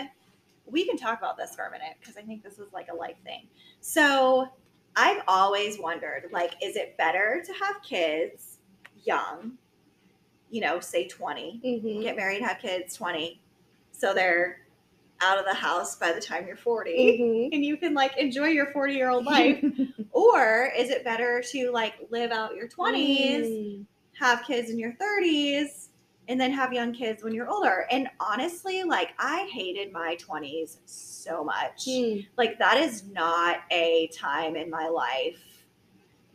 we 0.71 0.85
can 0.85 0.97
talk 0.97 1.19
about 1.19 1.37
this 1.37 1.55
for 1.55 1.65
a 1.65 1.71
minute 1.71 1.95
because 1.99 2.17
i 2.17 2.21
think 2.21 2.43
this 2.43 2.57
is 2.59 2.71
like 2.73 2.87
a 2.91 2.95
life 2.95 3.17
thing 3.23 3.47
so 3.81 4.47
i've 4.95 5.21
always 5.27 5.77
wondered 5.79 6.23
like 6.31 6.53
is 6.63 6.75
it 6.75 6.97
better 6.97 7.43
to 7.45 7.53
have 7.53 7.81
kids 7.83 8.57
young 9.03 9.53
you 10.49 10.61
know 10.61 10.79
say 10.79 11.07
20 11.07 11.61
Mhm. 11.63 12.01
get 12.03 12.15
married 12.15 12.41
have 12.41 12.59
kids 12.59 12.95
20 12.95 13.39
so 13.91 14.13
they're 14.13 14.61
out 15.21 15.37
of 15.37 15.45
the 15.45 15.53
house 15.53 15.95
by 15.97 16.11
the 16.11 16.21
time 16.21 16.47
you're 16.47 16.55
40 16.55 17.17
Mhm. 17.19 17.49
and 17.53 17.63
you 17.65 17.77
can 17.77 17.93
like 17.93 18.17
enjoy 18.17 18.47
your 18.47 18.67
40 18.71 18.93
year 18.93 19.09
old 19.09 19.25
life 19.25 19.63
or 20.11 20.71
is 20.77 20.89
it 20.89 21.03
better 21.03 21.41
to 21.51 21.71
like 21.71 21.95
live 22.09 22.31
out 22.31 22.55
your 22.55 22.67
20s 22.67 23.47
Mm. 23.47 23.85
have 24.13 24.43
kids 24.45 24.69
in 24.69 24.77
your 24.77 24.93
30s 24.93 25.80
and 26.31 26.39
then 26.39 26.49
have 26.49 26.71
young 26.71 26.93
kids 26.93 27.25
when 27.25 27.33
you're 27.33 27.49
older 27.49 27.85
and 27.91 28.07
honestly 28.21 28.83
like 28.83 29.09
i 29.19 29.49
hated 29.51 29.91
my 29.91 30.15
20s 30.15 30.77
so 30.85 31.43
much 31.43 31.85
Mm. 31.87 32.25
like 32.37 32.57
that 32.57 32.77
is 32.77 33.03
not 33.11 33.57
a 33.69 34.07
time 34.15 34.55
in 34.55 34.69
my 34.69 34.87
life 34.87 35.65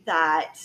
that 0.05 0.59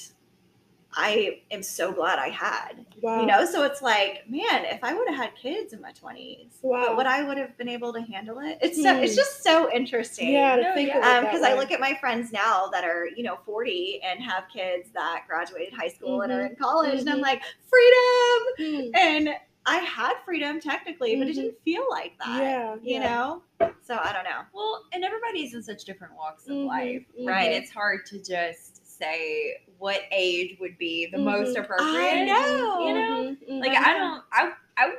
I 0.95 1.41
am 1.51 1.63
so 1.63 1.93
glad 1.93 2.19
I 2.19 2.29
had. 2.29 2.85
Wow. 3.01 3.21
You 3.21 3.27
know, 3.27 3.45
so 3.47 3.63
it's 3.65 3.81
like, 3.83 4.25
man, 4.29 4.65
if 4.67 4.85
I 4.85 4.95
would 4.95 5.09
have 5.09 5.17
had 5.17 5.35
kids 5.37 5.73
in 5.73 5.81
my 5.81 5.93
20s, 5.93 6.59
Wow. 6.63 6.97
would 6.97 7.07
I 7.07 7.23
would 7.23 7.39
have 7.39 7.57
been 7.57 7.69
able 7.69 7.93
to 7.95 8.01
handle 8.03 8.39
it? 8.41 8.59
It's 8.61 8.83
so 8.83 8.91
it's 9.01 9.15
Hmm. 9.15 9.17
just 9.17 9.43
so 9.43 9.73
interesting. 9.73 10.33
yeah, 10.33 10.57
to 10.57 10.63
No, 10.63 10.75
think 10.75 10.89
yeah. 10.89 10.99
Um, 11.19 11.25
because 11.25 11.43
I 11.43 11.55
look 11.55 11.71
at 11.71 11.81
my 11.81 11.95
friends 11.95 12.33
now 12.33 12.67
that 12.69 12.85
are, 12.85 13.07
you 13.07 13.23
know, 13.23 13.39
40 13.47 14.01
and 14.05 14.23
have 14.23 14.45
kids 14.53 14.91
that 14.93 15.25
graduated 15.29 15.73
high 15.73 15.89
school 15.89 16.21
and 16.23 16.33
are 16.33 16.43
Mhm. 16.43 16.51
in 16.51 16.57
college, 16.57 17.01
and 17.01 17.09
I'm 17.11 17.19
Mhm. 17.19 17.23
like, 17.23 17.43
freedom! 17.69 18.43
Mm. 18.59 18.97
And 18.97 19.35
I 19.65 19.77
had 19.79 20.15
freedom 20.25 20.61
technically, 20.61 21.15
but 21.17 21.29
it 21.29 21.33
Mhm. 21.33 21.35
didn't 21.37 21.63
feel 21.65 21.87
like 21.89 22.19
that. 22.19 22.41
Yeah, 22.43 22.75
You 22.83 23.01
yeah. 23.01 23.09
know? 23.09 23.43
So 23.81 23.97
I 23.97 24.13
don't 24.13 24.25
know. 24.25 24.43
Well, 24.53 24.85
and 24.93 25.05
everybody's 25.05 25.55
in 25.55 25.63
such 25.63 25.85
different 25.85 26.15
walks 26.17 26.47
of 26.49 26.55
Mhm, 26.57 26.67
life, 26.67 27.05
right? 27.25 27.53
It's 27.53 27.71
hard 27.71 28.05
to 28.07 28.19
just 28.23 28.87
say 28.99 29.61
what 29.83 30.01
age 30.13 30.57
would 30.61 30.79
be 30.79 31.07
the 31.07 31.19
most 31.19 31.57
Mhm. 31.57 31.65
appropriate. 31.65 31.91
I 31.91 32.25
know. 32.25 32.87
You 32.87 32.95
know? 32.95 33.01
Mhm, 33.01 33.49
mhm. 33.51 33.61
Like 33.61 33.77
I 33.77 33.93
don't 33.99 34.23
I 34.31 34.53
I 34.77 34.95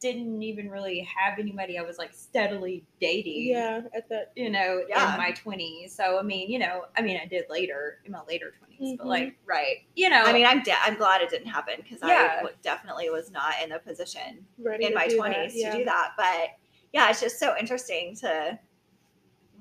didn't 0.00 0.42
even 0.42 0.68
really 0.68 1.00
have 1.02 1.38
anybody 1.38 1.78
I 1.78 1.82
was 1.82 1.98
like 1.98 2.12
steadily 2.12 2.84
dating. 3.00 3.46
Yeah, 3.46 3.82
at 3.94 4.08
that. 4.08 4.32
You 4.34 4.50
know, 4.50 4.84
Yeah. 4.88 5.12
in 5.12 5.18
my 5.18 5.30
twenties. 5.30 5.94
So 5.94 6.18
I 6.18 6.22
mean, 6.22 6.50
you 6.50 6.58
know, 6.58 6.86
I 6.98 7.00
mean 7.02 7.16
I 7.22 7.26
did 7.26 7.44
later 7.48 8.00
in 8.04 8.10
my 8.10 8.22
later 8.24 8.52
20s 8.58 8.96
but 8.98 9.04
Mhm. 9.06 9.08
like, 9.08 9.36
Right. 9.46 9.84
you 9.94 10.10
know, 10.10 10.22
I 10.24 10.32
mean, 10.32 10.44
I'm 10.46 10.62
de- 10.64 10.82
I'm 10.82 10.96
glad 10.96 11.22
it 11.22 11.30
didn't 11.30 11.46
happen 11.46 11.74
because 11.80 12.00
Yeah. 12.02 12.32
I 12.32 12.36
w- 12.38 12.56
definitely 12.62 13.08
was 13.10 13.30
not 13.30 13.54
in 13.62 13.70
a 13.70 13.78
position 13.78 14.44
Ready 14.58 14.86
in 14.86 14.94
my 14.94 15.06
20s 15.06 15.52
that, 15.52 15.58
yeah. 15.60 15.70
to 15.70 15.78
do 15.78 15.84
that. 15.84 16.14
But 16.16 16.56
yeah, 16.92 17.08
it's 17.08 17.20
just 17.20 17.38
so 17.38 17.54
interesting 17.56 18.16
to 18.16 18.58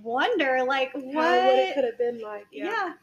wonder, 0.01 0.63
like, 0.67 0.91
How, 0.93 0.99
what? 0.99 1.43
what 1.45 1.59
it 1.59 1.75
could 1.75 1.83
have 1.83 1.97
been 1.99 2.19
like. 2.21 2.47
yeah. 2.51 2.93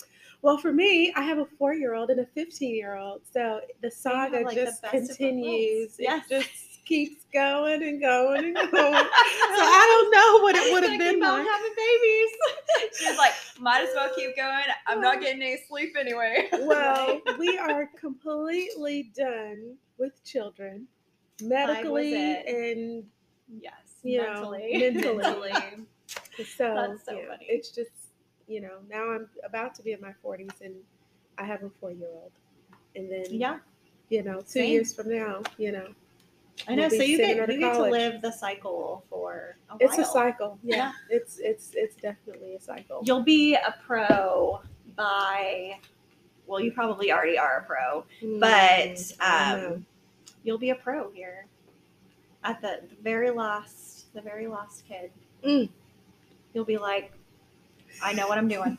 Well, 0.42 0.56
for 0.56 0.72
me, 0.72 1.12
I 1.16 1.22
have 1.22 1.38
a 1.38 1.46
four-year-old 1.58 2.10
and 2.10 2.20
a 2.20 2.26
fifteen-year-old, 2.26 3.22
so 3.30 3.60
the 3.82 3.90
saga 3.90 4.38
have, 4.38 4.46
like, 4.46 4.56
just 4.56 4.82
both 4.82 4.90
continues. 4.90 5.96
Yes. 5.98 6.24
It 6.30 6.40
just 6.40 6.84
keeps 6.90 7.24
going 7.32 7.82
and 7.82 8.00
going 8.00 8.44
and 8.46 8.54
going. 8.72 8.72
so 8.72 8.80
I 8.82 10.00
don't 10.02 10.10
know 10.10 10.42
what 10.42 10.56
it 10.56 10.72
would 10.72 10.82
have 10.82 10.98
been 10.98 11.14
keep 11.14 11.22
like. 11.22 11.46
having 11.46 11.72
babies. 11.76 12.30
she's 12.98 13.16
like, 13.16 13.32
might 13.60 13.82
as 13.82 13.90
well 13.94 14.10
keep 14.14 14.36
going. 14.36 14.64
I'm 14.88 15.00
not 15.00 15.20
getting 15.20 15.40
any 15.40 15.58
sleep 15.68 15.94
anyway. 15.98 16.48
Well, 16.52 17.20
we 17.38 17.58
are 17.58 17.88
completely 17.98 19.12
done 19.16 19.76
with 19.98 20.22
children, 20.24 20.86
medically 21.42 22.14
and 22.14 23.04
yes. 23.60 23.72
you 24.02 24.22
mentally. 24.22 24.90
know 24.90 25.14
mentally. 25.14 25.52
so, 26.56 26.74
That's 26.74 27.04
so 27.04 27.12
yeah, 27.12 27.28
funny. 27.28 27.46
It's 27.48 27.70
just 27.70 27.90
you 28.50 28.60
know 28.60 28.78
now 28.90 29.10
I'm 29.12 29.28
about 29.44 29.74
to 29.76 29.82
be 29.82 29.92
in 29.92 30.00
my 30.00 30.12
40s 30.24 30.60
and 30.60 30.74
I 31.38 31.44
have 31.44 31.62
a 31.62 31.70
four-year-old, 31.80 32.32
and 32.96 33.10
then 33.10 33.24
yeah. 33.30 33.58
you 34.10 34.22
know 34.22 34.40
two 34.40 34.46
Same. 34.46 34.72
years 34.72 34.92
from 34.94 35.08
now, 35.08 35.42
you 35.56 35.72
know 35.72 35.86
I 36.68 36.74
know. 36.74 36.82
We'll 36.82 36.90
So 36.90 37.02
you 37.04 37.16
get 37.16 37.48
you 37.48 37.58
get 37.58 37.74
to 37.74 37.82
live 37.82 38.20
the 38.20 38.32
cycle 38.32 39.04
for 39.08 39.56
a 39.70 39.76
it's 39.80 39.98
a 39.98 40.04
cycle. 40.04 40.58
Yeah, 40.62 40.76
Yeah. 40.76 40.92
it's 41.08 41.38
it's 41.38 41.70
it's 41.74 41.96
definitely 41.96 42.54
a 42.56 42.60
cycle. 42.60 43.00
You'll 43.04 43.22
be 43.22 43.54
a 43.54 43.74
pro 43.86 44.60
by. 44.96 45.78
Well, 46.46 46.60
you 46.60 46.72
probably 46.72 47.12
already 47.12 47.38
are 47.38 47.58
a 47.58 47.62
pro. 47.64 48.04
Mm, 48.20 48.40
but 48.40 49.24
um, 49.24 49.86
you'll 50.42 50.58
be 50.58 50.70
a 50.70 50.74
pro 50.74 51.10
here 51.12 51.46
at 52.42 52.60
the, 52.60 52.80
the 52.88 52.96
very 53.02 53.30
last 53.30 54.12
the 54.14 54.20
very 54.20 54.46
last 54.46 54.84
kid 54.88 55.10
Mm. 55.44 55.70
you'll 56.52 56.66
be 56.66 56.76
like 56.76 57.12
i 58.02 58.12
know 58.12 58.26
what 58.28 58.38
i'm 58.38 58.48
doing 58.48 58.76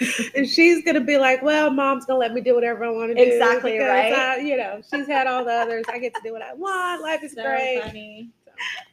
and 0.34 0.48
she's 0.48 0.82
gonna 0.82 1.00
be 1.00 1.18
like, 1.18 1.42
"Well, 1.42 1.70
mom's 1.70 2.06
gonna 2.06 2.18
let 2.18 2.32
me 2.32 2.40
do 2.40 2.54
whatever 2.54 2.84
I 2.84 2.90
want 2.90 3.14
to 3.14 3.14
do." 3.14 3.30
Exactly, 3.30 3.78
right? 3.78 4.12
I, 4.12 4.36
you 4.38 4.56
know, 4.56 4.80
she's 4.90 5.06
had 5.06 5.26
all 5.26 5.44
the 5.44 5.52
others. 5.52 5.84
I 5.88 5.98
get 5.98 6.14
to 6.14 6.20
do 6.22 6.32
what 6.32 6.40
I 6.40 6.54
want. 6.54 7.02
Life 7.02 7.22
is 7.22 7.32
so 7.32 7.42
great. 7.42 7.82
funny 7.82 8.30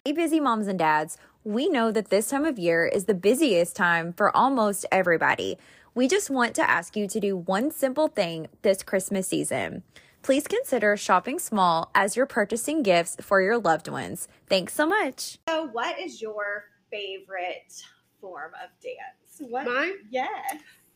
Hey, 0.05 0.13
busy 0.13 0.39
moms 0.39 0.68
and 0.68 0.80
dads, 0.80 1.18
we 1.43 1.70
know 1.70 1.91
that 1.91 2.09
this 2.09 2.30
time 2.30 2.45
of 2.45 2.57
year 2.57 2.86
is 2.86 3.05
the 3.05 3.13
busiest 3.13 3.76
time 3.76 4.13
for 4.13 4.36
almost 4.36 4.86
everybody. 4.91 5.57
We 5.93 6.07
just 6.07 6.30
want 6.30 6.55
to 6.55 6.70
ask 6.70 6.95
you 6.95 7.07
to 7.07 7.20
do 7.20 7.36
one 7.36 7.72
simple 7.72 8.07
thing 8.07 8.47
this 8.61 8.84
Christmas 8.84 9.28
season. 9.28 9.84
Please 10.22 10.47
consider 10.47 10.95
shopping 10.97 11.39
small 11.39 11.91
as 11.95 12.15
you're 12.15 12.26
purchasing 12.26 12.84
gifts 12.84 13.18
for 13.22 13.41
your 13.41 13.57
loved 13.57 13.88
ones. 13.88 14.28
Thanks 14.47 14.74
so 14.74 14.86
much. 14.86 15.39
so 15.47 15.68
what 15.68 15.99
is 15.99 16.22
your 16.22 16.65
favorite 16.91 17.84
form 18.20 18.51
of 18.63 18.70
dance 18.82 19.26
what 19.39 19.65
Mine? 19.65 19.93
yeah 20.09 20.27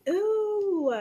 Ooh, 0.09 0.91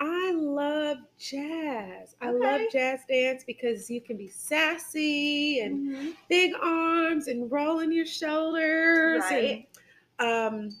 I 0.00 0.32
love 0.32 0.98
jazz. 1.18 2.14
I 2.22 2.30
love 2.30 2.60
jazz 2.72 3.00
dance 3.08 3.42
because 3.44 3.90
you 3.90 4.00
can 4.00 4.16
be 4.16 4.28
sassy 4.28 5.60
and 5.60 5.88
Mhm. 5.90 6.16
big 6.28 6.52
arms 6.62 7.26
and 7.28 7.50
rolling 7.50 7.92
your 7.92 8.06
shoulders. 8.06 9.22
Right. 9.30 9.66
And, 10.18 10.28
um, 10.70 10.76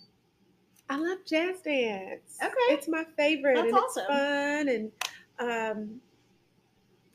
I 0.88 0.96
love 0.96 1.18
jazz 1.26 1.60
dance. 1.60 2.38
Okay. 2.42 2.54
it's 2.70 2.88
my 2.88 3.04
favorite, 3.16 3.56
That's 3.56 3.68
and 3.68 3.76
awesome. 3.76 4.04
it's 4.08 4.08
fun, 4.08 4.68
and 4.68 4.92
um, 5.38 6.00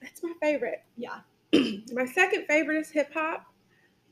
that's 0.02 0.22
my 0.22 0.34
favorite. 0.42 0.84
yeah 0.98 1.22
my 1.94 2.06
second 2.06 2.46
favorite 2.48 2.78
is 2.78 2.92
hip 2.92 3.12
hop. 3.14 3.46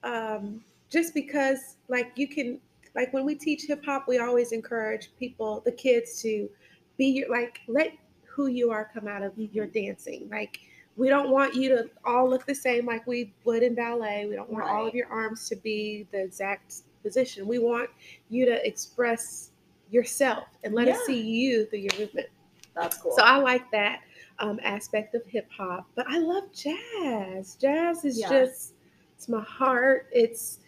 Um, 0.04 0.64
just 0.90 1.14
because, 1.14 1.78
like, 1.90 2.12
you 2.16 2.28
can, 2.28 2.60
like, 2.96 3.14
when 3.14 3.26
we 3.26 3.36
teach 3.36 3.64
hip 3.64 3.84
hop, 3.86 4.06
we 4.08 4.20
always 4.20 4.52
encourage 4.52 5.10
people, 5.18 5.62
the 5.66 5.72
kids, 5.72 6.22
to 6.22 6.50
be 6.98 7.06
your, 7.06 7.30
like, 7.30 7.60
let 7.68 7.94
who 8.26 8.48
you 8.48 8.72
are 8.72 8.90
come 8.94 9.08
out 9.08 9.24
of 9.24 9.34
your 9.38 9.66
dancing. 9.68 10.28
Like, 10.32 10.60
we 10.98 11.10
don't 11.10 11.30
want 11.30 11.56
you 11.56 11.70
to 11.70 11.90
all 12.06 12.30
look 12.30 12.46
the 12.46 12.56
same 12.56 12.86
like 12.86 13.08
we 13.08 13.34
would 13.46 13.64
in 13.64 13.76
ballet. 13.76 14.26
We 14.26 14.36
don't 14.36 14.50
want 14.52 14.66
all 14.66 14.88
of 14.88 14.94
your 14.94 15.08
arms 15.08 15.48
to 15.50 15.56
be 15.56 16.06
the 16.12 16.22
exact 16.24 16.84
position. 17.02 17.48
We 17.48 17.60
want 17.60 17.90
you 18.30 18.46
to 18.46 18.66
express 18.68 19.52
yourself 19.90 20.46
and 20.64 20.74
let 20.74 20.88
us 20.88 21.06
see 21.06 21.20
you 21.22 21.66
through 21.66 21.80
your 21.80 21.98
movement. 22.00 22.28
that's 22.76 22.98
cool 22.98 23.14
So 23.16 23.24
I 23.24 23.38
like 23.38 23.70
that 23.72 24.02
um, 24.40 24.60
aspect 24.64 25.16
of 25.16 25.26
hip 25.26 25.48
hop, 25.56 25.88
but 25.96 26.06
I 26.10 26.18
love 26.20 26.44
jazz. 26.54 27.56
Jazz 27.56 28.06
is 28.06 28.20
Yeah. 28.20 28.30
just 28.30 28.74
it's 29.16 29.30
my 29.30 29.42
heart. 29.42 30.08
It's 30.12 30.60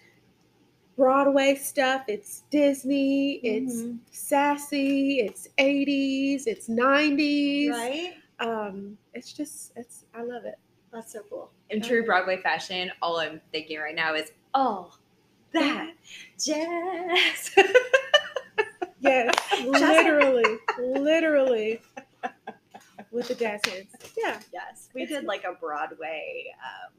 Broadway 0.98 1.56
stuff. 1.56 2.04
It's 2.08 2.44
Disney. 2.52 3.36
It's 3.44 3.82
Mhm. 3.84 4.00
sassy. 4.12 5.20
It's 5.22 5.48
80s. 5.58 6.46
It's 6.48 6.68
90s. 6.70 7.70
right 7.72 8.14
Um, 8.40 8.98
it's 9.14 9.32
just 9.34 9.72
it's 9.76 10.06
I 10.14 10.24
love 10.24 10.46
it. 10.46 10.56
that's 10.92 11.14
so 11.14 11.22
cool 11.30 11.52
In 11.70 11.82
true 11.82 12.06
Broadway 12.06 12.38
fashion, 12.38 12.92
all 13.02 13.18
I'm 13.20 13.42
thinking 13.52 13.80
right 13.80 13.96
now 13.96 14.14
is, 14.16 14.32
oh, 14.54 14.94
that 15.54 15.94
jazz. 16.44 17.56
Yes, 19.00 19.36
literally, 19.66 20.60
literally 20.80 21.82
with 23.12 23.28
the 23.28 23.36
jazz 23.36 23.60
hands. 23.66 23.88
Yeah. 24.18 24.40
Yes, 24.54 24.88
we 24.96 25.06
did 25.06 25.26
like 25.26 25.44
a 25.44 25.52
Broadway. 25.60 26.46
Um, 26.64 26.94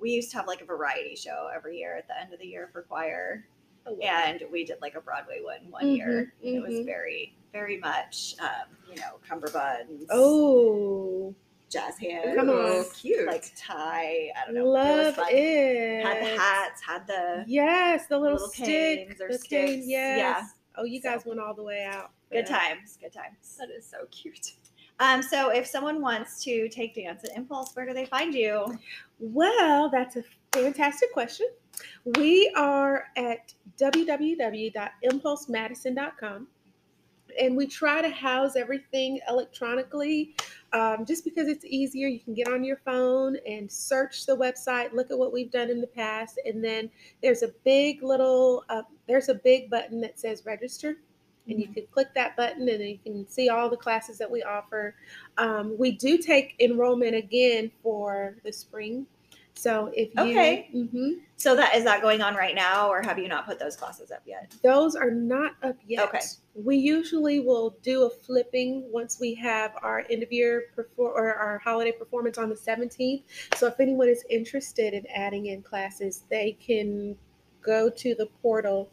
we 0.00 0.10
used 0.10 0.30
to 0.32 0.36
have 0.38 0.46
like 0.46 0.60
a 0.62 0.64
variety 0.64 1.14
show 1.16 1.48
every 1.54 1.78
year 1.78 1.96
at 1.96 2.06
the 2.08 2.18
end 2.20 2.32
of 2.32 2.40
the 2.40 2.46
year 2.46 2.68
for 2.72 2.82
choir, 2.82 3.46
Oh, 3.86 3.98
and 4.02 4.42
we 4.52 4.64
did 4.64 4.78
like 4.82 4.94
a 4.94 5.00
Broadway 5.00 5.40
one 5.42 5.70
one 5.70 5.84
Mhm, 5.84 5.96
year. 5.96 6.34
And 6.44 6.54
it 6.56 6.62
was 6.62 6.74
mhm. 6.74 6.84
very, 6.84 7.34
very 7.52 7.78
much, 7.78 8.34
um, 8.40 8.76
you 8.88 8.96
know, 8.96 9.18
cummerbunds, 9.28 10.06
Oh, 10.10 11.34
jazz 11.70 11.98
hands, 11.98 12.36
Come 12.36 12.50
on. 12.50 12.84
cute. 12.94 13.26
like 13.26 13.50
tie. 13.56 14.30
I 14.36 14.44
don't 14.46 14.54
know. 14.54 14.64
love 14.66 15.18
it. 15.18 15.34
It. 15.34 16.04
Had 16.04 16.20
the 16.20 16.38
hats, 16.38 16.82
had 16.82 17.06
the 17.06 17.44
Yes, 17.46 18.06
the 18.06 18.18
little, 18.18 18.34
little 18.34 18.48
stick, 18.48 19.16
or 19.20 19.28
the 19.28 19.38
sticks. 19.38 19.48
cane. 19.48 19.82
Yes. 19.86 20.18
Yeah. 20.18 20.46
Oh, 20.76 20.84
you 20.84 21.00
So 21.00 21.10
guys 21.10 21.24
went 21.26 21.40
all 21.40 21.54
the 21.54 21.62
way 21.64 21.84
out. 21.84 22.10
good 22.30 22.46
that. 22.46 22.60
times. 22.76 22.96
Good 23.00 23.12
times. 23.12 23.56
that 23.58 23.70
is 23.70 23.86
so 23.86 24.06
cute. 24.10 24.52
Um, 25.00 25.22
so 25.22 25.50
if 25.50 25.66
someone 25.66 26.00
wants 26.00 26.44
to 26.44 26.68
take 26.68 26.94
dance 26.94 27.24
at 27.24 27.36
Impulse, 27.36 27.74
where 27.74 27.86
do 27.86 27.94
they 27.94 28.06
find 28.06 28.32
you? 28.34 28.78
Well, 29.18 29.90
that's 29.90 30.14
a 30.16 30.22
fantastic 30.52 31.12
question. 31.12 31.48
We 32.18 32.52
are 32.56 33.06
at 33.16 33.54
www.impulsemadison.com 33.78 36.46
and 37.40 37.56
we 37.56 37.66
try 37.66 38.02
to 38.02 38.10
house 38.10 38.56
everything 38.56 39.20
electronically 39.28 40.34
um, 40.72 41.04
just 41.06 41.24
because 41.24 41.48
it's 41.48 41.64
easier. 41.64 42.08
You 42.08 42.20
can 42.20 42.34
get 42.34 42.48
on 42.48 42.64
your 42.64 42.78
phone 42.84 43.36
and 43.46 43.70
search 43.70 44.26
the 44.26 44.36
website, 44.36 44.92
look 44.92 45.10
at 45.10 45.18
what 45.18 45.32
we've 45.32 45.50
done 45.50 45.70
in 45.70 45.80
the 45.80 45.86
past, 45.86 46.38
and 46.44 46.62
then 46.62 46.90
there's 47.22 47.42
a 47.42 47.48
big 47.64 48.02
little 48.02 48.64
uh, 48.68 48.82
there's 49.08 49.28
a 49.28 49.34
big 49.34 49.70
button 49.70 50.00
that 50.02 50.20
says 50.20 50.42
register. 50.44 50.96
And 51.48 51.58
you 51.58 51.68
can 51.68 51.86
click 51.90 52.08
that 52.14 52.36
button, 52.36 52.68
and 52.68 52.80
then 52.80 52.88
you 52.88 52.98
can 52.98 53.28
see 53.28 53.48
all 53.48 53.68
the 53.68 53.76
classes 53.76 54.18
that 54.18 54.30
we 54.30 54.42
offer. 54.42 54.94
Um, 55.36 55.76
we 55.78 55.90
do 55.92 56.18
take 56.18 56.54
enrollment 56.60 57.16
again 57.16 57.70
for 57.82 58.36
the 58.44 58.52
spring, 58.52 59.06
so 59.54 59.92
if 59.94 60.14
you 60.14 60.22
Okay. 60.22 60.70
Mhm. 60.72 61.20
So 61.36 61.54
that 61.56 61.74
is 61.76 61.84
that 61.84 62.00
going 62.00 62.22
on 62.22 62.34
right 62.34 62.54
now, 62.54 62.88
or 62.88 63.02
have 63.02 63.18
you 63.18 63.28
not 63.28 63.46
put 63.46 63.58
those 63.58 63.76
classes 63.76 64.10
up 64.10 64.22
yet? 64.24 64.54
Those 64.62 64.94
are 64.96 65.10
not 65.10 65.56
up 65.62 65.76
yet. 65.86 66.08
Okay. 66.08 66.20
We 66.54 66.76
usually 66.76 67.40
will 67.40 67.76
do 67.82 68.04
a 68.04 68.10
flipping 68.10 68.90
once 68.90 69.20
we 69.20 69.34
have 69.34 69.72
our 69.82 70.06
end 70.10 70.22
of 70.22 70.32
year 70.32 70.64
perform 70.74 71.12
or 71.14 71.34
our 71.34 71.58
holiday 71.58 71.92
performance 71.92 72.38
on 72.38 72.48
the 72.48 72.56
17th. 72.56 73.24
So 73.56 73.66
if 73.66 73.78
anyone 73.80 74.08
is 74.08 74.24
interested 74.30 74.94
in 74.94 75.06
adding 75.14 75.46
in 75.46 75.62
classes, 75.62 76.24
they 76.30 76.52
can 76.52 77.16
go 77.60 77.90
to 77.90 78.14
the 78.14 78.26
portal 78.40 78.90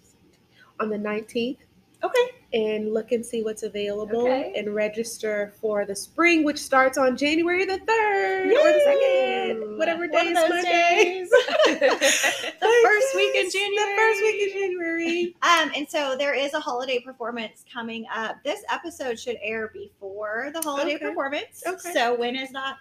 on 0.80 0.90
the 0.90 0.98
19th 0.98 1.60
Okay. 2.04 2.20
and 2.54 2.94
look 2.94 3.12
and 3.12 3.26
see 3.26 3.44
what's 3.44 3.64
available 3.64 4.22
Okay. 4.22 4.54
and 4.56 4.74
register 4.74 5.52
for 5.60 5.84
the 5.86 5.96
spring, 5.96 6.44
which 6.44 6.60
starts 6.60 6.98
on 6.98 7.18
January 7.18 7.66
the 7.66 7.80
3rd 7.80 8.46
or 8.52 8.72
the 8.72 8.82
2nd, 8.86 9.78
whatever 9.78 10.08
day 10.08 10.28
is 10.28 10.34
Monday. 10.34 10.62
days. 10.62 11.30
the 11.66 12.80
first 12.84 13.16
week 13.16 13.36
in 13.36 13.50
January. 13.52 13.76
The 13.76 13.96
first 13.98 14.22
week 14.22 14.42
in 14.42 14.54
January. 14.62 15.36
Um, 15.42 15.72
and 15.76 15.90
so 15.90 16.16
there 16.18 16.34
is 16.34 16.54
a 16.54 16.60
holiday 16.60 17.00
performance 17.00 17.66
coming 17.72 18.06
up. 18.14 18.38
This 18.44 18.64
episode 18.70 19.20
should 19.20 19.38
air 19.42 19.70
before 19.74 20.52
the 20.54 20.62
holiday 20.62 20.96
Okay. 20.96 21.06
performance. 21.08 21.64
Okay. 21.66 21.92
So 21.94 22.16
when 22.18 22.36
is 22.36 22.52
that? 22.52 22.78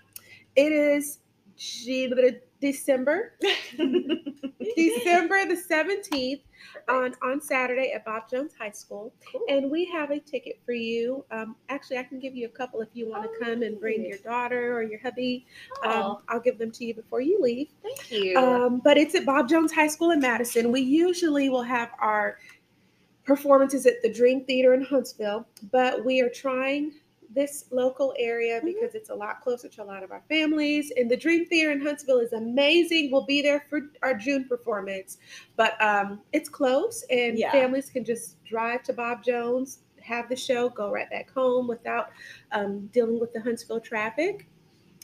It 0.57 0.73
is 0.73 1.19
December, 2.61 3.33
December 4.77 5.45
the 5.47 5.61
17th 5.71 6.41
on, 6.89 7.15
on 7.23 7.41
Saturday 7.41 7.93
at 7.93 8.05
Bob 8.05 8.29
Jones 8.31 8.53
High 8.59 8.71
School. 8.71 9.13
And 9.49 9.71
we 9.71 9.85
have 9.87 10.11
a 10.11 10.19
ticket 10.21 10.59
for 10.65 10.73
you. 10.73 11.25
Um, 11.31 11.57
actually, 11.69 11.99
I 11.99 12.03
can 12.03 12.19
give 12.19 12.35
you 12.35 12.47
a 12.47 12.51
couple 12.51 12.81
if 12.81 12.89
you 12.95 13.09
want 13.11 13.25
to 13.25 13.45
come 13.45 13.63
and 13.63 13.79
bring 13.81 14.05
your 14.05 14.19
daughter 14.19 14.77
or 14.77 14.83
your 14.83 15.01
hubby. 15.01 15.47
Um, 15.85 15.93
Oh, 15.97 16.21
I'll 16.29 16.41
give 16.41 16.59
them 16.59 16.71
to 16.73 16.85
you 16.85 16.95
before 16.95 17.21
you 17.21 17.41
leave. 17.41 17.69
thank 17.83 18.11
you. 18.11 18.39
Um, 18.39 18.81
but 18.85 18.97
it's 18.99 19.15
at 19.15 19.25
Bob 19.25 19.49
Jones 19.49 19.73
High 19.73 19.89
School 19.89 20.11
in 20.11 20.21
Madison. 20.21 20.71
We 20.73 20.81
usually 20.81 21.49
will 21.49 21.63
have 21.63 21.91
our 22.01 22.39
performances 23.25 23.87
at 23.87 24.03
the 24.03 24.13
Dream 24.13 24.45
Theater 24.45 24.75
in 24.75 24.83
Huntsville, 24.83 25.47
but 25.73 26.05
we 26.05 26.21
are 26.21 26.29
trying 26.29 26.93
this 27.37 27.67
local 27.71 28.13
area 28.19 28.57
Mm-hmm. 28.57 28.67
because 28.67 28.95
it's 28.97 29.11
a 29.11 29.15
lot 29.15 29.41
closer 29.43 29.69
to 29.69 29.83
a 29.83 29.85
lot 29.85 30.03
of 30.03 30.11
our 30.11 30.23
families. 30.29 30.91
And 30.97 31.09
the 31.11 31.17
Dream 31.17 31.45
Theater 31.47 31.71
in 31.71 31.81
Huntsville 31.81 32.19
is 32.19 32.33
amazing. 32.33 33.11
We'll 33.13 33.27
be 33.27 33.43
there 33.43 33.67
for 33.71 33.83
our 34.03 34.15
June 34.15 34.45
performance, 34.49 35.19
but 35.57 35.81
um, 35.83 36.21
it's 36.33 36.49
close, 36.49 37.05
and 37.11 37.39
Yeah. 37.39 37.53
families 37.53 37.91
can 37.91 38.05
just 38.05 38.43
drive 38.45 38.83
to 38.85 38.93
Bob 38.93 39.23
Jones, 39.23 39.81
have 40.01 40.29
the 40.29 40.37
show, 40.37 40.69
go 40.71 40.91
right 40.91 41.09
back 41.11 41.31
home 41.33 41.69
without 41.69 42.11
um, 42.53 42.87
dealing 42.93 43.21
with 43.21 43.33
the 43.33 43.41
Huntsville 43.43 43.81
traffic. 43.81 44.47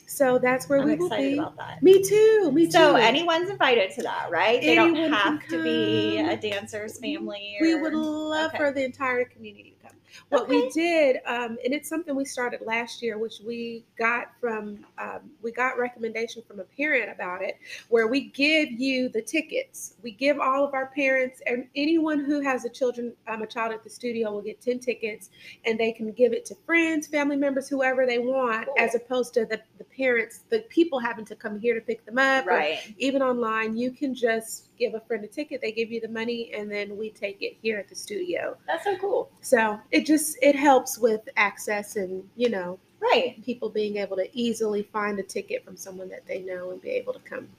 So 0.05 0.37
that's 0.37 0.67
where 0.69 0.79
I'm 0.79 0.85
we 0.85 0.95
will 0.95 1.05
excited 1.07 1.31
be. 1.31 1.37
about 1.39 1.57
that. 1.57 1.81
Me 1.81 2.03
too. 2.03 2.51
Me 2.51 2.65
too. 2.65 2.71
So 2.71 2.95
anyone's 2.95 3.49
invited 3.49 3.91
to 3.91 4.03
that, 4.03 4.29
right? 4.31 4.61
They 4.61 4.75
don't 4.75 4.95
have 4.95 5.47
to 5.47 5.63
be 5.63 6.17
a 6.19 6.35
dancer's 6.37 6.99
family. 6.99 7.57
We 7.61 7.75
would 7.75 7.93
love 7.93 8.49
okay. 8.49 8.57
for 8.57 8.71
the 8.71 8.83
entire 8.83 9.25
community 9.25 9.75
to 9.81 9.87
come. 9.87 9.97
What 10.29 10.47
we 10.49 10.69
did, 10.71 11.17
um, 11.25 11.57
and 11.63 11.73
it's 11.73 11.89
something 11.89 12.15
we 12.15 12.25
started 12.25 12.61
last 12.65 13.01
year, 13.01 13.17
which 13.17 13.35
we 13.45 13.83
got 13.97 14.27
from, 14.39 14.85
um, 14.97 15.21
we 15.41 15.51
got 15.51 15.77
recommendation 15.77 16.43
from 16.47 16.59
a 16.59 16.63
parent 16.63 17.09
about 17.11 17.41
it, 17.41 17.57
where 17.89 18.07
we 18.07 18.29
give 18.29 18.71
you 18.71 19.09
the 19.09 19.21
tickets. 19.21 19.95
We 20.03 20.11
give 20.11 20.39
all 20.39 20.63
of 20.65 20.73
our 20.73 20.87
parents 20.87 21.41
and 21.47 21.67
anyone 21.75 22.23
who 22.23 22.41
has 22.41 22.65
a 22.65 22.69
children, 22.69 23.13
um, 23.27 23.41
a 23.41 23.47
child 23.47 23.73
at 23.73 23.83
the 23.83 23.89
studio 23.89 24.31
will 24.31 24.41
get 24.41 24.61
ten 24.61 24.79
tickets, 24.79 25.29
and 25.65 25.79
they 25.79 25.91
can 25.91 26.11
give 26.11 26.33
it 26.33 26.45
to 26.45 26.55
friends, 26.65 27.07
family 27.07 27.35
members, 27.35 27.67
whoever 27.69 28.05
they 28.05 28.19
want, 28.19 28.65
Cool. 28.67 28.75
as 28.77 28.95
opposed 28.95 29.33
to 29.35 29.45
the 29.45 29.61
the 29.77 29.83
parents, 29.85 30.43
the 30.49 30.59
people 30.69 30.99
having 30.99 31.25
to 31.25 31.35
come 31.35 31.59
here 31.59 31.73
to 31.75 31.81
pick 31.81 32.05
them 32.05 32.17
up, 32.17 32.45
Right. 32.45 32.79
even 32.97 33.21
online, 33.21 33.75
you 33.75 33.91
can 33.91 34.13
just 34.15 34.72
give 34.83 34.95
a 34.95 34.99
friend 35.05 35.23
a 35.23 35.27
ticket. 35.27 35.61
They 35.61 35.71
give 35.71 35.91
you 35.91 36.01
the 36.01 36.07
money, 36.09 36.51
and 36.53 36.69
then 36.71 36.97
we 36.97 37.09
take 37.09 37.41
it 37.41 37.55
here 37.61 37.77
at 37.77 37.87
the 37.87 37.95
studio. 37.95 38.57
That's 38.67 38.83
so 38.83 38.97
cool. 38.97 39.29
So 39.41 39.79
it 39.91 40.05
just 40.05 40.37
it 40.41 40.55
helps 40.55 40.97
with 40.97 41.21
access 41.37 41.95
and 41.95 42.23
you 42.35 42.49
know 42.49 42.79
Right. 42.99 43.43
people 43.43 43.69
being 43.69 43.97
able 43.97 44.15
to 44.15 44.29
easily 44.37 44.83
find 44.83 45.19
a 45.19 45.23
ticket 45.23 45.65
from 45.65 45.75
someone 45.75 46.07
that 46.09 46.25
they 46.25 46.41
know 46.41 46.71
and 46.71 46.81
be 46.81 46.89
able 46.91 47.11
to 47.13 47.19
come. 47.19 47.49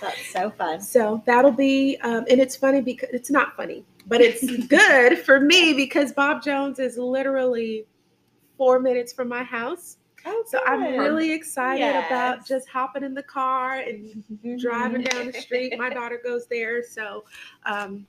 That's 0.00 0.32
so 0.32 0.50
fun. 0.50 0.80
So 0.80 1.22
that'll 1.26 1.52
be 1.52 1.96
um, 2.02 2.24
and 2.28 2.40
it's 2.40 2.56
funny 2.56 2.80
because 2.80 3.10
it's 3.12 3.30
not 3.30 3.56
funny, 3.56 3.84
but 4.06 4.20
it's 4.20 4.44
good 4.66 5.18
for 5.18 5.38
me 5.40 5.72
because 5.74 6.12
Bob 6.12 6.42
Jones 6.42 6.78
is 6.78 6.98
literally 6.98 7.86
four 8.56 8.80
minutes 8.80 9.12
from 9.12 9.28
my 9.28 9.42
house. 9.44 9.96
Oh, 10.26 10.44
So 10.46 10.60
I'm 10.66 10.82
really 10.98 11.32
excited 11.32 11.96
about 12.06 12.46
just 12.46 12.68
hopping 12.68 13.02
in 13.02 13.14
the 13.14 13.22
car 13.22 13.74
and 13.76 14.22
driving 14.58 15.02
down 15.02 15.26
the 15.28 15.32
street. 15.32 15.74
My 15.78 15.88
daughter 15.94 16.20
goes 16.22 16.46
there, 16.46 16.82
so 16.82 17.24
um, 17.64 18.06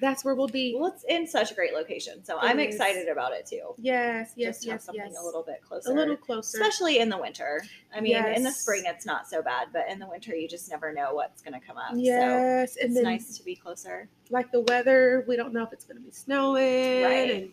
that's 0.00 0.24
where 0.24 0.34
we'll 0.34 0.48
be. 0.48 0.74
Well, 0.78 0.90
it's 0.92 1.04
in 1.08 1.26
such 1.26 1.52
a 1.52 1.54
great 1.54 1.72
location, 1.72 2.24
so 2.24 2.36
It 2.38 2.44
I'm 2.44 2.58
is. 2.58 2.74
excited 2.74 3.08
about 3.08 3.32
it 3.32 3.46
too. 3.46 3.74
Yes, 3.78 4.32
yes, 4.36 4.56
Just 4.56 4.62
to 4.64 4.70
have 4.70 4.76
yes, 4.78 4.84
something 4.84 5.10
yes. 5.12 5.20
a 5.20 5.24
little 5.24 5.42
bit 5.42 5.62
closer. 5.66 5.90
a 5.90 5.94
little 5.94 6.16
closer. 6.16 6.58
especially 6.60 6.98
in 6.98 7.08
the 7.08 7.18
winter. 7.18 7.62
I 7.94 8.00
mean, 8.00 8.16
in 8.16 8.42
the 8.42 8.50
spring 8.50 8.82
it's 8.86 9.06
not 9.06 9.28
so 9.28 9.40
bad, 9.42 9.68
but 9.72 9.88
in 9.88 9.98
the 10.00 10.08
winter 10.08 10.34
you 10.34 10.48
just 10.48 10.68
never 10.70 10.92
know 10.92 11.14
what's 11.14 11.42
going 11.42 11.58
to 11.58 11.64
come 11.64 11.76
up. 11.76 11.92
Yes, 11.94 12.76
and 12.76 12.92
it's 12.96 13.02
nice 13.04 13.36
to 13.38 13.44
be 13.44 13.54
closer. 13.54 14.08
like 14.30 14.50
the 14.50 14.60
weather, 14.62 15.24
we 15.28 15.36
don't 15.36 15.52
know 15.52 15.62
if 15.62 15.72
it's 15.72 15.84
going 15.84 15.98
to 15.98 16.02
be 16.02 16.10
snowing 16.10 17.02
Right. 17.04 17.30
and 17.30 17.52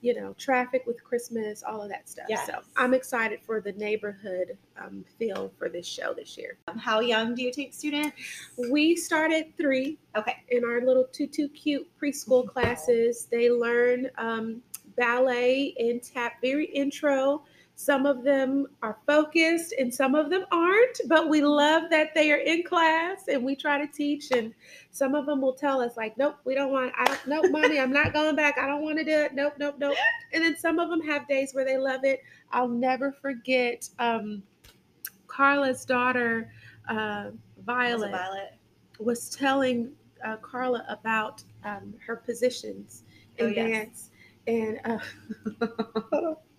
you 0.00 0.14
know 0.14 0.34
traffic 0.38 0.84
with 0.86 1.02
Christmas, 1.02 1.62
all 1.66 1.82
of 1.82 1.88
that 1.90 2.08
stuff. 2.08 2.26
So 2.46 2.60
I'm 2.76 2.94
excited 2.94 3.40
for 3.42 3.60
the 3.60 3.72
neighborhood 3.72 4.56
um, 4.78 5.04
feel 5.18 5.52
for 5.58 5.68
this 5.68 5.86
show 5.86 6.14
this 6.14 6.36
year. 6.36 6.56
Um, 6.68 6.78
how 6.78 7.00
young 7.00 7.34
do 7.34 7.42
you 7.42 7.52
take 7.52 7.74
students? 7.74 8.16
We 8.70 8.96
start 8.96 9.32
at 9.32 9.56
three. 9.56 9.98
Okay. 10.16 10.36
in 10.48 10.64
our 10.64 10.80
little 10.80 11.04
tutu 11.12 11.48
cute 11.48 11.88
preschool 12.00 12.48
classes. 12.52 13.26
They 13.30 13.50
learn 13.50 14.10
um, 14.18 14.62
ballet 14.96 15.74
and 15.78 16.02
tap 16.02 16.34
very 16.42 16.66
intro. 16.66 17.44
Some 17.80 18.04
of 18.04 18.22
them 18.24 18.66
are 18.82 18.98
focused 19.06 19.72
and 19.78 19.92
some 19.92 20.14
of 20.14 20.28
them 20.28 20.44
aren't, 20.52 21.00
but 21.06 21.30
we 21.30 21.40
love 21.40 21.84
that 21.88 22.14
they 22.14 22.30
are 22.30 22.36
in 22.36 22.62
class 22.62 23.26
and 23.26 23.42
we 23.42 23.56
try 23.56 23.78
to 23.78 23.90
teach. 23.90 24.30
And 24.32 24.52
some 24.90 25.14
of 25.14 25.24
them 25.24 25.40
will 25.40 25.54
tell 25.54 25.80
us, 25.80 25.96
like, 25.96 26.18
nope, 26.18 26.36
we 26.44 26.54
don't 26.54 26.70
want, 26.70 26.92
I 26.98 27.06
don't, 27.06 27.26
nope, 27.26 27.46
mommy, 27.50 27.80
I'm 27.80 27.90
not 27.90 28.12
going 28.12 28.36
back. 28.36 28.58
I 28.58 28.66
don't 28.66 28.82
want 28.82 28.98
to 28.98 29.04
do 29.04 29.12
it. 29.12 29.34
Nope, 29.34 29.54
nope, 29.58 29.76
nope. 29.78 29.96
And 30.34 30.44
then 30.44 30.58
some 30.58 30.78
of 30.78 30.90
them 30.90 31.00
have 31.00 31.26
days 31.26 31.54
where 31.54 31.64
they 31.64 31.78
love 31.78 32.04
it. 32.04 32.20
I'll 32.52 32.68
never 32.68 33.12
forget 33.12 33.88
um, 33.98 34.42
Carla's 35.26 35.86
daughter, 35.86 36.52
uh, 36.86 37.30
Violet 37.64 38.10
Violet? 38.10 38.58
was 38.98 39.30
telling 39.30 39.90
uh, 40.22 40.36
Carla 40.36 40.84
about 40.90 41.42
um, 41.64 41.94
her 42.06 42.16
positions 42.16 43.04
in 43.38 43.46
Oh, 43.46 43.48
yes. 43.48 43.70
dance, 43.70 44.10
and 44.46 44.80
uh, 44.84 46.34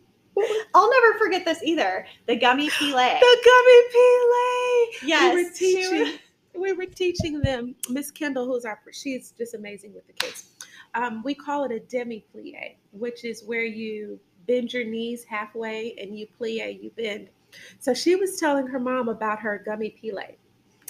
I'll 0.74 0.90
never 0.90 1.18
forget 1.18 1.46
this 1.46 1.62
either. 1.64 2.06
The 2.28 2.36
gummy 2.36 2.70
pile. 2.70 2.90
the 3.20 3.38
gummy 3.46 3.82
pile. 3.94 5.08
yes, 5.08 5.36
we 5.36 5.44
were 5.44 5.50
teaching. 5.52 6.00
was- 6.00 6.20
We 6.54 6.74
were 6.74 6.86
teaching 6.86 7.40
them. 7.42 7.76
Miss 7.90 8.12
Kendall, 8.12 8.46
who's 8.46 8.66
our, 8.66 8.80
she's 8.92 9.34
just 9.38 9.54
amazing 9.54 9.94
with 9.94 10.06
the 10.08 10.14
kids. 10.14 10.50
Um, 10.96 11.24
we 11.24 11.34
call 11.34 11.64
it 11.64 11.72
a 11.72 11.80
demi 11.80 12.26
plie, 12.36 12.76
which 12.92 13.24
is 13.24 13.44
where 13.44 13.64
you 13.64 14.20
bend 14.48 14.74
your 14.74 14.84
knees 14.84 15.24
halfway 15.24 15.96
and 15.98 16.18
you 16.18 16.28
plie, 16.40 16.82
you 16.84 16.92
bend. 16.98 17.30
So 17.80 17.94
she 17.94 18.16
was 18.18 18.38
telling 18.38 18.68
her 18.68 18.80
mom 18.80 19.08
about 19.10 19.40
her 19.40 19.62
gummy 19.66 19.92
pile. 20.02 20.36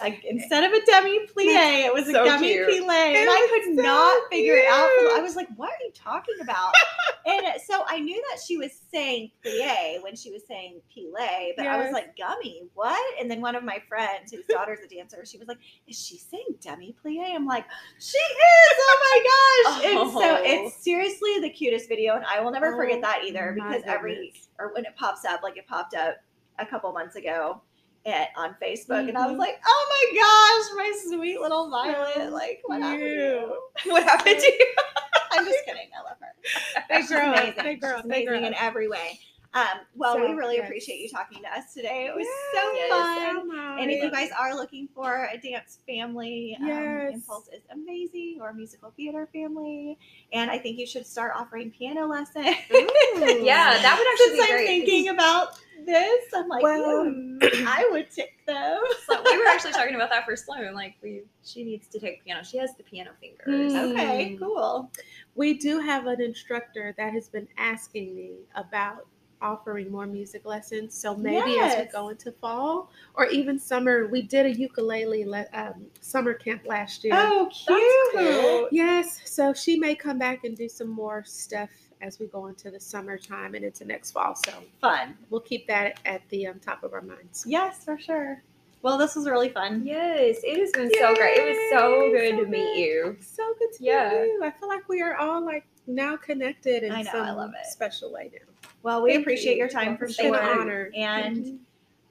Like 0.02 0.24
instead 0.26 0.64
of 0.64 0.72
a 0.74 0.84
demi 0.86 1.20
plie, 1.28 1.86
it 1.86 1.94
was 1.94 2.08
a 2.08 2.12
So 2.12 2.26
gummy 2.26 2.48
cute. 2.54 2.68
plie, 2.68 3.16
and 3.16 3.30
I 3.30 3.48
could 3.64 3.76
so 3.76 3.82
not 3.82 4.30
figure 4.32 4.56
it 4.56 4.66
out. 4.68 4.90
I 5.18 5.22
was 5.22 5.36
like, 5.36 5.48
"What 5.56 5.70
are 5.70 5.84
you 5.84 5.92
talking 5.94 6.36
about?" 6.42 6.74
and 7.26 7.46
so 7.66 7.84
I 7.88 8.00
knew 8.00 8.22
that 8.32 8.42
she 8.46 8.58
was 8.58 8.72
saying 8.92 9.32
plie 9.46 10.02
when 10.02 10.16
she 10.16 10.32
was 10.32 10.42
saying 10.48 10.82
plie, 10.96 11.52
but 11.56 11.68
I 11.68 11.78
was 11.84 11.94
like, 11.94 12.18
"Gummy, 12.18 12.64
what?" 12.74 13.20
And 13.20 13.30
then 13.30 13.42
one 13.42 13.56
of 13.56 13.64
my 13.64 13.80
friends, 13.88 14.32
whose 14.32 14.46
daughter's 14.48 14.80
a 14.84 14.88
dancer, 14.88 15.24
she 15.26 15.38
was 15.38 15.48
like, 15.48 15.60
"Is 15.88 16.00
she 16.04 16.18
saying 16.18 16.56
demi 16.62 16.96
plie?" 17.06 17.36
I'm 17.36 17.46
like, 17.46 17.66
"She 18.00 18.18
is! 18.18 18.74
Oh 18.80 18.98
my 19.12 19.24
gosh!" 19.24 19.86
And 19.92 20.12
so 20.12 20.22
Oh. 20.22 20.42
it's 20.44 20.84
seriously 20.84 21.40
the 21.42 21.50
cutest 21.50 21.88
video, 21.90 22.16
and 22.16 22.26
I 22.26 22.40
will 22.40 22.52
never 22.52 22.76
forget 22.76 22.98
Oh, 23.00 23.02
that 23.02 23.22
either 23.26 23.54
because 23.56 23.84
every 23.86 24.34
or 24.58 24.74
when 24.74 24.86
it 24.86 24.96
pops 24.96 25.26
up, 25.26 25.44
like 25.44 25.58
it 25.58 25.68
popped 25.68 25.94
up 25.94 26.16
a 26.60 26.66
couple 26.66 26.92
months 26.92 27.16
ago 27.16 27.62
at, 28.06 28.30
on 28.36 28.56
Facebook, 28.62 29.08
and 29.08 29.18
I 29.18 29.28
was 29.28 29.36
Mhm. 29.36 29.40
like, 29.40 29.62
"Oh 29.66 29.88
my 30.14 30.20
gosh, 30.20 30.78
my 30.78 31.16
sweet 31.18 31.40
little 31.40 31.70
Violet! 31.70 32.32
Like, 32.32 32.62
what 32.66 32.82
happened 32.82 33.02
to 33.02 33.08
you? 33.08 33.62
What 33.92 34.04
happened 34.04 34.40
to 34.40 34.46
you?" 34.52 34.76
I'm 35.34 35.46
just 35.46 35.60
kidding. 35.66 35.88
I 35.98 36.02
love 36.04 36.18
her. 36.20 36.84
they 36.90 37.06
grow. 37.08 37.32
amazing. 37.32 37.64
They 37.64 37.76
grow. 37.76 37.96
She's 38.02 38.10
They 38.10 38.24
amazing 38.26 38.40
grow. 38.40 38.48
in 38.48 38.54
every 38.56 38.88
way. 38.90 39.20
Um, 39.54 39.66
well, 39.96 40.18
we 40.18 40.34
really 40.34 40.56
yes. 40.56 40.66
appreciate 40.66 41.00
you 41.02 41.10
talking 41.10 41.42
to 41.44 41.50
us 41.50 41.74
today. 41.74 42.06
It 42.06 42.16
was 42.16 42.26
Yes, 42.26 42.54
so 42.54 42.96
fun. 42.96 43.38
oh 43.38 43.44
my. 43.46 43.82
And 43.82 43.92
if 43.92 44.02
you 44.02 44.10
guys 44.10 44.30
are 44.40 44.56
looking 44.56 44.88
for 44.96 45.30
a 45.32 45.38
dance 45.38 45.80
family, 45.86 46.58
um, 46.62 46.68
Impulse 47.14 47.50
is 47.54 47.62
amazing, 48.02 48.40
or 48.42 48.54
musical 48.54 48.92
theater 48.96 49.28
family. 49.34 49.98
And 50.34 50.50
I 50.50 50.58
think 50.58 50.78
you 50.78 50.86
should 50.86 51.06
start 51.06 51.34
offering 51.36 51.72
piano 51.72 52.08
lessons. 52.08 52.56
Ooh. 52.74 52.88
Yeah, 53.42 53.78
that 53.82 53.98
would 53.98 54.08
actually 54.08 54.38
Since 54.38 54.48
be 54.48 54.52
I'm 54.52 54.58
great. 54.58 54.68
thinking 54.68 55.10
about 55.10 55.60
this, 55.86 56.26
I'm 56.34 56.48
like, 56.48 56.64
Well, 56.64 57.06
hmm, 57.06 57.38
I 57.68 57.88
would 57.92 58.10
take 58.10 58.46
them. 58.46 58.82
So 59.08 59.22
we 59.24 59.38
were 59.38 59.46
actually 59.48 59.74
talking 59.74 59.96
about 59.96 60.10
that 60.10 60.26
for 60.26 60.36
Sloan. 60.36 60.74
Like 60.74 60.96
we, 61.02 61.24
she 61.44 61.64
needs 61.64 61.88
to 61.88 62.00
take 62.00 62.24
piano. 62.24 62.44
She 62.44 62.58
has 62.58 62.76
the 62.76 62.84
piano 62.84 63.12
fingers. 63.20 63.74
Mm. 63.74 63.92
Okay, 63.92 64.36
cool. 64.40 64.92
We 65.36 65.56
do 65.56 65.80
have 65.80 66.08
an 66.08 66.22
instructor 66.22 66.94
that 66.98 67.14
has 67.14 67.30
been 67.30 67.48
asking 67.58 68.16
me 68.16 68.32
about 68.56 69.06
offering 69.42 69.92
more 69.92 70.06
music 70.06 70.46
lessons. 70.46 70.94
So 70.94 71.16
maybe 71.16 71.58
as 71.60 71.78
we 71.80 71.92
go 71.92 72.10
into 72.10 72.32
fall 72.32 72.92
or 73.16 73.26
even 73.28 73.58
summer, 73.60 74.08
we 74.08 74.22
did 74.22 74.46
a 74.46 74.52
ukulele 74.52 75.26
le- 75.26 75.46
um, 75.54 75.86
summer 76.00 76.34
camp 76.34 76.64
last 76.66 77.04
year. 77.04 77.14
Oh, 77.16 77.50
cute. 77.52 78.14
cool. 78.14 78.70
Yes, 78.72 79.22
so 79.26 79.54
she 79.54 79.78
may 79.78 79.96
come 79.96 80.18
back 80.18 80.44
and 80.44 80.56
do 80.56 80.70
some 80.70 80.90
more 80.90 81.24
stuff 81.26 81.70
as 82.02 82.20
we 82.20 82.28
go 82.28 82.48
into 82.48 82.72
the 82.72 82.80
summertime 82.80 83.54
and 83.56 83.64
into 83.66 83.86
next 83.86 84.12
fall. 84.12 84.36
So 84.36 84.52
Fun. 84.80 85.16
we'll 85.30 85.42
keep 85.42 85.68
that 85.68 86.00
at 86.06 86.22
the 86.30 86.48
um, 86.48 86.60
top 86.60 86.84
of 86.84 86.94
our 86.94 87.02
minds. 87.02 87.44
Yes, 87.48 87.84
for 87.84 87.98
sure. 88.00 88.42
Well, 88.84 88.98
this 88.98 89.16
was 89.16 89.28
really 89.30 89.50
fun. 89.50 89.84
Yes, 89.86 90.38
it 90.44 90.60
has 90.60 90.72
been 90.72 90.90
so 91.00 91.14
great. 91.16 91.38
It 91.38 91.48
was 91.48 91.80
so 91.80 92.10
good 92.12 92.32
so 92.40 92.44
to 92.44 92.50
meet 92.50 92.74
good. 92.74 92.78
you. 92.80 93.18
So 93.22 93.44
good 93.60 93.72
to 93.74 93.84
Yeah. 93.84 94.10
meet 94.10 94.26
you. 94.26 94.42
I 94.44 94.50
feel 94.50 94.68
like 94.70 94.90
we 94.90 95.04
are 95.04 95.16
all 95.18 95.46
like 95.46 95.66
now 95.86 96.18
connected 96.18 96.82
in 96.82 96.92
I 96.92 97.04
know, 97.04 97.12
some 97.12 97.22
I 97.22 97.32
love 97.32 97.52
it. 97.52 97.68
special 97.68 98.12
way 98.12 98.32
now. 98.34 98.70
Well, 98.84 99.02
we 99.04 99.12
Thank 99.12 99.22
appreciate 99.24 99.54
you. 99.54 99.60
your 99.60 99.70
time 99.70 99.98
for 99.98 100.06
It's 100.06 100.16
sure. 100.16 100.36
an 100.36 100.60
honor. 100.60 100.90
And 100.96 101.60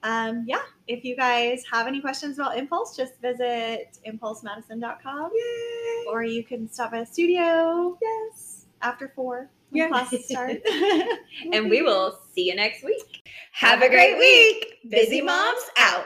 um, 0.03 0.45
yeah, 0.47 0.61
if 0.87 1.03
you 1.03 1.15
guys 1.15 1.63
have 1.71 1.85
any 1.87 2.01
questions 2.01 2.39
about 2.39 2.57
Impulse, 2.57 2.95
just 2.95 3.19
visit 3.21 3.97
impulsemadison.com 4.07 5.31
Yay! 5.33 6.05
or 6.09 6.23
you 6.23 6.43
can 6.43 6.71
stop 6.71 6.93
at 6.93 7.03
a 7.03 7.05
studio 7.05 7.97
yes. 8.01 8.65
after 8.81 9.11
four 9.15 9.49
when 9.69 9.77
Yes. 9.83 9.89
classes 9.91 10.25
start. 10.29 10.61
And 11.53 11.69
we 11.69 11.81
will 11.81 12.17
see 12.33 12.47
you 12.49 12.55
next 12.55 12.83
week. 12.83 13.29
Have 13.53 13.81
a 13.81 13.89
great 13.89 14.17
week. 14.17 14.79
Bizzy 14.89 15.23
Moms 15.23 15.61
out. 15.77 16.05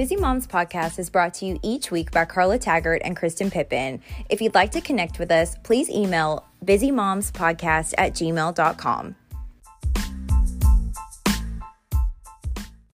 Bizzy 0.00 0.18
Moms 0.18 0.46
podcast 0.46 0.98
is 0.98 1.10
brought 1.10 1.34
to 1.34 1.44
you 1.44 1.60
each 1.62 1.90
week 1.90 2.10
by 2.10 2.24
Carla 2.24 2.56
Taggart 2.56 3.02
and 3.04 3.14
Kristen 3.14 3.50
Pippin. 3.50 4.00
If 4.30 4.40
you'd 4.40 4.54
like 4.54 4.70
to 4.70 4.80
connect 4.80 5.18
with 5.18 5.30
us, 5.30 5.56
please 5.62 5.90
email 5.90 6.46
bizzymomspodcast 6.64 7.92
at 7.98 8.14
gmail.com. 8.14 9.16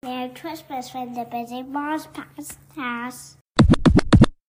Merry 0.01 0.30
Christmas 0.30 0.89
from 0.89 1.14
the 1.14 1.26
Bizzy 1.26 1.68
Moms 1.68 2.08
Podcast. 2.08 3.36